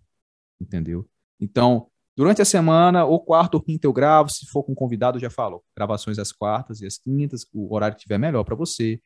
entendeu? 0.59 1.07
Então, 1.39 1.89
durante 2.15 2.41
a 2.41 2.45
semana, 2.45 3.05
ou 3.05 3.19
quarta 3.19 3.57
ou 3.57 3.63
quinta 3.63 3.87
eu 3.87 3.93
gravo, 3.93 4.29
se 4.29 4.45
for 4.47 4.63
com 4.63 4.75
convidado 4.75 5.17
eu 5.17 5.21
já 5.21 5.29
falo, 5.29 5.63
gravações 5.75 6.19
às 6.19 6.31
quartas 6.31 6.81
e 6.81 6.85
às 6.85 6.97
quintas, 6.97 7.45
o 7.53 7.73
horário 7.73 7.95
que 7.95 8.03
tiver 8.03 8.17
melhor 8.17 8.43
para 8.43 8.55
você, 8.55 8.99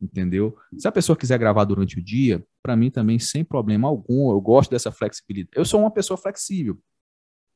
entendeu? 0.00 0.56
Se 0.76 0.88
a 0.88 0.92
pessoa 0.92 1.16
quiser 1.16 1.38
gravar 1.38 1.64
durante 1.64 1.98
o 1.98 2.02
dia, 2.02 2.44
para 2.62 2.76
mim 2.76 2.90
também 2.90 3.18
sem 3.18 3.44
problema 3.44 3.88
algum, 3.88 4.30
eu 4.32 4.40
gosto 4.40 4.70
dessa 4.70 4.90
flexibilidade. 4.90 5.56
Eu 5.56 5.64
sou 5.64 5.80
uma 5.80 5.90
pessoa 5.90 6.16
flexível, 6.16 6.78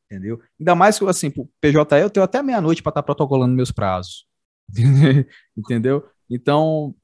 entendeu? 0.05 0.40
Ainda 0.59 0.75
mais 0.75 0.99
que 0.99 1.05
assim, 1.07 1.31
pro 1.31 1.51
PJ 1.61 2.01
eu 2.01 2.11
tenho 2.11 2.25
até 2.25 2.42
meia-noite 2.42 2.83
para 2.83 2.90
estar 2.90 3.03
tá 3.03 3.07
protocolando 3.07 3.55
meus 3.55 3.72
prazos. 3.72 4.27
entendeu? 5.57 6.09
Então, 6.31 6.94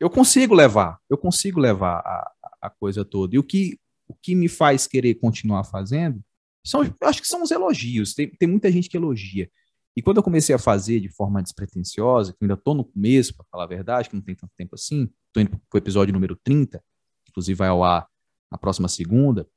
eu 0.00 0.10
consigo 0.10 0.54
levar, 0.54 0.98
eu 1.08 1.16
consigo 1.16 1.60
levar 1.60 1.98
a, 2.00 2.32
a 2.64 2.70
coisa 2.70 3.04
toda. 3.04 3.34
E 3.34 3.38
o 3.38 3.42
que, 3.42 3.78
o 4.08 4.14
que 4.14 4.34
me 4.34 4.48
faz 4.48 4.86
querer 4.86 5.14
continuar 5.16 5.64
fazendo 5.64 6.22
são, 6.64 6.80
acho 7.02 7.20
que 7.20 7.28
são 7.28 7.42
os 7.42 7.50
elogios. 7.50 8.14
Tem, 8.14 8.28
tem 8.30 8.48
muita 8.48 8.72
gente 8.72 8.88
que 8.88 8.96
elogia. 8.96 9.50
E 9.96 10.02
quando 10.02 10.16
eu 10.16 10.22
comecei 10.22 10.54
a 10.54 10.58
fazer 10.58 10.98
de 10.98 11.08
forma 11.08 11.42
despretensiosa, 11.42 12.32
que 12.32 12.38
ainda 12.42 12.54
estou 12.54 12.74
no 12.74 12.84
começo, 12.84 13.36
para 13.36 13.46
falar 13.50 13.64
a 13.64 13.68
verdade, 13.68 14.08
que 14.08 14.16
não 14.16 14.22
tem 14.22 14.34
tanto 14.34 14.52
tempo 14.56 14.74
assim, 14.74 15.08
estou 15.28 15.42
indo 15.42 15.50
para 15.50 15.60
o 15.72 15.78
episódio 15.78 16.12
número 16.12 16.36
30, 16.42 16.82
inclusive 17.28 17.56
vai 17.56 17.68
ao 17.68 17.84
ar 17.84 18.08
na 18.50 18.58
próxima 18.58 18.88
segunda, 18.88 19.48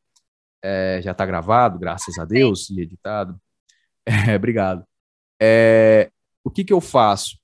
é, 0.61 0.99
já 1.01 1.11
está 1.11 1.25
gravado, 1.25 1.79
graças 1.79 2.17
a 2.19 2.25
Deus, 2.25 2.69
e 2.69 2.81
editado. 2.81 3.39
É, 4.09 4.37
obrigado. 4.37 4.85
É, 5.37 6.09
o 6.41 6.49
que, 6.49 6.63
que 6.63 6.71
eu 6.71 6.79
faço? 6.79 7.37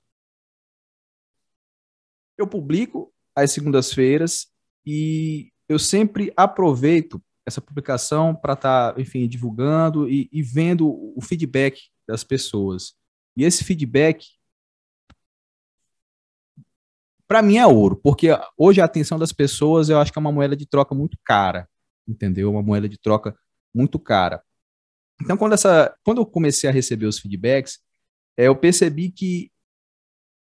Eu 2.37 2.47
publico 2.47 3.13
às 3.35 3.51
segundas-feiras 3.51 4.47
e 4.85 5.51
eu 5.73 5.79
sempre 5.79 6.31
aproveito 6.35 7.21
essa 7.45 7.61
publicação 7.61 8.33
para 8.33 8.53
estar, 8.53 8.93
tá, 8.93 9.01
enfim, 9.01 9.27
divulgando 9.27 10.09
e, 10.09 10.29
e 10.31 10.41
vendo 10.41 10.87
o 10.87 11.21
feedback 11.21 11.89
das 12.07 12.23
pessoas. 12.23 12.93
E 13.35 13.43
esse 13.43 13.63
feedback, 13.63 14.27
para 17.27 17.41
mim, 17.41 17.57
é 17.57 17.67
ouro, 17.67 17.95
porque 17.97 18.29
hoje 18.57 18.79
a 18.79 18.85
atenção 18.85 19.19
das 19.19 19.33
pessoas 19.33 19.89
eu 19.89 19.99
acho 19.99 20.11
que 20.11 20.19
é 20.19 20.21
uma 20.21 20.31
moeda 20.31 20.55
de 20.55 20.65
troca 20.65 20.95
muito 20.95 21.17
cara, 21.23 21.67
entendeu? 22.07 22.51
Uma 22.51 22.61
moeda 22.61 22.87
de 22.87 22.97
troca 22.97 23.35
muito 23.73 23.99
cara. 23.99 24.41
Então, 25.21 25.37
quando, 25.37 25.53
essa, 25.53 25.95
quando 26.03 26.19
eu 26.19 26.25
comecei 26.25 26.69
a 26.69 26.73
receber 26.73 27.05
os 27.05 27.19
feedbacks, 27.19 27.79
é, 28.37 28.47
eu 28.47 28.55
percebi 28.55 29.11
que 29.11 29.51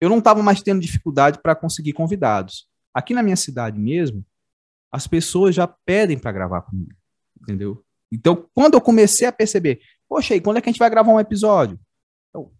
eu 0.00 0.08
não 0.08 0.18
estava 0.18 0.42
mais 0.42 0.62
tendo 0.62 0.80
dificuldade 0.80 1.40
para 1.42 1.54
conseguir 1.54 1.92
convidados. 1.92 2.68
Aqui 2.94 3.14
na 3.14 3.22
minha 3.22 3.36
cidade 3.36 3.78
mesmo, 3.78 4.24
as 4.90 5.06
pessoas 5.06 5.54
já 5.54 5.66
pedem 5.66 6.18
para 6.18 6.32
gravar 6.32 6.62
comigo, 6.62 6.92
entendeu? 7.40 7.84
Então, 8.10 8.48
quando 8.54 8.74
eu 8.74 8.80
comecei 8.80 9.26
a 9.26 9.32
perceber, 9.32 9.80
poxa, 10.08 10.34
e 10.34 10.40
quando 10.40 10.56
é 10.56 10.60
que 10.60 10.68
a 10.68 10.72
gente 10.72 10.78
vai 10.78 10.88
gravar 10.88 11.12
um 11.12 11.20
episódio? 11.20 11.78
Eu, 12.34 12.52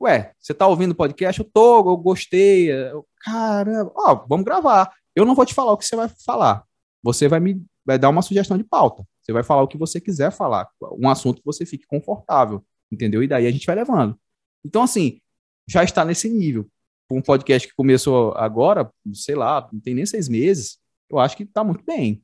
Ué, 0.00 0.32
você 0.38 0.54
tá 0.54 0.66
ouvindo 0.66 0.92
o 0.92 0.96
podcast? 0.96 1.40
Eu 1.40 1.50
tô, 1.52 1.78
eu 1.90 1.96
gostei. 1.96 2.70
Eu, 2.70 3.06
caramba, 3.20 3.92
ó, 3.96 4.14
vamos 4.28 4.44
gravar. 4.44 4.92
Eu 5.14 5.24
não 5.24 5.34
vou 5.34 5.46
te 5.46 5.54
falar 5.54 5.72
o 5.72 5.76
que 5.76 5.84
você 5.84 5.96
vai 5.96 6.08
falar. 6.24 6.64
Você 7.02 7.28
vai 7.28 7.40
me 7.40 7.64
vai 7.86 7.98
dar 7.98 8.08
uma 8.08 8.20
sugestão 8.20 8.58
de 8.58 8.64
pauta. 8.64 9.06
Você 9.22 9.32
vai 9.32 9.44
falar 9.44 9.62
o 9.62 9.68
que 9.68 9.78
você 9.78 10.00
quiser 10.00 10.32
falar, 10.32 10.68
um 10.98 11.08
assunto 11.08 11.38
que 11.38 11.44
você 11.44 11.64
fique 11.64 11.86
confortável, 11.86 12.64
entendeu? 12.90 13.22
E 13.22 13.28
daí 13.28 13.46
a 13.46 13.50
gente 13.50 13.64
vai 13.64 13.76
levando. 13.76 14.18
Então, 14.64 14.82
assim, 14.82 15.20
já 15.68 15.84
está 15.84 16.04
nesse 16.04 16.28
nível. 16.28 16.68
Um 17.10 17.22
podcast 17.22 17.68
que 17.68 17.74
começou 17.74 18.32
agora, 18.36 18.90
sei 19.14 19.36
lá, 19.36 19.68
não 19.72 19.80
tem 19.80 19.94
nem 19.94 20.04
seis 20.04 20.28
meses, 20.28 20.78
eu 21.10 21.18
acho 21.18 21.36
que 21.36 21.42
está 21.44 21.62
muito 21.64 21.84
bem. 21.84 22.22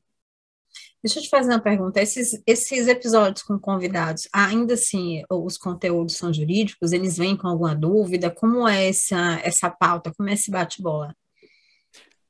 Deixa 1.03 1.19
eu 1.19 1.23
te 1.23 1.29
fazer 1.29 1.51
uma 1.51 1.59
pergunta. 1.59 2.01
Esses, 2.01 2.41
esses 2.47 2.87
episódios 2.87 3.43
com 3.43 3.59
convidados, 3.59 4.27
ainda 4.33 4.75
assim, 4.75 5.21
os 5.29 5.57
conteúdos 5.57 6.15
são 6.15 6.33
jurídicos? 6.33 6.93
Eles 6.93 7.17
vêm 7.17 7.35
com 7.35 7.47
alguma 7.47 7.75
dúvida? 7.75 8.31
Como 8.31 8.67
é 8.67 8.87
essa, 8.87 9.39
essa 9.43 9.69
pauta? 9.69 10.13
Como 10.15 10.29
é 10.29 10.33
esse 10.33 10.49
bate-bola? 10.49 11.13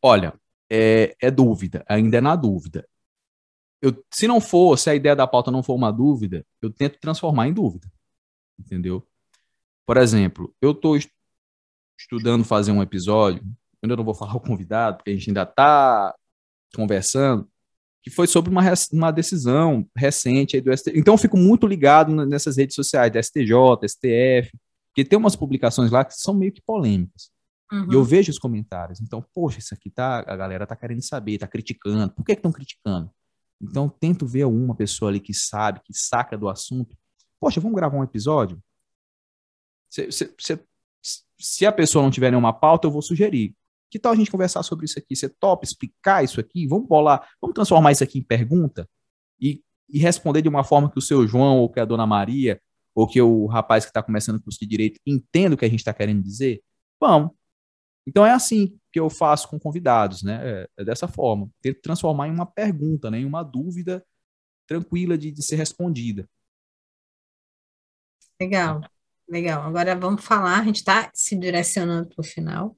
Olha, 0.02 0.34
é, 0.70 1.16
é, 1.22 1.30
dúvida, 1.30 1.86
ainda 1.88 2.18
é 2.18 2.22
na 2.22 2.36
dúvida. 2.36 2.88
Eu, 3.80 4.04
se 4.12 4.28
não 4.28 4.42
for, 4.42 4.78
se 4.78 4.90
a 4.90 4.96
ideia 4.96 5.16
da 5.16 5.28
pauta 5.28 5.52
não 5.52 5.62
for 5.62 5.76
uma 5.76 5.92
dúvida, 5.92 6.46
eu 6.62 6.72
tento 6.72 7.00
transformar 7.00 7.48
em 7.48 7.54
dúvida. 7.54 7.88
Entendeu? 8.58 9.08
Por 9.86 9.98
exemplo, 9.98 10.54
eu 10.60 10.72
estou 10.72 10.98
estudando 11.98 12.44
fazer 12.44 12.72
um 12.72 12.82
episódio, 12.82 13.44
eu 13.44 13.80
ainda 13.84 13.98
não 13.98 14.04
vou 14.04 14.16
falar 14.16 14.36
o 14.36 14.42
convidado, 14.42 14.98
porque 14.98 15.12
a 15.12 15.14
gente 15.14 15.30
ainda 15.30 15.44
está 15.44 16.16
conversando, 16.76 17.48
que 18.02 18.10
foi 18.10 18.28
sobre 18.28 18.52
uma, 18.52 18.62
uma 18.92 19.12
decisão 19.12 19.88
recente 19.96 20.60
do 20.60 20.76
STF. 20.76 21.00
Então, 21.00 21.14
eu 21.14 21.18
fico 21.18 21.38
muito 21.38 21.66
ligado 21.66 22.14
nessas 22.26 22.58
redes 22.58 22.76
sociais, 22.76 23.12
da 23.12 23.22
STJ, 23.22 23.54
STF, 23.88 24.52
porque 24.90 25.06
tem 25.06 25.18
umas 25.18 25.36
publicações 25.36 25.90
lá 25.90 26.04
que 26.04 26.14
são 26.14 26.34
meio 26.34 26.52
que 26.52 26.62
polêmicas. 26.62 27.32
Uhum. 27.72 27.92
E 27.92 27.96
eu 27.96 28.04
vejo 28.04 28.30
os 28.30 28.38
comentários. 28.38 29.02
Então, 29.02 29.26
poxa, 29.34 29.60
isso 29.60 29.74
aqui 29.74 29.90
tá, 29.90 30.20
a 30.28 30.36
galera 30.36 30.68
tá 30.68 30.76
querendo 30.76 31.02
saber, 31.02 31.40
tá 31.40 31.48
criticando. 31.48 32.14
Por 32.14 32.24
que 32.24 32.34
estão 32.34 32.52
criticando? 32.52 33.10
Então, 33.62 33.88
tento 33.88 34.28
ver 34.28 34.46
uma 34.46 34.76
pessoa 34.76 35.10
ali 35.10 35.20
que 35.20 35.34
sabe, 35.34 35.80
que 35.84 35.94
saca 35.94 36.38
do 36.38 36.50
assunto. 36.50 36.96
Poxa, 37.40 37.62
vamos 37.62 37.76
gravar 37.76 37.98
um 37.98 38.04
episódio? 38.04 38.62
Se 41.40 41.66
a 41.66 41.72
pessoa 41.72 42.04
não 42.04 42.12
tiver 42.12 42.30
nenhuma 42.30 42.54
pauta, 42.54 42.88
eu 42.88 42.92
vou 42.92 43.02
sugerir. 43.02 43.56
Que 43.94 44.00
tal 44.00 44.12
a 44.12 44.16
gente 44.16 44.32
conversar 44.32 44.64
sobre 44.64 44.86
isso 44.86 44.98
aqui? 44.98 45.16
Você 45.16 45.30
top 45.30 45.64
explicar 45.64 46.24
isso 46.24 46.40
aqui? 46.40 46.66
Vamos 46.66 46.88
bolar, 46.88 47.30
vamos 47.40 47.54
transformar 47.54 47.92
isso 47.92 48.04
aqui 48.04 48.18
em 48.18 48.24
pergunta 48.24 48.90
e, 49.40 49.64
e 49.88 50.00
responder 50.00 50.42
de 50.42 50.50
uma 50.50 50.64
forma 50.64 50.90
que 50.92 50.98
o 50.98 51.02
seu 51.02 51.28
João 51.28 51.60
ou 51.60 51.70
que 51.70 51.80
a 51.80 51.86
dona 51.86 52.08
Maria 52.08 52.60
ou 52.96 53.08
que 53.08 53.22
o 53.22 53.46
rapaz 53.46 53.86
que 53.86 53.92
está 53.92 54.02
começando 54.02 54.38
o 54.38 54.42
curso 54.42 54.58
de 54.60 54.66
direito 54.66 55.00
entenda 55.06 55.54
o 55.54 55.58
que 55.60 55.64
a 55.64 55.70
gente 55.70 55.82
está 55.82 55.94
querendo 55.94 56.24
dizer? 56.24 56.64
Vamos. 57.00 57.34
Então 58.08 58.26
é 58.26 58.32
assim 58.32 58.80
que 58.92 59.00
eu 59.00 59.12
faço 59.12 59.48
com 59.48 59.60
convidados, 59.60 60.24
né? 60.24 60.40
É, 60.42 60.70
é 60.78 60.84
dessa 60.84 61.08
forma. 61.08 61.48
Ter 61.62 61.80
transformar 61.80 62.28
em 62.28 62.32
uma 62.32 62.48
pergunta, 62.48 63.12
né? 63.12 63.20
em 63.20 63.26
uma 63.26 63.44
dúvida 63.44 64.04
tranquila 64.66 65.16
de, 65.16 65.30
de 65.30 65.44
ser 65.44 65.58
respondida. 65.58 66.28
Legal. 68.42 68.82
Legal. 69.30 69.62
Agora 69.62 69.96
vamos 69.96 70.26
falar, 70.26 70.62
a 70.62 70.64
gente 70.64 70.78
está 70.78 71.12
se 71.14 71.36
direcionando 71.36 72.10
para 72.10 72.22
o 72.22 72.24
final. 72.24 72.76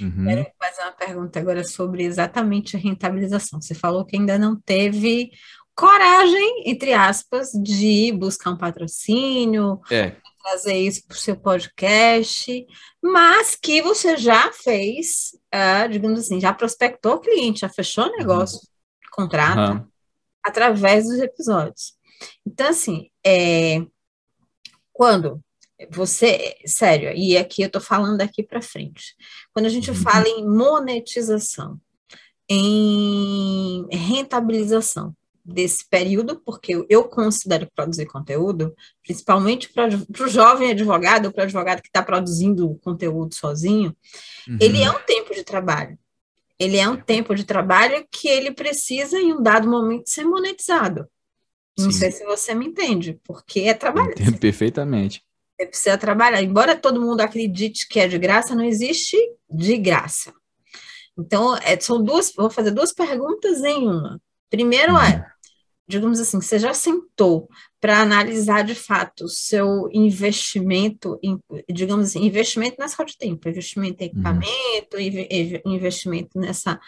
Uhum. 0.00 0.24
Quero 0.24 0.46
fazer 0.58 0.82
uma 0.82 0.92
pergunta 0.92 1.40
agora 1.40 1.64
sobre 1.64 2.04
exatamente 2.04 2.76
a 2.76 2.80
rentabilização. 2.80 3.60
Você 3.60 3.74
falou 3.74 4.04
que 4.04 4.16
ainda 4.16 4.38
não 4.38 4.60
teve 4.60 5.30
coragem, 5.74 6.62
entre 6.64 6.94
aspas, 6.94 7.50
de 7.52 8.10
buscar 8.12 8.50
um 8.50 8.56
patrocínio, 8.56 9.80
é. 9.90 10.16
trazer 10.42 10.78
isso 10.78 11.06
para 11.06 11.14
o 11.14 11.18
seu 11.18 11.36
podcast, 11.36 12.66
mas 13.02 13.54
que 13.54 13.82
você 13.82 14.16
já 14.16 14.50
fez, 14.52 15.38
uh, 15.54 15.88
digamos 15.88 16.18
assim, 16.20 16.40
já 16.40 16.52
prospectou 16.54 17.20
cliente, 17.20 17.60
já 17.60 17.68
fechou 17.68 18.10
negócio, 18.16 18.58
uhum. 18.58 19.10
contrato, 19.12 19.74
uhum. 19.74 19.86
através 20.42 21.04
dos 21.04 21.18
episódios. 21.18 21.94
Então, 22.46 22.68
assim, 22.70 23.10
é, 23.24 23.84
quando 24.94 25.42
você, 25.90 26.56
sério, 26.64 27.12
e 27.14 27.36
aqui 27.36 27.62
eu 27.62 27.66
estou 27.66 27.80
falando 27.80 28.18
daqui 28.18 28.42
para 28.42 28.62
frente. 28.62 29.14
Quando 29.52 29.66
a 29.66 29.70
gente 29.70 29.90
uhum. 29.90 29.96
fala 29.96 30.28
em 30.28 30.46
monetização, 30.46 31.80
em 32.48 33.86
rentabilização, 33.90 35.14
desse 35.46 35.88
período, 35.88 36.42
porque 36.44 36.84
eu 36.88 37.04
considero 37.04 37.68
produzir 37.74 38.06
conteúdo, 38.06 38.74
principalmente 39.02 39.72
para 39.72 39.94
o 39.94 40.28
jovem 40.28 40.72
advogado, 40.72 41.26
ou 41.26 41.32
para 41.32 41.42
o 41.42 41.44
advogado 41.44 41.80
que 41.80 41.88
está 41.88 42.02
produzindo 42.02 42.74
conteúdo 42.82 43.32
sozinho, 43.34 43.96
uhum. 44.48 44.58
ele 44.60 44.82
é 44.82 44.90
um 44.90 44.98
tempo 45.06 45.32
de 45.32 45.44
trabalho. 45.44 45.96
Ele 46.58 46.78
é 46.78 46.88
um 46.88 46.96
tempo 46.96 47.34
de 47.34 47.44
trabalho 47.44 48.04
que 48.10 48.26
ele 48.26 48.50
precisa, 48.50 49.20
em 49.20 49.32
um 49.32 49.42
dado 49.42 49.68
momento, 49.68 50.08
ser 50.08 50.24
monetizado. 50.24 51.06
Não 51.78 51.92
Sim. 51.92 51.98
sei 51.98 52.10
se 52.10 52.24
você 52.24 52.54
me 52.54 52.66
entende, 52.66 53.20
porque 53.22 53.60
é 53.60 53.74
trabalho. 53.74 54.12
Entendo 54.12 54.38
perfeitamente. 54.38 55.22
Você 55.56 55.66
precisa 55.66 55.98
trabalhar. 55.98 56.42
Embora 56.42 56.76
todo 56.76 57.00
mundo 57.00 57.20
acredite 57.20 57.88
que 57.88 57.98
é 57.98 58.06
de 58.06 58.18
graça, 58.18 58.54
não 58.54 58.64
existe 58.64 59.16
de 59.50 59.76
graça. 59.78 60.32
Então, 61.18 61.56
é, 61.56 61.78
são 61.80 62.02
duas, 62.02 62.32
vou 62.36 62.50
fazer 62.50 62.70
duas 62.70 62.92
perguntas 62.92 63.62
em 63.64 63.88
uma. 63.88 64.20
Primeiro 64.50 64.92
uhum. 64.92 65.00
é, 65.00 65.26
digamos 65.88 66.20
assim, 66.20 66.40
você 66.40 66.58
já 66.58 66.74
sentou 66.74 67.48
para 67.80 68.00
analisar 68.00 68.62
de 68.64 68.74
fato 68.74 69.24
o 69.24 69.28
seu 69.28 69.88
investimento, 69.92 71.18
em, 71.22 71.38
digamos 71.70 72.08
assim, 72.08 72.24
investimento 72.24 72.76
nessa 72.78 73.02
de 73.04 73.16
tempo, 73.16 73.48
investimento 73.48 74.02
em 74.02 74.06
uhum. 74.06 74.12
equipamento, 74.12 74.96
uhum. 74.96 75.72
investimento 75.72 76.38
nessa 76.38 76.78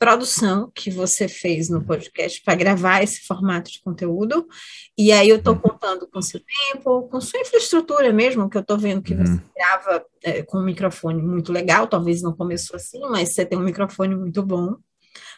produção 0.00 0.72
que 0.74 0.90
você 0.90 1.28
fez 1.28 1.68
no 1.68 1.84
podcast 1.84 2.42
para 2.42 2.54
gravar 2.54 3.02
esse 3.02 3.20
formato 3.20 3.70
de 3.70 3.82
conteúdo. 3.82 4.48
E 4.96 5.12
aí 5.12 5.28
eu 5.28 5.36
estou 5.36 5.52
uhum. 5.52 5.60
contando 5.60 6.08
com 6.10 6.22
seu 6.22 6.40
tempo, 6.40 7.02
com 7.02 7.20
sua 7.20 7.38
infraestrutura 7.38 8.10
mesmo, 8.10 8.48
que 8.48 8.56
eu 8.56 8.62
estou 8.62 8.78
vendo 8.78 9.02
que 9.02 9.12
uhum. 9.12 9.26
você 9.26 9.42
grava 9.54 10.02
é, 10.24 10.42
com 10.42 10.58
um 10.58 10.64
microfone 10.64 11.22
muito 11.22 11.52
legal, 11.52 11.86
talvez 11.86 12.22
não 12.22 12.32
começou 12.32 12.76
assim, 12.76 12.98
mas 13.10 13.34
você 13.34 13.44
tem 13.44 13.58
um 13.58 13.62
microfone 13.62 14.16
muito 14.16 14.42
bom. 14.42 14.68
Uhum. 14.68 14.78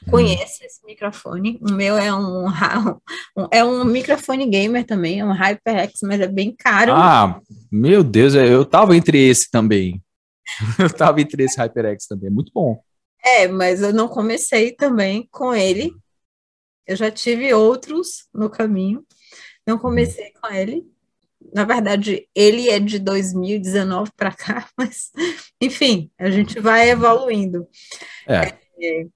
Conhece 0.09 0.65
esse 0.65 0.87
microfone? 0.87 1.59
O 1.61 1.73
meu 1.73 1.99
é 1.99 2.15
um, 2.15 2.47
um, 3.37 3.49
é 3.51 3.65
um 3.65 3.85
microfone 3.85 4.49
gamer 4.49 4.87
também, 4.87 5.19
é 5.19 5.25
um 5.25 5.33
HyperX, 5.33 5.99
mas 6.05 6.21
é 6.21 6.29
bem 6.29 6.55
caro. 6.57 6.93
Ah, 6.93 7.41
meu 7.71 8.05
Deus, 8.05 8.35
eu 8.35 8.65
tava 8.65 8.97
entre 8.97 9.19
esse 9.19 9.51
também. 9.51 10.01
Eu 10.79 10.91
tava 10.91 11.21
entre 11.21 11.45
esse 11.45 11.57
HyperX 11.57 12.07
também, 12.07 12.27
é 12.27 12.31
muito 12.31 12.51
bom. 12.53 12.83
É, 13.25 13.47
mas 13.49 13.83
eu 13.83 13.93
não 13.93 14.09
comecei 14.09 14.73
também 14.73 15.29
com 15.31 15.55
ele. 15.55 15.93
Eu 16.87 16.97
já 16.97 17.11
tive 17.11 17.55
outros 17.55 18.29
no 18.35 18.51
caminho. 18.51 19.07
Não 19.67 19.79
comecei 19.79 20.33
com 20.33 20.49
ele. 20.49 20.85
Na 21.55 21.65
verdade, 21.65 22.29
ele 22.35 22.69
é 22.69 22.81
de 22.81 22.99
2019 22.99 24.11
para 24.17 24.33
cá, 24.33 24.69
mas 24.77 25.11
enfim, 25.61 26.11
a 26.19 26.31
gente 26.31 26.59
vai 26.61 26.91
evoluindo. 26.91 27.69
É. 28.27 28.59
É, 28.85 29.07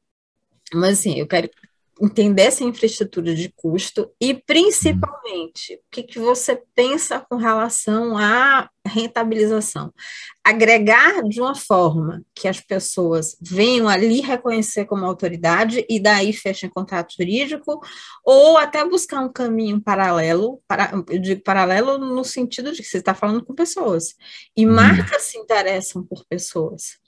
mas 0.73 0.99
assim, 0.99 1.19
eu 1.19 1.27
quero 1.27 1.49
entender 2.01 2.43
essa 2.43 2.63
infraestrutura 2.63 3.35
de 3.35 3.51
custo 3.57 4.11
e, 4.21 4.35
principalmente, 4.35 5.75
o 5.75 5.81
que, 5.91 6.03
que 6.03 6.19
você 6.19 6.63
pensa 6.75 7.21
com 7.21 7.37
relação 7.37 8.17
à 8.19 8.69
rentabilização. 8.87 9.93
Agregar 10.45 11.23
de 11.23 11.41
uma 11.41 11.55
forma 11.55 12.23
que 12.35 12.47
as 12.47 12.61
pessoas 12.61 13.37
venham 13.41 13.89
ali 13.89 14.21
reconhecer 14.21 14.85
como 14.85 15.05
autoridade 15.05 15.85
e 15.89 15.99
daí 15.99 16.33
fechem 16.33 16.71
contrato 16.71 17.15
jurídico, 17.17 17.81
ou 18.25 18.57
até 18.57 18.85
buscar 18.85 19.21
um 19.21 19.33
caminho 19.33 19.81
paralelo, 19.81 20.61
para, 20.69 20.93
eu 21.09 21.19
digo 21.19 21.43
paralelo 21.43 21.99
no 21.99 22.25
sentido 22.25 22.73
de 22.73 22.83
que 22.83 22.89
você 22.89 22.99
está 22.99 23.15
falando 23.15 23.45
com 23.45 23.55
pessoas, 23.55 24.15
e 24.57 24.67
uhum. 24.67 24.75
marcas 24.75 25.23
se 25.23 25.39
interessam 25.39 26.05
por 26.05 26.25
pessoas. 26.29 26.99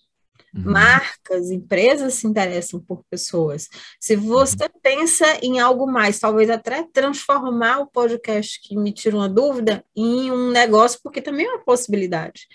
Uhum. 0.54 0.72
Marcas, 0.72 1.50
empresas 1.50 2.14
se 2.14 2.26
interessam 2.26 2.80
por 2.80 3.04
pessoas. 3.10 3.68
Se 4.00 4.16
você 4.16 4.64
uhum. 4.64 4.80
pensa 4.82 5.26
em 5.42 5.60
algo 5.60 5.86
mais, 5.86 6.18
talvez 6.18 6.48
até 6.50 6.82
transformar 6.92 7.80
o 7.80 7.86
podcast 7.86 8.60
que 8.62 8.76
me 8.76 8.92
tira 8.92 9.16
uma 9.16 9.28
dúvida 9.28 9.84
em 9.94 10.30
um 10.30 10.50
negócio, 10.50 11.00
porque 11.02 11.20
também 11.20 11.46
é 11.46 11.50
uma 11.50 11.64
possibilidade, 11.64 12.46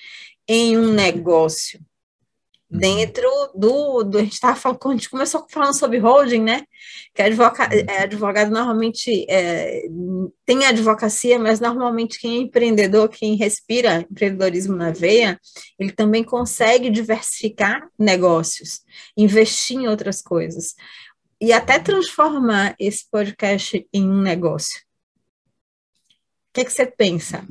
em 0.47 0.77
um 0.77 0.91
negócio. 0.91 1.79
Uhum. 2.74 2.80
dentro 2.80 3.30
do, 3.53 4.03
do, 4.03 4.17
a 4.17 4.24
gente 4.24 4.34
estava 4.34 4.55
falando, 4.55 4.80
quando 4.80 4.93
a 4.93 4.97
gente 4.97 5.09
começou 5.09 5.45
falando 5.47 5.78
sobre 5.78 5.99
holding, 5.99 6.41
né? 6.41 6.63
Que 7.13 7.21
advogado, 7.21 7.71
uhum. 7.71 7.86
é, 7.88 8.01
advogado 8.01 8.51
normalmente 8.51 9.26
é, 9.30 9.84
tem 10.43 10.65
advocacia, 10.65 11.38
mas 11.38 11.59
normalmente 11.59 12.19
quem 12.19 12.38
é 12.38 12.41
empreendedor, 12.41 13.07
quem 13.09 13.36
respira 13.36 14.07
empreendedorismo 14.09 14.76
na 14.76 14.89
veia, 14.89 15.39
ele 15.78 15.91
também 15.91 16.24
consegue 16.24 16.89
diversificar 16.89 17.88
negócios, 17.97 18.82
investir 19.15 19.78
em 19.78 19.88
outras 19.88 20.19
coisas 20.19 20.74
e 21.39 21.53
até 21.53 21.78
transformar 21.78 22.76
esse 22.80 23.07
podcast 23.09 23.88
em 23.93 24.09
um 24.09 24.21
negócio. 24.21 24.80
O 26.49 26.53
que, 26.53 26.61
é 26.61 26.65
que 26.65 26.71
você 26.71 26.86
pensa? 26.88 27.45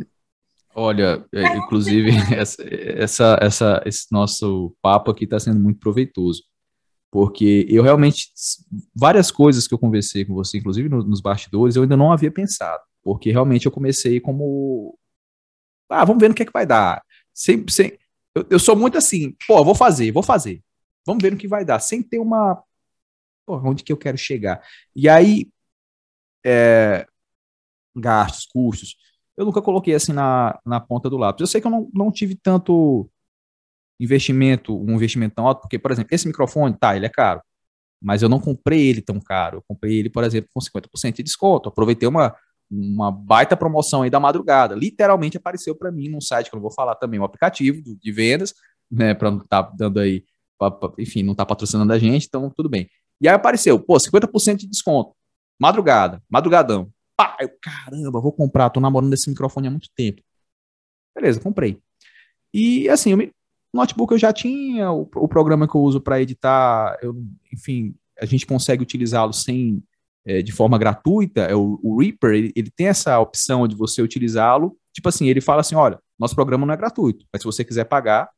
Olha, 0.74 1.24
é, 1.32 1.56
inclusive, 1.56 2.10
essa, 2.34 2.62
essa, 2.62 3.38
essa, 3.40 3.82
esse 3.84 4.06
nosso 4.10 4.74
papo 4.80 5.10
aqui 5.10 5.24
está 5.24 5.38
sendo 5.38 5.60
muito 5.60 5.78
proveitoso, 5.78 6.44
porque 7.10 7.66
eu 7.68 7.82
realmente, 7.82 8.32
várias 8.94 9.30
coisas 9.30 9.68
que 9.68 9.74
eu 9.74 9.78
conversei 9.78 10.24
com 10.24 10.34
você, 10.34 10.58
inclusive 10.58 10.88
nos 10.88 11.20
bastidores, 11.20 11.76
eu 11.76 11.82
ainda 11.82 11.96
não 11.96 12.10
havia 12.10 12.30
pensado, 12.30 12.82
porque 13.02 13.30
realmente 13.30 13.66
eu 13.66 13.72
comecei 13.72 14.18
como, 14.18 14.98
ah, 15.90 16.04
vamos 16.04 16.20
ver 16.20 16.28
no 16.28 16.34
que 16.34 16.42
é 16.42 16.46
que 16.46 16.52
vai 16.52 16.64
dar. 16.64 17.02
Sem, 17.34 17.66
sem, 17.68 17.98
eu, 18.34 18.46
eu 18.48 18.58
sou 18.58 18.74
muito 18.74 18.96
assim, 18.96 19.36
pô, 19.46 19.62
vou 19.62 19.74
fazer, 19.74 20.10
vou 20.10 20.22
fazer, 20.22 20.62
vamos 21.06 21.22
ver 21.22 21.32
no 21.32 21.38
que 21.38 21.48
vai 21.48 21.66
dar, 21.66 21.80
sem 21.80 22.02
ter 22.02 22.18
uma, 22.18 22.62
pô, 23.44 23.58
onde 23.58 23.84
que 23.84 23.92
eu 23.92 23.96
quero 23.98 24.16
chegar. 24.16 24.62
E 24.96 25.06
aí, 25.06 25.50
é, 26.44 27.06
gastos, 27.94 28.46
custos, 28.46 28.96
eu 29.36 29.44
nunca 29.44 29.62
coloquei 29.62 29.94
assim 29.94 30.12
na, 30.12 30.58
na 30.64 30.80
ponta 30.80 31.08
do 31.08 31.16
lápis. 31.16 31.40
Eu 31.40 31.46
sei 31.46 31.60
que 31.60 31.66
eu 31.66 31.70
não, 31.70 31.88
não 31.94 32.10
tive 32.10 32.34
tanto 32.34 33.08
investimento, 33.98 34.76
um 34.76 34.94
investimento 34.94 35.36
tão 35.36 35.46
alto, 35.46 35.62
porque, 35.62 35.78
por 35.78 35.90
exemplo, 35.90 36.14
esse 36.14 36.26
microfone, 36.26 36.76
tá, 36.76 36.96
ele 36.96 37.06
é 37.06 37.08
caro, 37.08 37.40
mas 38.02 38.22
eu 38.22 38.28
não 38.28 38.40
comprei 38.40 38.86
ele 38.88 39.00
tão 39.00 39.20
caro. 39.20 39.58
Eu 39.58 39.64
comprei 39.66 39.98
ele, 39.98 40.10
por 40.10 40.24
exemplo, 40.24 40.50
com 40.52 40.60
50% 40.60 41.16
de 41.16 41.22
desconto. 41.22 41.68
Aproveitei 41.68 42.08
uma, 42.08 42.34
uma 42.70 43.10
baita 43.10 43.56
promoção 43.56 44.02
aí 44.02 44.10
da 44.10 44.18
madrugada. 44.18 44.74
Literalmente 44.74 45.36
apareceu 45.36 45.74
para 45.76 45.92
mim 45.92 46.08
num 46.08 46.20
site 46.20 46.50
que 46.50 46.56
eu 46.56 46.58
não 46.58 46.62
vou 46.62 46.72
falar 46.72 46.96
também, 46.96 47.20
um 47.20 47.24
aplicativo 47.24 47.80
de 47.96 48.12
vendas, 48.12 48.54
né, 48.90 49.14
para 49.14 49.30
não 49.30 49.38
estar 49.38 49.62
tá 49.62 49.72
dando 49.76 50.00
aí, 50.00 50.24
pra, 50.58 50.70
pra, 50.70 50.92
enfim, 50.98 51.22
não 51.22 51.34
tá 51.34 51.46
patrocinando 51.46 51.92
a 51.92 51.98
gente, 51.98 52.26
então 52.26 52.50
tudo 52.50 52.68
bem. 52.68 52.88
E 53.20 53.28
aí 53.28 53.34
apareceu, 53.34 53.78
pô, 53.78 53.96
50% 53.96 54.56
de 54.56 54.66
desconto. 54.66 55.14
Madrugada, 55.60 56.20
madrugadão. 56.28 56.90
Pá, 57.22 57.36
eu, 57.40 57.48
caramba, 57.60 58.20
vou 58.20 58.32
comprar, 58.32 58.68
tô 58.70 58.80
namorando 58.80 59.12
esse 59.14 59.30
microfone 59.30 59.68
há 59.68 59.70
muito 59.70 59.88
tempo. 59.94 60.20
Beleza, 61.14 61.40
comprei. 61.40 61.80
E 62.52 62.88
assim, 62.88 63.14
o 63.14 63.30
notebook 63.72 64.12
eu 64.12 64.18
já 64.18 64.32
tinha, 64.32 64.90
o, 64.90 65.02
o 65.02 65.28
programa 65.28 65.68
que 65.68 65.76
eu 65.76 65.80
uso 65.82 66.00
para 66.00 66.20
editar, 66.20 66.98
eu, 67.00 67.14
enfim, 67.52 67.94
a 68.20 68.26
gente 68.26 68.44
consegue 68.44 68.82
utilizá-lo 68.82 69.32
sem 69.32 69.84
é, 70.24 70.42
de 70.42 70.50
forma 70.50 70.76
gratuita, 70.76 71.42
é 71.42 71.54
o, 71.54 71.78
o 71.80 72.00
Reaper, 72.00 72.32
ele, 72.32 72.52
ele, 72.56 72.70
tem 72.70 72.88
essa 72.88 73.18
opção 73.20 73.68
de 73.68 73.76
você 73.76 74.02
utilizá-lo, 74.02 74.76
tipo 74.92 75.08
assim, 75.08 75.28
ele 75.28 75.40
fala 75.40 75.60
assim, 75.60 75.76
olha, 75.76 76.00
nosso 76.18 76.34
programa 76.34 76.66
não 76.66 76.74
é 76.74 76.76
gratuito, 76.76 77.24
mas 77.32 77.42
se 77.42 77.46
você 77.46 77.64
quiser 77.64 77.84
pagar, 77.84 78.28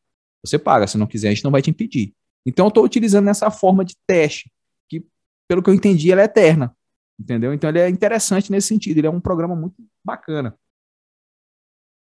você 0.45 0.59
paga, 0.59 0.87
se 0.87 0.99
não 0.99 1.07
quiser, 1.07 1.28
a 1.28 1.30
gente 1.35 1.45
não 1.45 1.51
vai 1.51 1.62
te 1.62 1.70
impedir. 1.70 2.12
Então 2.45 2.66
eu 2.66 2.68
estou 2.68 2.85
utilizando 2.85 3.28
essa 3.28 3.51
forma 3.51 3.82
de 3.82 3.95
teste, 4.07 4.53
que, 4.91 5.07
pelo 5.49 5.62
que 5.62 5.70
eu 5.70 5.74
entendi, 5.74 6.12
ela 6.12 6.20
é 6.20 6.24
eterna 6.24 6.74
entendeu? 7.19 7.53
Então 7.53 7.71
ele 7.71 7.81
é 7.81 7.89
interessante 7.89 8.51
nesse 8.51 8.69
sentido, 8.69 8.99
ele 8.99 9.07
é 9.07 9.11
um 9.11 9.21
programa 9.21 9.55
muito 9.55 9.77
bacana. 10.05 10.57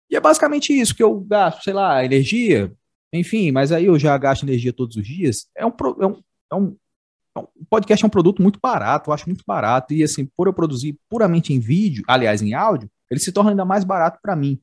E 0.10 0.16
é 0.16 0.20
basicamente 0.20 0.78
isso 0.78 0.96
que 0.96 1.04
eu 1.04 1.20
gasto, 1.20 1.64
sei 1.64 1.74
lá, 1.74 2.04
energia, 2.04 2.74
enfim, 3.12 3.52
mas 3.52 3.72
aí 3.72 3.86
eu 3.86 4.00
já 4.00 4.18
gasto 4.18 4.44
energia 4.44 4.72
todos 4.72 4.96
os 4.96 5.06
dias. 5.06 5.48
É 5.56 5.66
um, 5.66 5.74
é 6.00 6.06
um, 6.06 6.24
é 6.52 6.56
um, 6.56 6.78
é 7.36 7.40
um 7.40 7.66
podcast 7.70 8.04
é 8.04 8.08
um 8.08 8.10
produto 8.10 8.42
muito 8.42 8.60
barato, 8.62 9.10
eu 9.10 9.14
acho 9.14 9.28
muito 9.28 9.44
barato, 9.46 9.94
e 9.94 10.04
assim, 10.04 10.26
por 10.26 10.48
eu 10.48 10.54
produzir 10.54 10.98
puramente 11.10 11.54
em 11.54 11.60
vídeo, 11.60 12.04
aliás, 12.08 12.42
em 12.42 12.54
áudio, 12.54 12.90
ele 13.10 13.20
se 13.20 13.32
torna 13.32 13.52
ainda 13.52 13.66
mais 13.66 13.84
barato 13.84 14.20
para 14.22 14.36
mim, 14.36 14.62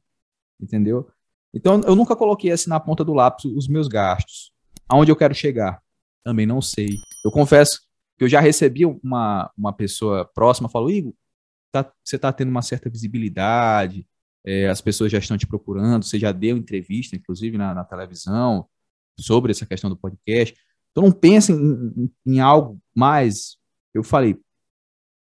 entendeu? 0.61 1.09
Então 1.53 1.81
eu 1.83 1.95
nunca 1.95 2.17
coloquei 2.17 2.51
assim 2.51 2.69
na 2.69 2.81
ponta 2.81 3.05
do 3.05 3.15
lápis 3.15 3.45
os 3.45 3.69
meus 3.69 3.87
gastos. 3.87 4.53
Aonde 4.89 5.11
eu 5.11 5.17
quero 5.17 5.35
chegar? 5.35 5.81
Também 6.25 6.47
não 6.47 6.61
sei. 6.61 6.99
Eu 7.25 7.31
confesso 7.31 7.81
eu 8.25 8.29
já 8.29 8.41
recebi 8.41 8.85
uma, 8.87 9.51
uma 9.57 9.73
pessoa 9.73 10.25
próxima, 10.25 10.69
falou, 10.69 10.91
Igor, 10.91 11.15
tá, 11.71 11.91
você 12.03 12.17
está 12.17 12.33
tendo 12.33 12.49
uma 12.49 12.63
certa 12.63 12.89
visibilidade, 12.89 14.07
é, 14.45 14.69
as 14.69 14.81
pessoas 14.81 15.11
já 15.11 15.19
estão 15.19 15.39
te 15.39 15.47
procurando, 15.47 16.05
você 16.05 16.19
já 16.19 16.31
deu 16.31 16.57
entrevista, 16.57 17.17
inclusive, 17.17 17.57
na, 17.57 17.75
na 17.75 17.85
televisão, 17.85 18.69
sobre 19.19 19.53
essa 19.53 19.65
questão 19.67 19.89
do 19.89 19.97
podcast. 19.97 20.55
Então 20.91 21.05
não 21.05 21.13
pensa 21.13 21.53
em, 21.53 21.57
em, 21.57 22.13
em, 22.27 22.41
algo 22.41 22.81
mais. 22.95 23.57
Eu 23.93 24.05
falei, 24.05 24.39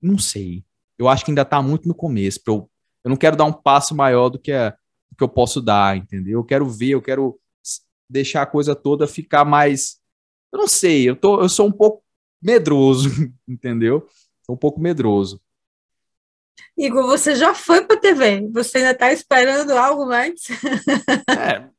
não 0.01 0.17
sei. 0.19 0.65
Eu 0.97 1.09
acho 1.09 1.25
que 1.25 1.31
ainda 1.31 1.43
está 1.43 1.61
muito 1.61 1.89
no 1.89 1.95
começo. 1.95 2.41
Eu, 2.47 2.71
eu 3.05 3.09
não 3.11 3.17
quero 3.17 3.37
dar 3.37 3.45
um 3.45 3.53
passo 3.53 3.95
maior 3.95 4.29
do 4.29 4.39
que, 4.39 4.53
a, 4.53 4.71
do 4.71 5.17
que 5.17 5.25
eu 5.25 5.29
posso 5.29 5.61
dar, 5.61 5.97
entendeu? 5.97 6.39
Eu 6.39 6.45
quero 6.45 6.69
ver, 6.69 6.91
eu 6.91 7.03
quero 7.03 7.39
deixar 8.09 8.43
a 8.43 8.47
coisa 8.47 8.75
toda 8.75 9.07
ficar 9.07 9.45
mais. 9.45 10.01
Eu 10.53 10.59
não 10.61 10.69
sei, 10.69 11.09
eu, 11.09 11.17
tô, 11.17 11.43
eu 11.43 11.49
sou 11.49 11.67
um 11.67 11.73
pouco 11.73 12.03
medroso, 12.41 13.09
entendeu? 13.47 14.09
Sou 14.43 14.55
um 14.55 14.59
pouco 14.59 14.81
medroso. 14.81 15.41
Igor, 16.77 17.07
você 17.07 17.35
já 17.35 17.55
foi 17.55 17.85
para 17.85 17.97
a 17.97 18.01
TV, 18.01 18.49
você 18.53 18.79
ainda 18.79 18.93
está 18.93 19.13
esperando 19.13 19.73
algo 19.73 20.07
mais? 20.07 20.41
É, 21.29 21.71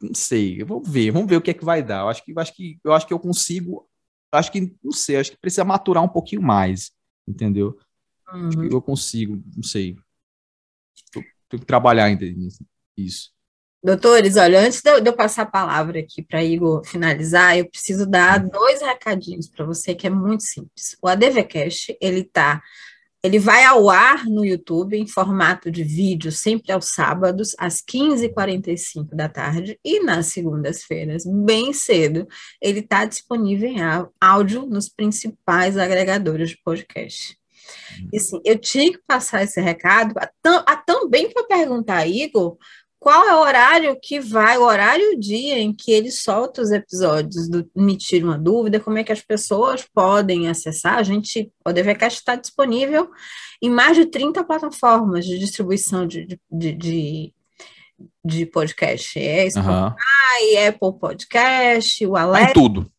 não 0.00 0.14
sei, 0.14 0.64
vamos 0.64 0.88
ver, 0.88 1.12
vamos 1.12 1.28
ver 1.28 1.36
o 1.36 1.40
que 1.40 1.52
é 1.52 1.54
que 1.54 1.64
vai 1.64 1.80
dar. 1.80 2.00
Eu 2.00 2.08
acho 2.08 2.24
que, 2.24 2.32
eu 2.32 2.40
acho 2.40 2.52
que, 2.54 2.80
eu 2.82 2.92
acho 2.92 3.06
que 3.06 3.12
eu 3.12 3.20
consigo, 3.20 3.88
acho 4.32 4.50
que, 4.50 4.76
não 4.82 4.90
sei, 4.90 5.16
acho 5.16 5.30
que 5.30 5.38
precisa 5.38 5.64
maturar 5.64 6.02
um 6.02 6.08
pouquinho 6.08 6.42
mais, 6.42 6.90
entendeu? 7.26 7.78
Acho 8.26 8.50
que 8.50 8.66
uhum. 8.66 8.68
eu 8.72 8.82
consigo, 8.82 9.40
não 9.54 9.62
sei. 9.62 9.96
Tenho 11.12 11.60
que 11.60 11.66
trabalhar 11.66 12.04
ainda 12.04 12.24
nisso. 12.96 13.32
Doutores, 13.82 14.36
olha, 14.36 14.60
antes 14.60 14.82
de 14.82 14.90
eu, 14.90 15.12
passar 15.14 15.42
a 15.42 15.46
palavra 15.46 16.00
aqui 16.00 16.22
para 16.22 16.44
Igor 16.44 16.84
finalizar, 16.84 17.56
eu 17.56 17.68
preciso 17.68 18.04
dar 18.04 18.38
dois 18.38 18.82
recadinhos 18.82 19.48
para 19.48 19.64
você 19.64 19.94
que 19.94 20.06
é 20.06 20.10
muito 20.10 20.42
simples. 20.42 20.96
O 21.02 21.08
ADVcast, 21.08 21.96
ele 22.00 22.24
tá 22.24 22.62
ele 23.22 23.38
vai 23.38 23.64
ao 23.64 23.90
ar 23.90 24.24
no 24.24 24.44
YouTube 24.44 24.96
em 24.96 25.06
formato 25.06 25.70
de 25.70 25.84
vídeo, 25.84 26.32
sempre 26.32 26.72
aos 26.72 26.86
sábados, 26.86 27.54
às 27.58 27.82
15h45 27.82 29.14
da 29.14 29.28
tarde, 29.28 29.78
e 29.84 30.00
nas 30.00 30.28
segundas-feiras, 30.28 31.24
bem 31.26 31.72
cedo, 31.74 32.26
ele 32.62 32.80
está 32.80 33.04
disponível 33.04 33.68
em 33.68 33.78
áudio 34.18 34.64
nos 34.64 34.88
principais 34.88 35.76
agregadores 35.76 36.50
de 36.50 36.58
podcast. 36.64 37.38
E 38.10 38.16
assim, 38.16 38.40
eu 38.42 38.58
tinha 38.58 38.90
que 38.90 39.00
passar 39.06 39.42
esse 39.42 39.60
recado, 39.60 40.14
também 40.86 41.30
para 41.30 41.44
perguntar, 41.44 42.06
Igor, 42.06 42.56
qual 43.00 43.24
é 43.26 43.34
o 43.34 43.40
horário 43.40 43.98
que 43.98 44.20
vai, 44.20 44.58
o 44.58 44.62
horário 44.62 45.02
e 45.02 45.16
o 45.16 45.18
dia 45.18 45.58
em 45.58 45.72
que 45.72 45.90
ele 45.90 46.10
solta 46.10 46.60
os 46.60 46.70
episódios 46.70 47.48
do 47.48 47.66
Me 47.74 47.96
Tira 47.96 48.26
Uma 48.26 48.38
Dúvida, 48.38 48.78
como 48.78 48.98
é 48.98 49.02
que 49.02 49.10
as 49.10 49.22
pessoas 49.22 49.88
podem 49.94 50.50
acessar? 50.50 50.98
A 50.98 51.02
gente, 51.02 51.50
o 51.66 51.72
DVCast 51.72 52.18
está 52.18 52.36
disponível 52.36 53.10
em 53.62 53.70
mais 53.70 53.96
de 53.96 54.04
30 54.04 54.44
plataformas 54.44 55.24
de 55.24 55.38
distribuição 55.38 56.06
de, 56.06 56.38
de, 56.52 56.72
de, 56.72 57.34
de 58.22 58.44
podcast. 58.44 59.18
É 59.18 59.48
Spotify, 59.48 59.70
uhum. 59.70 60.68
Apple 60.68 61.00
Podcast, 61.00 62.06
o 62.06 62.16
Alexa, 62.16 62.52
tudo. 62.52 62.92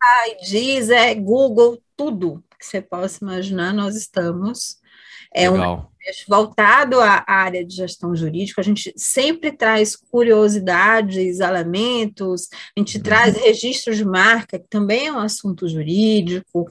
Deezer, 0.50 1.22
Google, 1.22 1.78
tudo 1.96 2.44
que 2.58 2.66
você 2.66 2.82
possa 2.82 3.24
imaginar, 3.24 3.72
nós 3.72 3.96
estamos. 3.96 4.78
É 5.32 5.48
Legal. 5.48 5.91
Voltado 6.28 7.00
à 7.00 7.24
área 7.28 7.66
de 7.66 7.76
gestão 7.76 8.16
jurídica, 8.16 8.62
a 8.62 8.64
gente 8.64 8.94
sempre 8.96 9.52
traz 9.52 9.96
curiosidades, 9.96 11.40
elementos, 11.40 12.50
a 12.76 12.80
gente 12.80 12.98
uhum. 12.98 13.04
traz 13.04 13.36
registro 13.36 13.96
de 13.96 14.06
marca, 14.06 14.60
que 14.60 14.68
também 14.68 15.08
é 15.08 15.12
um 15.12 15.20
assunto 15.20 15.68
jurídico, 15.68 16.68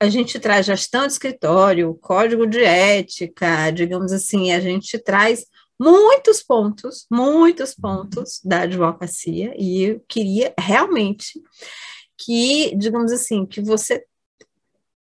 a 0.00 0.08
gente 0.08 0.38
traz 0.38 0.66
gestão 0.66 1.06
de 1.06 1.12
escritório, 1.12 1.98
código 2.00 2.46
de 2.46 2.62
ética, 2.62 3.70
digamos 3.70 4.12
assim, 4.12 4.52
a 4.52 4.60
gente 4.60 4.98
traz 4.98 5.46
muitos 5.78 6.42
pontos, 6.42 7.06
muitos 7.10 7.74
pontos 7.74 8.40
da 8.44 8.62
advocacia, 8.62 9.54
e 9.58 9.82
eu 9.82 10.00
queria 10.08 10.54
realmente 10.58 11.40
que, 12.16 12.74
digamos 12.76 13.12
assim, 13.12 13.44
que 13.44 13.60
você 13.60 14.04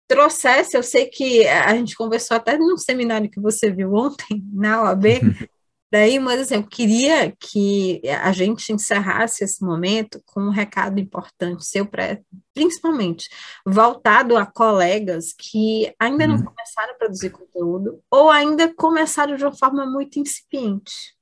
trouxesse, 0.09 0.77
eu 0.77 0.83
sei 0.83 1.07
que 1.07 1.47
a 1.47 1.75
gente 1.75 1.97
conversou 1.97 2.37
até 2.37 2.57
no 2.57 2.77
seminário 2.79 3.31
que 3.31 3.41
você 3.41 3.71
viu 3.71 3.95
ontem 3.95 4.43
na 4.53 4.83
OAB, 4.83 5.05
daí, 5.91 6.19
mas 6.19 6.41
assim, 6.41 6.57
eu 6.57 6.67
queria 6.67 7.35
que 7.39 8.03
a 8.23 8.33
gente 8.33 8.73
encerrasse 8.73 9.45
esse 9.45 9.65
momento 9.65 10.21
com 10.27 10.41
um 10.41 10.51
recado 10.51 10.99
importante 10.99 11.65
seu, 11.65 11.87
pra, 11.87 12.19
principalmente 12.53 13.29
voltado 13.65 14.37
a 14.37 14.45
colegas 14.45 15.33
que 15.33 15.93
ainda 15.99 16.27
não 16.27 16.37
uhum. 16.37 16.45
começaram 16.45 16.93
a 16.93 16.97
produzir 16.97 17.31
conteúdo 17.31 18.01
ou 18.11 18.31
ainda 18.31 18.73
começaram 18.75 19.37
de 19.37 19.45
uma 19.45 19.57
forma 19.57 19.87
muito 19.87 20.19
incipiente. 20.19 21.17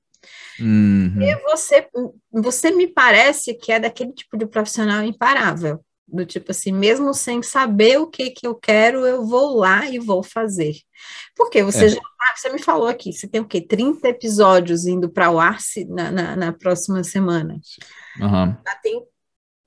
Uhum. 0.59 1.21
E 1.21 1.37
você, 1.43 1.87
você 2.33 2.71
me 2.71 2.87
parece 2.87 3.55
que 3.55 3.71
é 3.71 3.79
daquele 3.79 4.13
tipo 4.13 4.39
de 4.39 4.47
profissional 4.47 5.03
imparável 5.05 5.85
do 6.07 6.25
tipo 6.25 6.51
assim, 6.51 6.73
mesmo 6.73 7.15
sem 7.15 7.43
saber 7.43 7.99
o 7.99 8.07
que 8.07 8.31
que 8.31 8.47
eu 8.47 8.55
quero, 8.55 9.07
eu 9.07 9.25
vou 9.25 9.57
lá 9.57 9.89
e 9.89 9.99
vou 9.99 10.23
fazer. 10.23 10.77
Porque 11.37 11.63
você 11.63 11.87
é. 11.87 11.89
já 11.89 12.01
ah, 12.01 12.37
você 12.37 12.51
me 12.51 12.63
falou 12.63 12.87
aqui, 12.87 13.13
você 13.13 13.27
tem 13.27 13.41
o 13.41 13.45
quê? 13.45 13.61
30 13.61 14.09
episódios 14.09 14.87
indo 14.87 15.11
para 15.11 15.31
o 15.31 15.39
ar 15.39 15.59
na, 15.89 16.11
na, 16.11 16.37
na, 16.37 16.53
próxima 16.53 17.05
semana. 17.05 17.61
Uhum. 18.21 18.57
Já 18.67 18.75
tem 18.83 19.03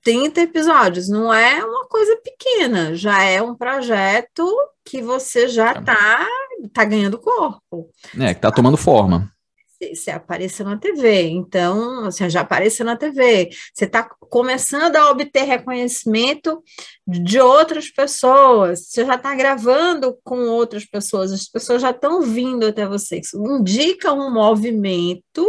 30 0.02 0.40
episódios, 0.40 1.08
não 1.08 1.32
é 1.32 1.64
uma 1.64 1.86
coisa 1.86 2.16
pequena, 2.16 2.94
já 2.94 3.22
é 3.22 3.40
um 3.42 3.54
projeto 3.54 4.44
que 4.84 5.02
você 5.02 5.48
já 5.48 5.72
está 5.72 6.26
é. 6.64 6.68
tá 6.68 6.84
ganhando 6.84 7.18
corpo. 7.18 7.90
É, 8.18 8.32
que 8.32 8.38
está 8.38 8.50
tomando 8.50 8.76
forma 8.76 9.32
você 9.80 10.10
apareceu 10.10 10.64
na 10.64 10.76
TV, 10.76 11.22
então 11.22 12.04
você 12.04 12.28
já 12.28 12.40
apareceu 12.40 12.84
na 12.84 12.96
TV, 12.96 13.50
você 13.72 13.84
está 13.84 14.02
começando 14.02 14.96
a 14.96 15.10
obter 15.10 15.44
reconhecimento 15.44 16.62
de 17.06 17.40
outras 17.40 17.88
pessoas, 17.88 18.88
você 18.88 19.04
já 19.04 19.14
está 19.14 19.34
gravando 19.34 20.18
com 20.24 20.48
outras 20.48 20.84
pessoas, 20.84 21.32
as 21.32 21.48
pessoas 21.48 21.82
já 21.82 21.90
estão 21.90 22.22
vindo 22.22 22.66
até 22.66 22.86
você. 22.86 23.20
Isso 23.20 23.36
indica 23.38 24.12
um 24.12 24.32
movimento 24.32 25.46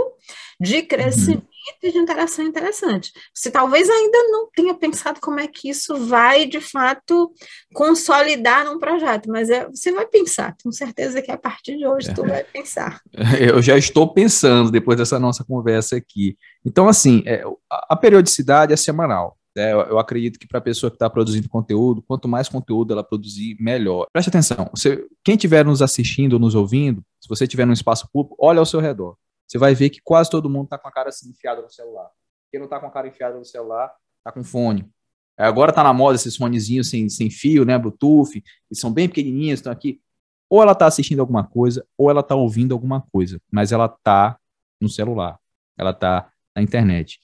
de 0.59 0.77
uhum. 0.77 0.87
crescimento 0.87 1.48
de 1.81 1.97
interação 1.97 2.45
interessante. 2.45 3.11
Você 3.33 3.51
talvez 3.51 3.89
ainda 3.89 4.17
não 4.31 4.49
tenha 4.51 4.73
pensado 4.73 5.19
como 5.21 5.39
é 5.39 5.47
que 5.47 5.69
isso 5.69 5.95
vai, 6.05 6.45
de 6.45 6.59
fato, 6.61 7.31
consolidar 7.73 8.65
num 8.65 8.79
projeto, 8.79 9.29
mas 9.29 9.49
é, 9.49 9.67
você 9.67 9.91
vai 9.91 10.05
pensar, 10.05 10.55
tenho 10.55 10.73
certeza 10.73 11.21
que 11.21 11.31
a 11.31 11.37
partir 11.37 11.77
de 11.77 11.87
hoje 11.87 12.09
é. 12.09 12.13
tu 12.13 12.25
vai 12.25 12.43
pensar. 12.43 13.01
Eu 13.39 13.61
já 13.61 13.77
estou 13.77 14.11
pensando 14.13 14.71
depois 14.71 14.97
dessa 14.97 15.19
nossa 15.19 15.43
conversa 15.43 15.95
aqui. 15.95 16.37
Então, 16.65 16.87
assim, 16.87 17.23
é, 17.25 17.43
a 17.69 17.95
periodicidade 17.95 18.73
é 18.73 18.77
semanal. 18.77 19.37
É, 19.57 19.73
eu 19.73 19.97
acredito 19.97 20.39
que 20.39 20.47
para 20.47 20.59
a 20.59 20.61
pessoa 20.61 20.89
que 20.89 20.95
está 20.95 21.09
produzindo 21.09 21.49
conteúdo, 21.49 22.03
quanto 22.07 22.29
mais 22.29 22.47
conteúdo 22.47 22.93
ela 22.93 23.03
produzir, 23.03 23.57
melhor. 23.59 24.05
Preste 24.13 24.29
atenção, 24.29 24.69
você, 24.73 25.05
quem 25.23 25.35
estiver 25.35 25.65
nos 25.65 25.81
assistindo 25.81 26.33
ou 26.33 26.39
nos 26.39 26.55
ouvindo, 26.55 27.03
se 27.19 27.27
você 27.27 27.43
estiver 27.43 27.65
no 27.65 27.73
espaço 27.73 28.07
público, 28.13 28.37
olha 28.39 28.59
ao 28.59 28.65
seu 28.65 28.79
redor 28.79 29.17
você 29.49 29.57
vai 29.57 29.73
ver 29.73 29.89
que 29.89 29.99
quase 30.03 30.29
todo 30.29 30.47
mundo 30.47 30.65
está 30.65 30.77
com 30.77 30.87
a 30.87 30.91
cara 30.91 31.09
assim, 31.09 31.31
enfiada 31.31 31.59
no 31.59 31.69
celular. 31.71 32.07
Quem 32.51 32.59
não 32.59 32.65
está 32.65 32.79
com 32.79 32.85
a 32.85 32.91
cara 32.91 33.07
enfiada 33.07 33.35
no 33.35 33.43
celular, 33.43 33.91
está 34.19 34.31
com 34.31 34.43
fone. 34.43 34.87
É, 35.35 35.45
agora 35.45 35.71
está 35.71 35.81
na 35.83 35.91
moda 35.91 36.15
esses 36.15 36.35
fonezinhos 36.35 36.87
sem, 36.87 37.09
sem 37.09 37.31
fio, 37.31 37.65
né, 37.65 37.77
Bluetooth, 37.77 38.43
eles 38.69 38.79
são 38.79 38.93
bem 38.93 39.07
pequenininhos, 39.07 39.59
estão 39.59 39.73
aqui. 39.73 39.99
Ou 40.47 40.61
ela 40.61 40.73
está 40.73 40.85
assistindo 40.85 41.19
alguma 41.19 41.43
coisa, 41.43 41.83
ou 41.97 42.11
ela 42.11 42.19
está 42.19 42.35
ouvindo 42.35 42.73
alguma 42.73 43.01
coisa, 43.11 43.41
mas 43.51 43.71
ela 43.71 43.85
está 43.85 44.37
no 44.79 44.87
celular, 44.87 45.39
ela 45.77 45.91
está 45.91 46.31
na 46.55 46.61
internet. 46.61 47.19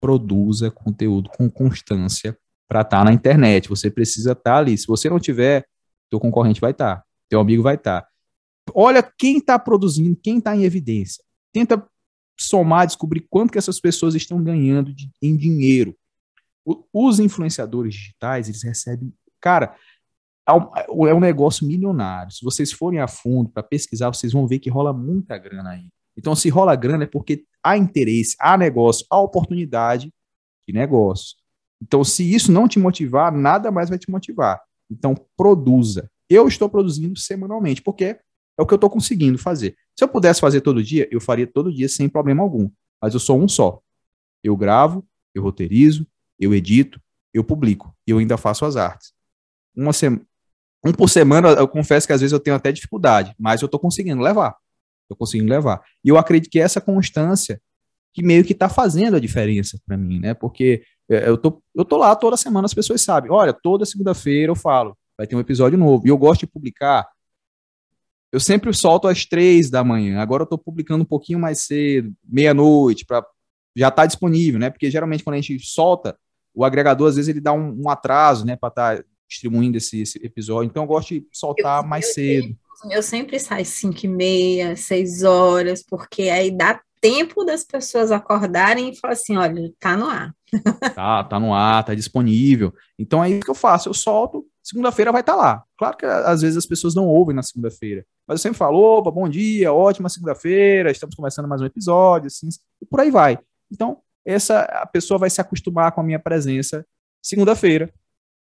Produza 0.00 0.70
conteúdo 0.70 1.28
com 1.30 1.50
constância 1.50 2.38
para 2.68 2.82
estar 2.82 2.98
tá 2.98 3.04
na 3.04 3.12
internet. 3.12 3.68
Você 3.68 3.90
precisa 3.90 4.32
estar 4.32 4.52
tá 4.52 4.56
ali. 4.58 4.78
Se 4.78 4.86
você 4.86 5.10
não 5.10 5.18
tiver, 5.18 5.66
teu 6.08 6.20
concorrente 6.20 6.60
vai 6.60 6.70
estar, 6.70 6.96
tá, 6.96 7.04
teu 7.28 7.40
amigo 7.40 7.62
vai 7.62 7.74
estar. 7.74 8.02
Tá. 8.02 8.08
Olha 8.74 9.02
quem 9.02 9.38
está 9.38 9.58
produzindo, 9.58 10.16
quem 10.22 10.38
está 10.38 10.54
em 10.54 10.64
evidência 10.64 11.24
tenta 11.58 11.84
somar, 12.38 12.86
descobrir 12.86 13.26
quanto 13.28 13.50
que 13.50 13.58
essas 13.58 13.80
pessoas 13.80 14.14
estão 14.14 14.42
ganhando 14.42 14.94
de, 14.94 15.10
em 15.20 15.36
dinheiro. 15.36 15.96
O, 16.64 16.84
os 16.92 17.18
influenciadores 17.18 17.94
digitais, 17.94 18.48
eles 18.48 18.62
recebem, 18.62 19.12
cara, 19.40 19.74
é 20.46 20.52
um, 20.52 21.06
é 21.06 21.14
um 21.14 21.20
negócio 21.20 21.66
milionário. 21.66 22.32
Se 22.32 22.44
vocês 22.44 22.72
forem 22.72 23.00
a 23.00 23.08
fundo 23.08 23.50
para 23.50 23.62
pesquisar, 23.62 24.08
vocês 24.08 24.32
vão 24.32 24.46
ver 24.46 24.60
que 24.60 24.70
rola 24.70 24.92
muita 24.92 25.36
grana 25.36 25.70
aí. 25.70 25.88
Então, 26.16 26.34
se 26.34 26.48
rola 26.48 26.76
grana 26.76 27.04
é 27.04 27.06
porque 27.06 27.44
há 27.62 27.76
interesse, 27.76 28.36
há 28.40 28.56
negócio, 28.56 29.04
há 29.10 29.20
oportunidade 29.20 30.12
de 30.66 30.74
negócio. 30.74 31.36
Então, 31.82 32.02
se 32.02 32.34
isso 32.34 32.50
não 32.50 32.68
te 32.68 32.78
motivar, 32.78 33.32
nada 33.32 33.70
mais 33.70 33.88
vai 33.88 33.98
te 33.98 34.10
motivar. 34.10 34.60
Então, 34.90 35.14
produza. 35.36 36.10
Eu 36.30 36.46
estou 36.46 36.68
produzindo 36.68 37.18
semanalmente, 37.18 37.82
porque 37.82 38.18
é 38.58 38.62
o 38.62 38.66
que 38.66 38.74
eu 38.74 38.76
estou 38.76 38.90
conseguindo 38.90 39.38
fazer. 39.38 39.76
Se 39.96 40.02
eu 40.02 40.08
pudesse 40.08 40.40
fazer 40.40 40.60
todo 40.60 40.82
dia, 40.82 41.08
eu 41.10 41.20
faria 41.20 41.46
todo 41.46 41.72
dia 41.72 41.88
sem 41.88 42.08
problema 42.08 42.42
algum. 42.42 42.68
Mas 43.00 43.14
eu 43.14 43.20
sou 43.20 43.40
um 43.40 43.46
só. 43.46 43.80
Eu 44.42 44.56
gravo, 44.56 45.06
eu 45.34 45.42
roteirizo, 45.42 46.06
eu 46.38 46.52
edito, 46.52 47.00
eu 47.32 47.44
publico. 47.44 47.94
E 48.06 48.10
eu 48.10 48.18
ainda 48.18 48.36
faço 48.36 48.64
as 48.64 48.76
artes. 48.76 49.12
Uma 49.76 49.92
sema, 49.92 50.20
um 50.84 50.92
por 50.92 51.08
semana, 51.08 51.50
eu 51.50 51.68
confesso 51.68 52.06
que 52.06 52.12
às 52.12 52.20
vezes 52.20 52.32
eu 52.32 52.40
tenho 52.40 52.56
até 52.56 52.72
dificuldade, 52.72 53.34
mas 53.38 53.62
eu 53.62 53.66
estou 53.66 53.80
conseguindo 53.80 54.20
levar. 54.20 54.56
Estou 55.04 55.16
conseguindo 55.16 55.50
levar. 55.50 55.80
E 56.04 56.08
eu 56.08 56.18
acredito 56.18 56.50
que 56.50 56.58
essa 56.58 56.80
constância 56.80 57.60
que 58.12 58.22
meio 58.22 58.44
que 58.44 58.52
está 58.52 58.68
fazendo 58.68 59.16
a 59.16 59.20
diferença 59.20 59.78
para 59.86 59.96
mim, 59.96 60.18
né? 60.18 60.34
Porque 60.34 60.82
é, 61.08 61.28
eu 61.28 61.38
tô, 61.38 61.62
eu 61.74 61.84
tô 61.84 61.96
lá 61.96 62.16
toda 62.16 62.36
semana, 62.36 62.66
as 62.66 62.74
pessoas 62.74 63.02
sabem. 63.02 63.30
Olha, 63.30 63.52
toda 63.52 63.86
segunda-feira 63.86 64.50
eu 64.50 64.56
falo, 64.56 64.96
vai 65.16 65.26
ter 65.26 65.36
um 65.36 65.40
episódio 65.40 65.78
novo. 65.78 66.06
E 66.06 66.10
eu 66.10 66.18
gosto 66.18 66.40
de 66.40 66.46
publicar 66.46 67.08
eu 68.32 68.40
sempre 68.40 68.72
solto 68.74 69.08
às 69.08 69.24
três 69.24 69.70
da 69.70 69.82
manhã. 69.82 70.20
Agora 70.20 70.42
eu 70.42 70.44
estou 70.44 70.58
publicando 70.58 71.02
um 71.02 71.06
pouquinho 71.06 71.38
mais 71.38 71.62
cedo, 71.62 72.12
meia-noite, 72.24 73.04
para 73.04 73.24
já 73.76 73.90
tá 73.90 74.06
disponível, 74.06 74.58
né? 74.58 74.70
Porque 74.70 74.90
geralmente 74.90 75.22
quando 75.22 75.34
a 75.34 75.40
gente 75.40 75.64
solta, 75.64 76.18
o 76.52 76.64
agregador 76.64 77.08
às 77.08 77.16
vezes 77.16 77.28
ele 77.28 77.40
dá 77.40 77.52
um, 77.52 77.82
um 77.84 77.88
atraso, 77.88 78.44
né? 78.44 78.56
Para 78.56 78.68
estar 78.68 78.96
tá 78.96 79.04
distribuindo 79.28 79.76
esse, 79.76 80.00
esse 80.00 80.18
episódio. 80.24 80.68
Então 80.68 80.82
eu 80.82 80.86
gosto 80.88 81.14
de 81.14 81.26
soltar 81.32 81.82
eu, 81.82 81.88
mais 81.88 82.06
eu, 82.06 82.12
cedo. 82.12 82.56
Eu 82.90 83.02
sempre 83.02 83.38
saio 83.38 83.64
5 83.64 83.98
e 84.04 84.08
meia, 84.08 84.76
6 84.76 85.22
horas, 85.22 85.82
porque 85.82 86.22
aí 86.22 86.50
dá 86.50 86.80
tempo 87.00 87.44
das 87.44 87.64
pessoas 87.64 88.10
acordarem 88.10 88.90
e 88.90 88.96
falar 88.96 89.12
assim, 89.12 89.36
olha, 89.36 89.72
tá 89.78 89.96
no 89.96 90.06
ar. 90.06 90.34
tá, 90.94 91.24
tá 91.24 91.38
no 91.38 91.54
ar, 91.54 91.84
tá 91.84 91.94
disponível. 91.94 92.72
Então 92.98 93.22
é 93.22 93.30
isso 93.30 93.40
que 93.40 93.50
eu 93.50 93.54
faço, 93.54 93.88
eu 93.88 93.94
solto, 93.94 94.46
segunda-feira 94.68 95.10
vai 95.10 95.22
estar 95.22 95.32
tá 95.32 95.38
lá. 95.38 95.64
Claro 95.78 95.96
que 95.96 96.04
às 96.04 96.42
vezes 96.42 96.58
as 96.58 96.66
pessoas 96.66 96.94
não 96.94 97.06
ouvem 97.06 97.34
na 97.34 97.42
segunda-feira, 97.42 98.04
mas 98.26 98.38
eu 98.38 98.42
sempre 98.42 98.58
falo, 98.58 98.78
opa, 98.78 99.10
bom 99.10 99.26
dia, 99.26 99.72
ótima 99.72 100.10
segunda-feira, 100.10 100.90
estamos 100.90 101.16
começando 101.16 101.48
mais 101.48 101.62
um 101.62 101.64
episódio, 101.64 102.26
assim, 102.26 102.48
e 102.80 102.84
por 102.84 103.00
aí 103.00 103.10
vai. 103.10 103.38
Então, 103.72 104.02
essa 104.26 104.60
a 104.60 104.86
pessoa 104.86 105.18
vai 105.18 105.30
se 105.30 105.40
acostumar 105.40 105.92
com 105.92 106.02
a 106.02 106.04
minha 106.04 106.18
presença 106.18 106.86
segunda-feira, 107.22 107.92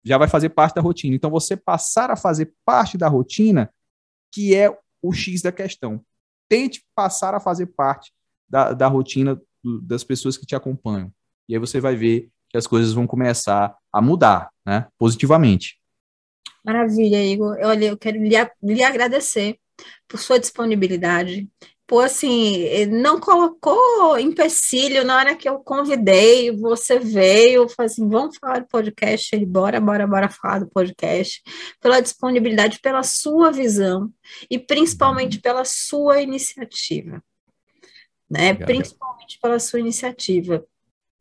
já 0.04 0.18
vai 0.18 0.28
fazer 0.28 0.50
parte 0.50 0.76
da 0.76 0.82
rotina. 0.82 1.16
Então, 1.16 1.32
você 1.32 1.58
passar 1.58 2.12
a 2.12 2.16
fazer 2.16 2.54
parte 2.64 2.96
da 2.96 3.08
rotina, 3.08 3.74
que 4.32 4.54
é 4.54 4.70
o 5.02 5.12
X 5.12 5.42
da 5.42 5.52
questão. 5.52 6.00
Tente 6.48 6.86
passar 6.94 7.34
a 7.34 7.40
fazer 7.40 7.68
parte 7.68 8.12
da, 8.48 8.74
da 8.74 8.88
rotina 8.88 9.42
do, 9.64 9.82
das 9.82 10.04
pessoas 10.04 10.38
que 10.38 10.46
te 10.46 10.56
acompanham. 10.56 11.12
E 11.50 11.56
aí 11.56 11.60
você 11.60 11.80
vai 11.80 11.96
ver 11.96 12.30
que 12.50 12.58
as 12.58 12.68
coisas 12.68 12.94
vão 12.94 13.08
começar 13.08 13.76
a 13.92 14.02
mudar, 14.02 14.52
né? 14.66 14.88
Positivamente. 15.00 15.82
Maravilha, 16.64 17.24
Igor. 17.24 17.58
Olha, 17.62 17.86
eu 17.88 17.98
quero 17.98 18.18
lhe, 18.18 18.36
lhe 18.62 18.84
agradecer 18.84 19.58
por 20.08 20.20
sua 20.20 20.40
disponibilidade, 20.40 21.50
por 21.86 22.06
assim, 22.06 22.86
não 22.86 23.20
colocou 23.20 24.18
empecilho 24.18 25.04
na 25.04 25.18
hora 25.18 25.36
que 25.36 25.48
eu 25.48 25.60
convidei, 25.60 26.50
você 26.52 26.98
veio, 26.98 27.68
falou 27.68 27.86
assim, 27.86 28.08
vamos 28.08 28.38
falar 28.38 28.60
do 28.60 28.68
podcast, 28.68 29.36
ele, 29.36 29.46
bora, 29.46 29.82
bora, 29.82 30.08
bora 30.08 30.30
falar 30.30 30.60
do 30.60 30.70
podcast, 30.70 31.42
pela 31.82 32.00
disponibilidade, 32.00 32.80
pela 32.80 33.04
sua 33.04 33.52
visão 33.52 34.10
e 34.50 34.58
principalmente 34.58 35.42
pela 35.42 35.66
sua 35.66 36.22
iniciativa, 36.22 37.22
né? 38.30 38.52
Obrigado. 38.52 38.68
Principalmente 38.68 39.40
pela 39.42 39.60
sua 39.60 39.80
iniciativa, 39.80 40.66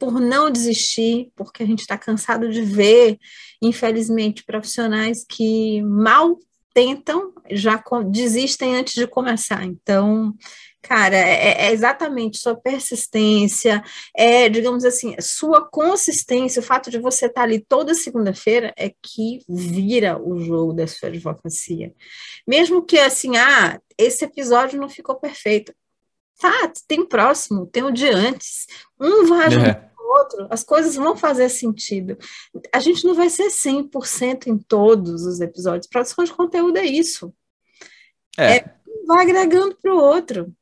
por 0.02 0.20
não 0.20 0.50
desistir, 0.50 1.30
porque 1.36 1.62
a 1.62 1.66
gente 1.66 1.82
está 1.82 1.96
cansado 1.96 2.50
de 2.50 2.60
ver, 2.60 3.20
infelizmente, 3.62 4.42
profissionais 4.42 5.24
que 5.24 5.80
mal 5.82 6.40
tentam, 6.74 7.32
já 7.52 7.80
desistem 8.10 8.74
antes 8.74 8.94
de 8.94 9.06
começar. 9.06 9.64
Então, 9.64 10.34
cara, 10.82 11.14
é, 11.14 11.66
é, 11.66 11.72
exatamente 11.72 12.38
sua 12.38 12.56
persistência, 12.56 13.80
é, 14.12 14.48
digamos 14.48 14.84
assim, 14.84 15.14
sua 15.20 15.64
consistência, 15.70 16.58
o 16.58 16.64
fato 16.64 16.90
de 16.90 16.98
você 16.98 17.26
estar 17.26 17.42
tá 17.42 17.44
ali 17.44 17.60
toda 17.60 17.94
segunda-feira 17.94 18.74
é 18.76 18.90
que 19.00 19.38
vira 19.48 20.20
o 20.20 20.40
jogo 20.40 20.72
da 20.72 20.88
sua 20.88 21.10
advocacia. 21.10 21.94
Mesmo 22.44 22.84
que 22.84 22.98
assim, 22.98 23.36
ah, 23.36 23.78
esse 23.96 24.24
episódio 24.24 24.80
não 24.80 24.88
ficou 24.88 25.14
perfeito. 25.14 25.72
Tá, 26.40 26.72
tem 26.88 27.06
próximo, 27.06 27.66
tem 27.66 27.84
o 27.84 27.92
de 27.92 28.08
antes. 28.08 28.66
Um 29.00 29.26
vai 29.26 29.46
ajudar 29.46 29.68
é 29.68 29.91
outro, 30.02 30.46
as 30.50 30.62
coisas 30.62 30.94
vão 30.94 31.16
fazer 31.16 31.48
sentido. 31.48 32.16
A 32.72 32.80
gente 32.80 33.04
não 33.04 33.14
vai 33.14 33.28
ser 33.30 33.48
100% 33.48 34.46
em 34.46 34.58
todos 34.58 35.24
os 35.24 35.40
episódios. 35.40 35.86
Produção 35.86 36.24
de 36.24 36.32
conteúdo 36.32 36.78
é 36.78 36.84
isso. 36.84 37.32
É. 38.38 38.56
é 38.56 38.74
vai 39.06 39.22
agregando 39.22 39.76
para 39.80 39.94
o 39.94 39.98
outro. 39.98 40.52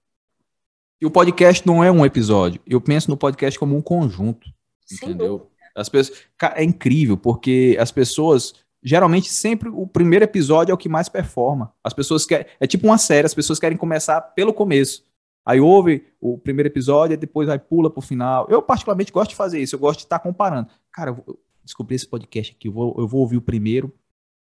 E 1.01 1.07
o 1.07 1.11
podcast 1.11 1.67
não 1.67 1.83
é 1.83 1.91
um 1.91 2.05
episódio. 2.05 2.61
Eu 2.67 2.81
penso 2.81 3.11
no 3.11 3.17
podcast 3.17 3.59
como 3.59 3.77
um 3.77 3.83
conjunto. 3.83 4.49
Sem 4.85 5.11
entendeu? 5.11 5.51
As 5.75 5.89
pessoas, 5.89 6.23
é 6.57 6.65
incrível, 6.65 7.17
porque 7.17 7.77
as 7.81 7.91
pessoas 7.91 8.55
geralmente 8.83 9.29
sempre 9.29 9.69
o 9.69 9.87
primeiro 9.87 10.25
episódio 10.25 10.73
é 10.73 10.75
o 10.75 10.79
que 10.79 10.89
mais 10.89 11.09
performa. 11.09 11.73
As 11.85 11.93
pessoas 11.93 12.27
querem. 12.27 12.47
É 12.59 12.67
tipo 12.67 12.87
uma 12.87 12.99
série, 12.99 13.27
as 13.27 13.35
pessoas 13.35 13.59
querem 13.59 13.79
começar 13.79 14.21
pelo 14.21 14.53
começo. 14.53 15.05
Aí 15.45 15.61
ouve 15.61 16.05
o 16.21 16.39
primeiro 16.39 16.69
episódio 16.69 17.15
e 17.15 17.17
depois 17.17 17.49
aí 17.49 17.59
pula 17.59 17.91
pro 17.91 18.01
final. 18.01 18.47
Eu, 18.51 18.63
particularmente, 18.63 19.13
gosto 19.13 19.31
de 19.31 19.37
fazer 19.37 19.61
isso. 19.61 19.75
Eu 19.75 19.81
gosto 19.81 20.01
de 20.01 20.05
estar 20.05 20.19
comparando. 20.19 20.69
Cara, 20.93 21.11
eu 21.27 21.39
descobri 21.65 21.97
esse 21.97 22.07
podcast 22.07 22.55
aqui. 22.55 22.69
Eu 22.69 22.73
vou, 22.73 22.95
eu 22.99 23.09
vou 23.09 23.21
ouvir 23.21 23.37
o 23.37 23.43
primeiro, 23.43 23.93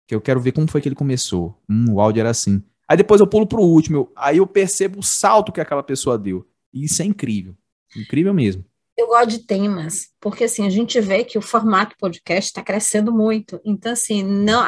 que 0.06 0.14
eu 0.14 0.20
quero 0.20 0.40
ver 0.40 0.52
como 0.52 0.70
foi 0.70 0.80
que 0.80 0.88
ele 0.88 0.94
começou. 0.94 1.58
Hum, 1.68 1.94
o 1.94 2.00
áudio 2.00 2.20
era 2.20 2.30
assim. 2.30 2.62
Aí 2.86 2.96
depois 2.96 3.20
eu 3.20 3.26
pulo 3.26 3.46
pro 3.46 3.62
último. 3.62 4.10
Aí 4.14 4.38
eu 4.38 4.46
percebo 4.46 5.00
o 5.00 5.02
salto 5.02 5.52
que 5.52 5.60
aquela 5.60 5.82
pessoa 5.82 6.18
deu. 6.18 6.46
E 6.72 6.84
isso 6.84 7.00
é 7.00 7.04
incrível. 7.04 7.56
Incrível 7.96 8.34
mesmo. 8.34 8.64
Eu 8.96 9.08
gosto 9.08 9.30
de 9.30 9.38
temas, 9.40 10.10
porque 10.20 10.44
assim, 10.44 10.64
a 10.64 10.70
gente 10.70 11.00
vê 11.00 11.24
que 11.24 11.36
o 11.36 11.42
formato 11.42 11.96
podcast 11.98 12.50
está 12.50 12.62
crescendo 12.62 13.12
muito. 13.12 13.60
Então, 13.64 13.90
assim, 13.90 14.22
não, 14.22 14.64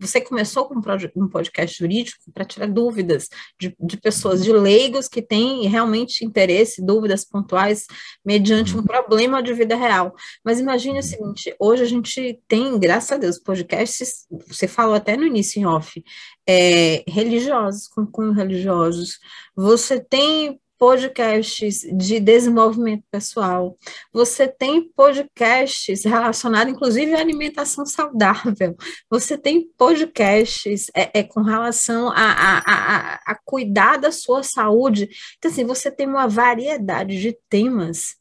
você 0.00 0.20
começou 0.20 0.68
com 0.68 0.80
um 1.16 1.28
podcast 1.28 1.76
jurídico 1.76 2.22
para 2.32 2.44
tirar 2.44 2.68
dúvidas 2.68 3.28
de, 3.60 3.74
de, 3.80 3.96
pessoas, 3.96 4.44
de 4.44 4.52
leigos 4.52 5.08
que 5.08 5.20
têm 5.20 5.66
realmente 5.66 6.24
interesse, 6.24 6.86
dúvidas 6.86 7.24
pontuais, 7.24 7.84
mediante 8.24 8.74
um 8.74 8.78
uhum. 8.78 8.84
problema 8.84 9.42
de 9.42 9.52
vida 9.52 9.74
real. 9.74 10.14
Mas 10.44 10.60
imagine 10.60 11.00
o 11.00 11.02
seguinte: 11.02 11.52
hoje 11.58 11.82
a 11.82 11.86
gente 11.86 12.40
tem, 12.46 12.78
graças 12.78 13.10
a 13.10 13.16
Deus, 13.16 13.40
podcasts, 13.40 14.24
você 14.46 14.68
falou 14.68 14.94
até 14.94 15.16
no 15.16 15.26
início 15.26 15.60
em 15.60 15.66
off, 15.66 16.00
é, 16.46 17.02
religiosos, 17.08 17.88
com 17.88 18.06
cunho 18.06 18.32
religiosos. 18.32 19.18
Você 19.56 19.98
tem 19.98 20.60
podcasts 20.84 21.80
de 21.96 22.20
desenvolvimento 22.20 23.04
pessoal, 23.10 23.74
você 24.12 24.46
tem 24.46 24.82
podcasts 24.82 26.04
relacionados, 26.04 26.74
inclusive, 26.74 27.14
à 27.14 27.20
alimentação 27.20 27.86
saudável, 27.86 28.76
você 29.08 29.38
tem 29.38 29.66
podcasts 29.78 30.90
é, 30.94 31.20
é 31.20 31.22
com 31.22 31.40
relação 31.40 32.10
a, 32.10 32.20
a, 32.20 32.58
a, 32.58 33.14
a 33.28 33.34
cuidar 33.46 33.96
da 33.96 34.12
sua 34.12 34.42
saúde. 34.42 35.08
Então, 35.38 35.50
assim, 35.50 35.64
você 35.64 35.90
tem 35.90 36.06
uma 36.06 36.28
variedade 36.28 37.18
de 37.18 37.34
temas 37.48 38.16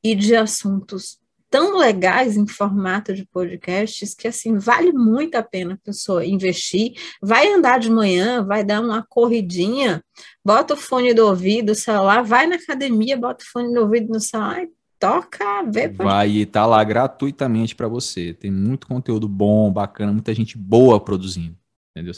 e 0.00 0.14
de 0.14 0.36
assuntos 0.36 1.18
tão 1.50 1.78
legais 1.78 2.36
em 2.36 2.46
formato 2.46 3.14
de 3.14 3.24
podcasts 3.24 4.14
que 4.14 4.28
assim 4.28 4.58
vale 4.58 4.92
muito 4.92 5.36
a 5.36 5.42
pena 5.42 5.74
a 5.74 5.84
pessoa 5.84 6.24
investir. 6.24 6.94
Vai 7.22 7.52
andar 7.52 7.78
de 7.78 7.90
manhã, 7.90 8.44
vai 8.44 8.64
dar 8.64 8.80
uma 8.80 9.04
corridinha, 9.06 10.02
bota 10.44 10.74
o 10.74 10.76
fone 10.76 11.14
do 11.14 11.26
ouvido, 11.26 11.72
o 11.72 11.74
celular, 11.74 12.22
vai 12.22 12.46
na 12.46 12.56
academia, 12.56 13.16
bota 13.16 13.44
o 13.44 13.48
fone 13.48 13.72
do 13.72 13.80
ouvido 13.80 14.12
no 14.12 14.20
celular 14.20 14.62
e 14.62 14.70
toca, 14.98 15.62
vê. 15.64 15.88
Vai 15.88 16.30
e 16.30 16.46
tá 16.46 16.66
lá 16.66 16.82
gratuitamente 16.82 17.74
para 17.74 17.88
você. 17.88 18.34
Tem 18.34 18.50
muito 18.50 18.86
conteúdo 18.86 19.28
bom, 19.28 19.72
bacana, 19.72 20.12
muita 20.12 20.34
gente 20.34 20.58
boa 20.58 21.00
produzindo. 21.00 21.56
Entendeu? 21.96 22.12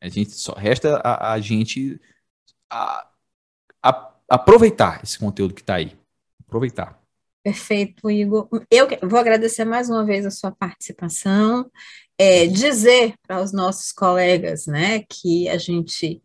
A 0.00 0.08
gente 0.08 0.30
só 0.32 0.54
resta 0.54 0.96
a, 1.04 1.32
a 1.34 1.40
gente 1.40 2.00
a, 2.70 3.06
a, 3.82 4.14
aproveitar 4.28 5.02
esse 5.02 5.18
conteúdo 5.18 5.52
que 5.52 5.60
está 5.60 5.74
aí. 5.74 5.96
Aproveitar. 6.46 6.98
Perfeito, 7.42 8.10
Igor. 8.10 8.48
Eu 8.70 8.88
vou 9.02 9.18
agradecer 9.18 9.64
mais 9.64 9.88
uma 9.88 10.04
vez 10.04 10.26
a 10.26 10.30
sua 10.30 10.50
participação, 10.50 11.70
é, 12.18 12.46
dizer 12.46 13.14
para 13.26 13.40
os 13.40 13.52
nossos 13.52 13.92
colegas 13.92 14.66
né, 14.66 15.04
que 15.08 15.48
a 15.48 15.56
gente 15.56 16.22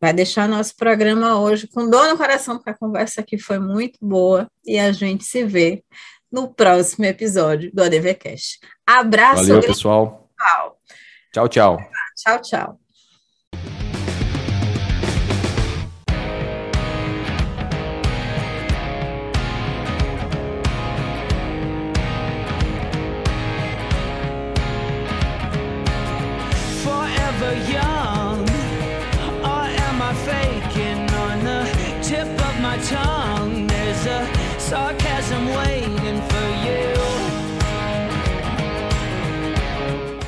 vai 0.00 0.12
deixar 0.12 0.48
nosso 0.48 0.74
programa 0.76 1.40
hoje 1.40 1.68
com 1.68 1.88
dor 1.88 2.08
no 2.08 2.16
coração, 2.16 2.56
porque 2.56 2.70
a 2.70 2.74
conversa 2.74 3.20
aqui 3.20 3.38
foi 3.38 3.58
muito 3.58 3.98
boa 4.02 4.48
e 4.64 4.78
a 4.78 4.90
gente 4.90 5.24
se 5.24 5.44
vê 5.44 5.84
no 6.30 6.52
próximo 6.52 7.04
episódio 7.04 7.70
do 7.72 7.82
ADVCast. 7.82 8.58
Abraço. 8.86 9.46
Valeu, 9.46 9.60
pessoal. 9.60 10.28
Tchau, 11.32 11.48
tchau. 11.48 11.78
Tchau, 12.16 12.42
tchau. 12.42 12.81